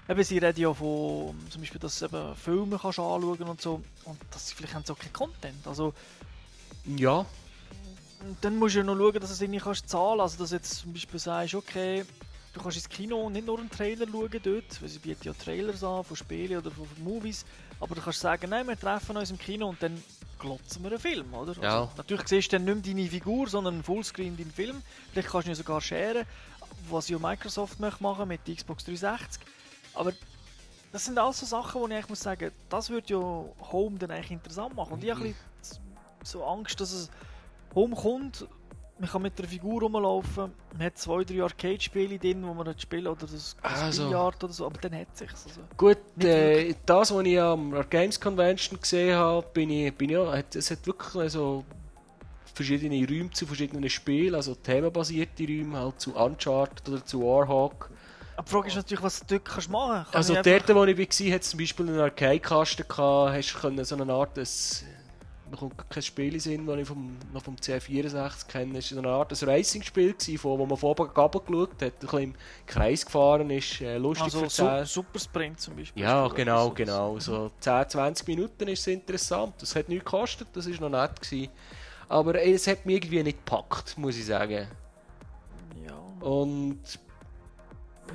Eben, 0.07 0.23
sie 0.23 0.37
reden 0.37 0.59
ja 0.59 0.73
von, 0.73 1.35
zum 1.49 1.61
Beispiel, 1.61 1.79
dass 1.79 1.99
du 1.99 2.05
eben 2.05 2.35
Filme 2.35 2.77
kannst 2.79 2.99
anschauen 2.99 3.23
und 3.43 3.61
so. 3.61 3.81
Und 4.05 4.17
das, 4.31 4.51
vielleicht 4.53 4.73
haben 4.73 4.83
sie 4.85 4.93
auch 4.93 4.97
keinen 4.99 5.13
Content. 5.13 5.65
Also, 5.65 5.93
Ja, 6.85 7.25
Und 8.23 8.37
dann 8.41 8.57
musst 8.57 8.75
du 8.75 8.79
ja 8.79 8.85
noch 8.85 8.95
schauen, 8.97 9.13
dass 9.13 9.29
du 9.29 9.33
es 9.33 9.41
irgendwie 9.41 9.59
kannst 9.59 9.89
zahlen 9.89 10.21
Also, 10.21 10.37
dass 10.37 10.49
du 10.49 10.55
jetzt 10.55 10.79
zum 10.79 10.93
Beispiel 10.93 11.19
sagst, 11.19 11.55
okay, 11.55 12.05
du 12.53 12.61
kannst 12.61 12.77
ins 12.77 12.89
Kino 12.89 13.29
nicht 13.29 13.45
nur 13.45 13.59
einen 13.59 13.69
Trailer 13.69 14.07
schauen 14.07 14.29
dort, 14.43 14.81
weil 14.81 14.89
sie 14.89 14.99
bieten 14.99 15.23
ja 15.23 15.33
Trailers 15.33 15.83
an 15.83 16.03
von 16.03 16.17
Spielen 16.17 16.57
oder 16.57 16.71
von, 16.71 16.87
Movies, 17.03 17.45
aber 17.79 17.95
du 17.95 18.01
kannst 18.01 18.19
sagen, 18.19 18.49
nein, 18.49 18.67
wir 18.67 18.79
treffen 18.79 19.17
uns 19.17 19.31
im 19.31 19.37
Kino 19.37 19.69
und 19.69 19.81
dann 19.81 20.01
glotzen 20.39 20.83
wir 20.83 20.91
einen 20.91 20.99
Film, 20.99 21.33
oder? 21.33 21.49
Also, 21.49 21.61
Ja. 21.61 21.89
natürlich 21.97 22.27
siehst 22.27 22.51
du 22.51 22.57
dann 22.57 22.65
nicht 22.65 22.85
mehr 22.85 22.95
deine 22.95 23.09
Figur, 23.09 23.47
sondern 23.47 23.75
einen 23.75 23.83
Fullscreen 23.83 24.35
deinen 24.35 24.51
Film. 24.51 24.81
Vielleicht 25.11 25.29
kannst 25.29 25.47
du 25.47 25.51
ihn 25.51 25.55
sogar 25.55 25.81
sharen, 25.81 26.25
was 26.89 27.09
ja 27.09 27.19
Microsoft 27.19 27.79
möchte 27.79 28.01
machen 28.03 28.27
mit 28.27 28.47
der 28.47 28.55
Xbox 28.55 28.83
360. 28.85 29.41
Aber 29.93 30.13
das 30.91 31.05
sind 31.05 31.17
alles 31.17 31.39
so 31.39 31.45
Sachen, 31.45 31.79
wo 31.79 31.87
ich 31.87 31.93
eigentlich 31.93 32.09
muss 32.09 32.21
sagen, 32.21 32.51
das 32.69 32.89
würde 32.89 33.13
ja 33.13 33.19
Home 33.71 33.97
dann 33.97 34.11
eigentlich 34.11 34.31
interessant 34.31 34.75
machen. 34.75 34.93
Und 34.93 35.03
ich 35.03 35.11
ein 35.11 35.19
bisschen 35.19 35.35
so 36.23 36.43
Angst, 36.43 36.79
dass 36.79 36.91
es 36.91 37.09
Home 37.75 37.95
kommt, 37.95 38.47
man 39.01 39.09
kann 39.09 39.21
mit 39.23 39.37
der 39.39 39.47
Figur 39.47 39.81
rumlaufen, 39.81 40.51
man 40.73 40.85
hat 40.85 40.97
zwei, 40.97 41.23
drei 41.23 41.41
Arcade-Spiele 41.41 42.19
drin, 42.19 42.45
wo 42.45 42.53
man 42.53 42.67
hat 42.67 42.81
spielen 42.81 43.07
oder 43.07 43.25
das, 43.25 43.55
Also. 43.61 44.05
Billard 44.05 44.43
oder 44.43 44.53
so, 44.53 44.65
aber 44.67 44.79
dann 44.79 44.93
hat 44.93 45.07
es 45.13 45.19
sich 45.19 45.29
also. 45.31 45.61
gut, 45.75 45.97
Nicht 46.15 46.27
äh, 46.27 46.75
das, 46.85 47.13
was 47.13 47.25
ich 47.25 47.39
am 47.39 47.73
Games 47.89 48.19
Convention 48.19 48.79
gesehen 48.79 49.17
habe, 49.17 49.45
bin 49.53 49.71
ich, 49.71 49.93
bin 49.95 50.11
ich 50.11 50.17
auch, 50.17 50.33
es 50.53 50.69
hat 50.69 50.85
wirklich 50.85 51.31
so 51.31 51.65
verschiedene 52.53 53.07
Räume 53.07 53.31
zu 53.31 53.47
verschiedenen 53.47 53.89
Spielen, 53.89 54.35
also 54.35 54.53
themenbasierte 54.53 55.43
Räume, 55.43 55.79
halt 55.79 55.99
zu 55.99 56.15
Uncharted 56.15 56.87
oder 56.87 57.03
zu 57.03 57.21
Warhawk. 57.21 57.89
Aber 58.35 58.45
die 58.45 58.51
Frage 58.51 58.67
ist 58.67 58.75
natürlich, 58.75 59.03
was 59.03 59.19
du 59.19 59.25
dort 59.29 59.45
kannst 59.45 59.69
machen 59.69 60.05
kannst. 60.11 60.15
Also 60.15 60.33
dort, 60.35 60.75
wo 60.75 60.83
ich 60.85 60.97
war, 60.97 61.33
hat 61.33 61.41
es 61.41 61.49
zum 61.49 61.59
Beispiel 61.59 61.89
einen 61.89 61.99
Arcade-Kasten 61.99 62.87
gehabt, 62.87 63.33
hast 63.33 63.63
du 63.63 63.83
so 63.83 63.95
eine 63.95 64.13
Art, 64.13 64.37
ein, 64.37 64.47
mir 65.51 65.57
kommt 65.57 65.89
kein 65.89 66.01
Spiel 66.01 66.39
Sinn, 66.39 66.65
das 66.65 66.79
ich 66.79 66.87
vom, 66.87 67.17
noch 67.33 67.43
vom 67.43 67.55
C64 67.55 68.47
kenne, 68.47 68.77
es 68.79 68.91
war 68.91 68.95
so 68.95 69.07
eine 69.07 69.15
Art 69.15 69.31
ein 69.31 69.49
Racing-Spiel, 69.49 70.15
wo 70.43 70.65
man 70.65 71.13
gab 71.13 71.31
geschaut 71.45 71.73
hat, 71.73 71.81
ein 71.81 71.91
bisschen 71.99 72.19
im 72.19 72.33
Kreis 72.65 73.05
gefahren 73.05 73.49
ist, 73.49 73.81
äh, 73.81 73.97
lustig 73.97 74.25
also 74.25 74.41
erzählt. 74.43 74.87
Su 74.87 75.01
Super 75.01 75.19
Sprint 75.19 75.59
zum 75.59 75.75
Beispiel. 75.75 76.01
Ja, 76.01 76.27
genau, 76.29 76.71
genau. 76.71 77.19
So 77.19 77.51
10, 77.59 77.89
20 77.89 78.27
Minuten 78.27 78.67
ist 78.67 78.79
es 78.79 78.87
interessant. 78.87 79.55
Das 79.59 79.75
hat 79.75 79.89
nichts 79.89 80.05
gekostet, 80.05 80.47
das 80.53 80.69
war 80.69 80.89
noch 80.89 81.01
nett. 81.01 81.21
Gewesen. 81.21 81.51
Aber 82.07 82.41
es 82.41 82.67
hat 82.67 82.85
mich 82.85 82.95
irgendwie 82.95 83.23
nicht 83.23 83.45
gepackt, 83.45 83.97
muss 83.97 84.17
ich 84.17 84.25
sagen. 84.25 84.67
Ja. 85.85 86.25
Und 86.25 86.79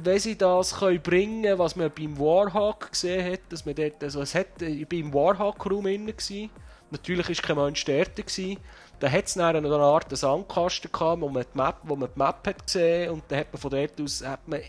wenn 0.02 0.18
sie 0.18 0.36
das 0.36 0.78
können 0.78 1.00
bringen 1.00 1.58
was 1.58 1.76
man 1.76 1.90
beim 1.90 2.18
Warhawk 2.18 2.92
gesehen 2.92 3.32
hat, 3.32 3.40
dass 3.48 3.64
man 3.64 3.74
dort, 3.74 4.02
also 4.02 4.20
es 4.22 4.34
hat, 4.34 4.60
ich 4.60 4.90
war 4.90 4.98
im 4.98 5.12
Warhawk-Raum 5.12 5.84
gewesen. 5.84 6.50
Natürlich 6.90 7.28
war 7.28 7.34
kein 7.34 7.56
Mensch 7.56 7.84
dort. 7.84 8.16
Gewesen. 8.16 8.58
Da 8.98 9.10
hat 9.10 9.26
es 9.26 9.34
dann 9.34 9.62
noch 9.62 9.72
eine 9.72 9.84
Art 9.84 10.16
Sandkasten 10.16 10.90
gehabt, 10.90 11.20
wo 11.20 11.28
man 11.28 11.44
die 11.52 11.58
Map, 11.58 11.76
wo 11.82 11.96
man 11.96 12.08
die 12.14 12.18
Map 12.18 12.46
hat 12.46 12.64
gesehen 12.64 13.10
und 13.10 13.24
dann 13.28 13.40
hat 13.40 13.52
man 13.52 13.60
von 13.60 13.70
dort 13.70 14.00
aus 14.00 14.24
hat 14.24 14.48
man 14.48 14.60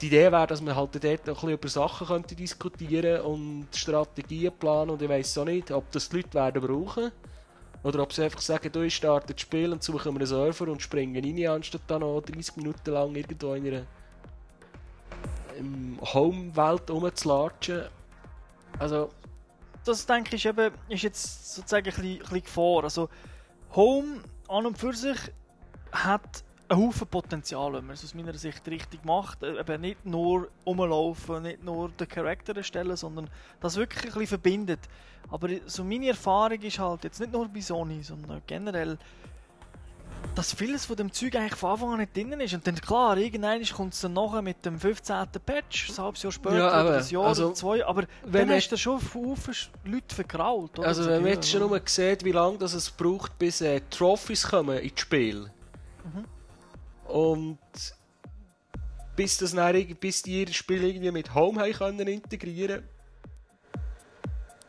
die 0.00 0.08
Idee 0.08 0.30
wäre, 0.30 0.46
dass 0.46 0.60
man 0.60 0.74
halt 0.74 1.02
dort 1.02 1.04
auch 1.04 1.28
ein 1.28 1.34
bisschen 1.34 1.50
über 1.50 1.68
Sachen 1.68 2.06
könnte 2.06 2.34
diskutieren 2.34 3.22
und 3.22 3.68
Strategien 3.72 4.52
planen 4.58 4.90
und 4.90 5.00
ich 5.00 5.08
weiß 5.08 5.38
auch 5.38 5.44
nicht, 5.44 5.70
ob 5.70 5.90
das 5.92 6.08
die 6.08 6.16
Leute 6.16 6.34
werden 6.34 6.60
brauchen 6.60 7.12
oder 7.84 8.02
ob 8.02 8.12
sie 8.12 8.24
einfach 8.24 8.40
sagen, 8.40 8.72
du 8.72 8.82
ich 8.82 8.96
starte 8.96 9.32
das 9.32 9.40
Spiel 9.40 9.72
und 9.72 9.82
suchen 9.82 10.12
wir 10.12 10.20
einen 10.20 10.26
Server 10.26 10.68
und 10.70 10.82
springen 10.82 11.24
rein, 11.24 11.46
anstatt 11.46 11.82
dann 11.86 12.00
noch 12.00 12.20
30 12.20 12.56
Minuten 12.56 12.90
lang 12.90 13.14
irgendwo 13.14 13.54
in 13.54 13.66
einer 13.66 13.86
Home-Welt 16.12 16.90
rumzulatschen. 16.90 17.84
Also, 18.78 19.10
Das 19.84 20.06
denke 20.06 20.36
ich 20.36 20.46
eben, 20.46 20.72
ist 20.88 21.02
jetzt 21.02 21.54
sozusagen 21.54 21.86
ein 21.86 21.94
bisschen, 21.94 22.12
ein 22.12 22.18
bisschen 22.18 22.42
Gefahr. 22.42 22.84
Also 22.84 23.08
Home 23.74 24.22
an 24.48 24.66
und 24.66 24.78
für 24.78 24.94
sich 24.94 25.18
hat 25.92 26.44
einen 26.68 26.80
Haufen 26.80 27.06
Potenzial, 27.06 27.74
wenn 27.74 27.86
man 27.86 27.94
es 27.94 28.04
aus 28.04 28.14
meiner 28.14 28.34
Sicht 28.34 28.66
richtig 28.68 29.04
macht. 29.04 29.42
Äh, 29.42 29.60
Eben 29.60 29.80
nicht 29.82 30.04
nur 30.06 30.48
rumlaufen, 30.66 31.42
nicht 31.42 31.62
nur 31.62 31.90
den 31.90 32.08
Charakter 32.08 32.56
erstellen, 32.56 32.96
sondern 32.96 33.28
das 33.60 33.76
wirklich 33.76 34.04
ein 34.04 34.12
bisschen 34.12 34.26
verbindet. 34.26 34.80
Aber 35.30 35.48
so 35.66 35.84
meine 35.84 36.08
Erfahrung 36.08 36.60
ist 36.60 36.78
halt 36.78 37.04
jetzt 37.04 37.20
nicht 37.20 37.32
nur 37.32 37.48
bei 37.48 37.60
Sony, 37.60 38.02
sondern 38.02 38.42
generell, 38.46 38.98
dass 40.34 40.52
vieles 40.52 40.86
von 40.86 40.96
dem 40.96 41.12
Zeug 41.12 41.36
eigentlich 41.36 41.54
von 41.54 41.70
Anfang 41.72 41.92
an 41.92 41.98
nicht 41.98 42.16
drin 42.16 42.32
ist. 42.40 42.54
Und 42.54 42.66
dann 42.66 42.74
klar, 42.76 43.16
irgendwann 43.16 43.62
kommt 43.64 43.94
es 43.94 44.00
dann 44.00 44.14
nachher 44.14 44.42
mit 44.42 44.64
dem 44.64 44.78
15. 44.78 45.26
Patch, 45.44 45.90
ein 45.90 45.98
halbes 45.98 46.22
Jahr 46.22 46.32
später 46.32 46.56
Ja, 46.56 46.82
oder 46.82 46.98
ein 46.98 47.08
Jahr 47.08 47.24
Also, 47.24 47.46
oder 47.46 47.54
zwei. 47.54 47.86
Aber 47.86 48.04
wenn 48.24 48.48
dann 48.48 48.56
hast 48.56 48.70
du 48.70 48.76
schon 48.76 49.00
Haufen 49.14 49.54
Leute 49.84 50.14
vergrault. 50.14 50.78
oder? 50.78 50.88
also 50.88 51.04
So, 51.04 51.10
wenn 51.10 51.22
man 51.22 51.32
jetzt 51.32 51.50
schon 51.50 51.60
nur 51.60 51.80
sieht, 51.84 52.24
wie 52.24 52.32
lange 52.32 52.58
das 52.58 52.74
es 52.74 52.90
braucht, 52.90 53.38
bis 53.38 53.60
äh, 53.60 53.80
Trophies 53.90 54.48
kommen 54.48 54.78
ins 54.78 55.00
Spiel. 55.00 55.50
Und 57.06 57.58
bis, 59.16 59.36
das 59.38 59.52
dann, 59.54 59.94
bis 60.00 60.22
die 60.22 60.40
ihr 60.40 60.52
Spiel 60.52 60.82
irgendwie 60.82 61.10
mit 61.10 61.34
Home 61.34 61.70
können 61.72 62.08
integrieren 62.08 62.82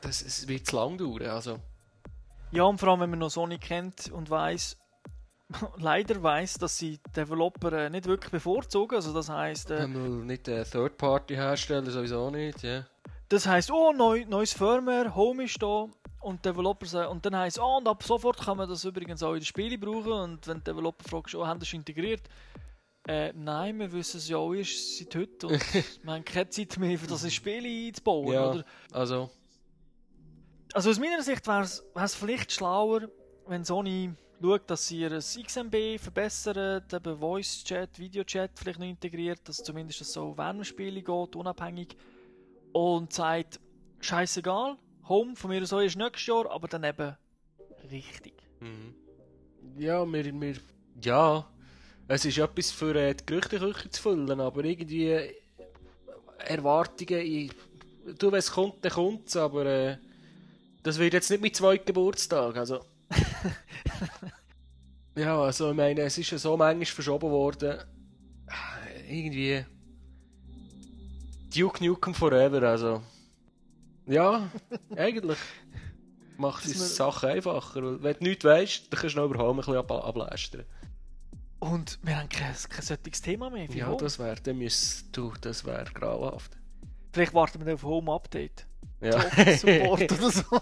das 0.01 0.21
es 0.21 0.47
wird 0.47 0.67
zu 0.67 0.75
lang 0.75 0.97
dauern. 0.97 1.25
Also, 1.27 1.57
Ja, 2.51 2.63
und 2.63 2.77
vor 2.77 2.89
allem, 2.89 3.01
wenn 3.01 3.09
man 3.09 3.19
noch 3.19 3.30
Sony 3.32 3.57
kennt 3.57 4.11
und 4.11 4.30
weiß, 4.30 4.77
leider 5.77 6.21
weiss, 6.23 6.55
dass 6.55 6.77
sie 6.77 6.99
Developer 7.15 7.71
äh, 7.73 7.89
nicht 7.89 8.05
wirklich 8.05 8.31
bevorzugen. 8.31 8.95
Also 8.95 9.13
das 9.13 9.29
heißt, 9.29 9.71
äh, 9.71 9.87
nicht 9.87 10.47
äh, 10.47 10.63
Third-Party 10.63 11.35
herstellen, 11.35 11.85
sowieso 11.85 12.29
nicht, 12.29 12.63
ja. 12.63 12.85
das 13.29 13.45
heißt, 13.47 13.71
oh 13.71 13.91
neu, 13.91 14.25
neues 14.27 14.53
Firmware, 14.53 15.15
Home 15.15 15.43
ist 15.43 15.61
da 15.61 15.87
und 16.21 16.43
Developer 16.43 16.85
sagen, 16.87 17.11
und 17.11 17.25
dann 17.25 17.35
heißt, 17.37 17.59
oh 17.59 17.77
und 17.77 17.87
ab 17.87 18.01
sofort 18.03 18.37
kann 18.39 18.57
man 18.57 18.67
das 18.67 18.83
übrigens 18.83 19.21
auch 19.21 19.33
in 19.33 19.39
den 19.39 19.45
Spielen 19.45 19.79
brauchen 19.79 20.11
und 20.11 20.47
wenn 20.47 20.63
Developer 20.63 21.07
fragst, 21.07 21.35
oh 21.35 21.45
haben 21.45 21.59
das 21.59 21.71
integriert? 21.71 22.23
Äh, 23.07 23.31
nein, 23.33 23.77
wir 23.77 23.91
wissen 23.93 24.17
es 24.17 24.27
ja 24.27 24.37
auch 24.37 24.51
erst 24.51 24.97
seit 24.97 25.15
heute 25.15 25.47
und 25.47 25.73
wir 26.03 26.11
haben 26.13 26.25
keine 26.25 26.49
Zeit 26.49 26.75
mehr, 26.79 26.97
für 26.97 27.05
das 27.05 27.23
in 27.23 27.29
Spiele 27.29 27.87
einzubauen, 27.87 28.33
ja, 28.33 28.49
oder? 28.49 28.65
also, 28.91 29.29
Also 30.73 30.89
aus 30.89 30.99
meiner 30.99 31.21
Sicht 31.21 31.45
wäre 31.45 31.61
es 31.61 32.15
vielleicht 32.15 32.51
schlauer, 32.51 33.01
wenn 33.45 33.63
Sony 33.63 34.11
schaut, 34.41 34.69
dass 34.69 34.88
sie 34.88 35.01
ihr 35.01 35.17
XMB 35.17 35.99
verbessern, 35.99 36.83
eben 36.91 37.19
Voice 37.19 37.63
Chat, 37.63 37.97
Video 37.99 38.23
Chat 38.23 38.51
vielleicht 38.55 38.79
noch 38.79 38.88
integriert, 38.88 39.39
dass 39.45 39.63
zumindest 39.63 40.01
das 40.01 40.13
so 40.13 40.38
Wärmespiele 40.38 41.01
geht, 41.01 41.36
unabhängig. 41.36 41.95
Und 42.73 43.13
sagt, 43.13 43.59
scheißegal, 44.01 44.77
Home 45.07 45.36
von 45.36 45.49
mir 45.51 45.65
so 45.65 45.79
ist 45.79 45.95
nächstes 45.95 46.27
Jahr, 46.27 46.49
aber 46.51 46.67
dann 46.67 46.83
eben 46.83 47.15
richtig. 47.91 48.33
ja, 49.77 50.05
wir, 50.11 50.41
wir, 50.41 50.55
ja, 51.01 51.47
es 52.07 52.25
ist 52.25 52.38
etwas 52.38 52.71
für 52.71 52.95
äh, 52.95 53.15
die 53.15 53.25
Gerüchteküche 53.25 53.89
zu 53.89 54.01
füllen, 54.01 54.39
aber 54.39 54.63
irgendwie 54.63 55.09
äh, 55.09 55.33
Erwartungen, 56.39 57.19
ich, 57.19 57.51
du, 58.17 58.31
wenn 58.31 58.39
es 58.39 58.51
kommt, 58.51 58.83
dann 58.83 58.91
kommt 58.91 59.27
es, 59.27 59.36
aber 59.36 59.65
äh, 59.65 59.97
das 60.83 60.99
wird 60.99 61.13
jetzt 61.13 61.29
nicht 61.31 61.41
mein 61.41 61.53
zweiter 61.53 61.86
Geburtstag, 61.86 62.57
also. 62.57 62.81
ja, 65.16 65.39
also 65.41 65.72
ich 65.72 65.76
meine, 65.78 66.01
es 66.01 66.18
ist 66.18 66.32
ja 66.32 66.38
so 66.38 66.55
manchmal 66.57 66.86
verschoben 66.86 67.30
worden, 67.30 67.80
irgendwie 69.09 69.66
Duke 71.55 71.84
Nukem 71.86 72.13
Forever, 72.13 72.61
also. 72.63 73.01
Ja, 74.07 74.49
eigentlich 74.95 75.38
macht 76.38 76.68
wir- 76.68 76.74
Sachen 76.76 77.30
einfacher, 77.30 77.82
weil 77.82 78.03
wenn 78.03 78.16
du 78.20 78.24
nichts 78.26 78.43
weißt, 78.45 78.91
dann 78.93 78.99
kannst 78.99 79.16
du 79.16 79.20
noch 79.22 79.30
überhaupt 79.30 79.53
ein 79.53 79.57
bisschen 79.57 79.78
ab 79.78 79.91
ablästern. 79.91 80.66
Und 81.59 81.97
wir 82.03 82.18
haben 82.20 82.30
kein, 82.30 82.53
kein 82.70 82.82
solches 82.84 83.22
Thema 83.22 83.49
mehr 83.49 83.66
Ja, 83.72 83.88
Home. 83.88 83.97
das 83.97 84.20
wäre, 84.20 84.36
dann 84.41 84.57
müsst 84.57 85.16
du, 85.18 85.34
das 85.41 85.66
wäre 85.66 85.86
grauenhaft. 85.93 86.51
Vielleicht 87.13 87.34
warten 87.34 87.66
wir 87.66 87.74
auf 87.76 87.84
Home 87.84 88.11
Update. 88.11 88.68
Ja. 89.01 89.20
Support 89.57 90.11
oder 90.11 90.32
so. 90.32 90.43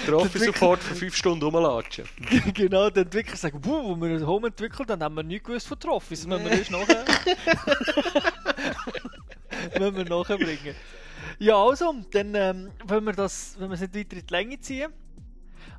Der 0.06 0.16
Office 0.16 0.44
Support 0.44 0.82
für 0.82 0.94
5 0.94 1.14
Stunden 1.14 1.44
rumlatschen. 1.44 2.04
genau, 2.54 2.90
die 2.90 3.00
Entwickler 3.00 3.36
sagen, 3.36 3.60
wow, 3.62 3.84
wo 3.84 3.96
wir 4.00 4.26
Home 4.26 4.48
entwickelt 4.48 4.90
haben, 4.90 5.02
haben 5.02 5.14
wir 5.14 5.22
nichts 5.22 5.46
gewusst 5.46 5.68
von 5.68 5.78
der 5.78 5.90
Office. 5.92 6.20
Das 6.20 6.28
müssen 6.28 6.44
wir 6.44 6.52
erst 6.52 6.70
nachher... 6.70 7.04
müssen 9.78 9.96
wir 9.96 10.04
nachher 10.04 10.38
bringen. 10.38 10.74
Ja, 11.38 11.56
also, 11.56 11.94
dann, 12.10 12.34
ähm, 12.34 12.70
wenn 12.86 13.04
wir 13.04 13.12
das, 13.12 13.56
wenn 13.58 13.68
wir 13.70 13.74
es 13.74 13.80
nicht 13.80 13.94
weiter 13.94 14.16
in 14.16 14.26
die 14.26 14.32
Länge 14.32 14.60
ziehen. 14.60 14.92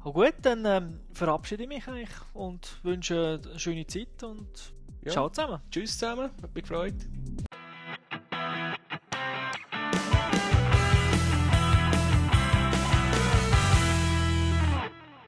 Oh 0.03 0.11
gut, 0.11 0.34
dann 0.41 0.65
ähm, 0.65 0.99
verabschiede 1.13 1.63
ich 1.63 1.69
mich 1.69 1.88
eigentlich 1.88 2.09
und 2.34 2.80
wünsche 2.84 3.39
eine 3.43 3.59
schöne 3.59 3.86
Zeit 3.86 4.24
und 4.24 4.47
Ja. 5.03 5.11
ciao 5.11 5.30
zusammen. 5.30 5.61
Tschüss 5.69 5.97
zusammen, 5.97 6.32
hat 6.41 6.55
mich 6.55 6.63
gefreut. 6.63 6.95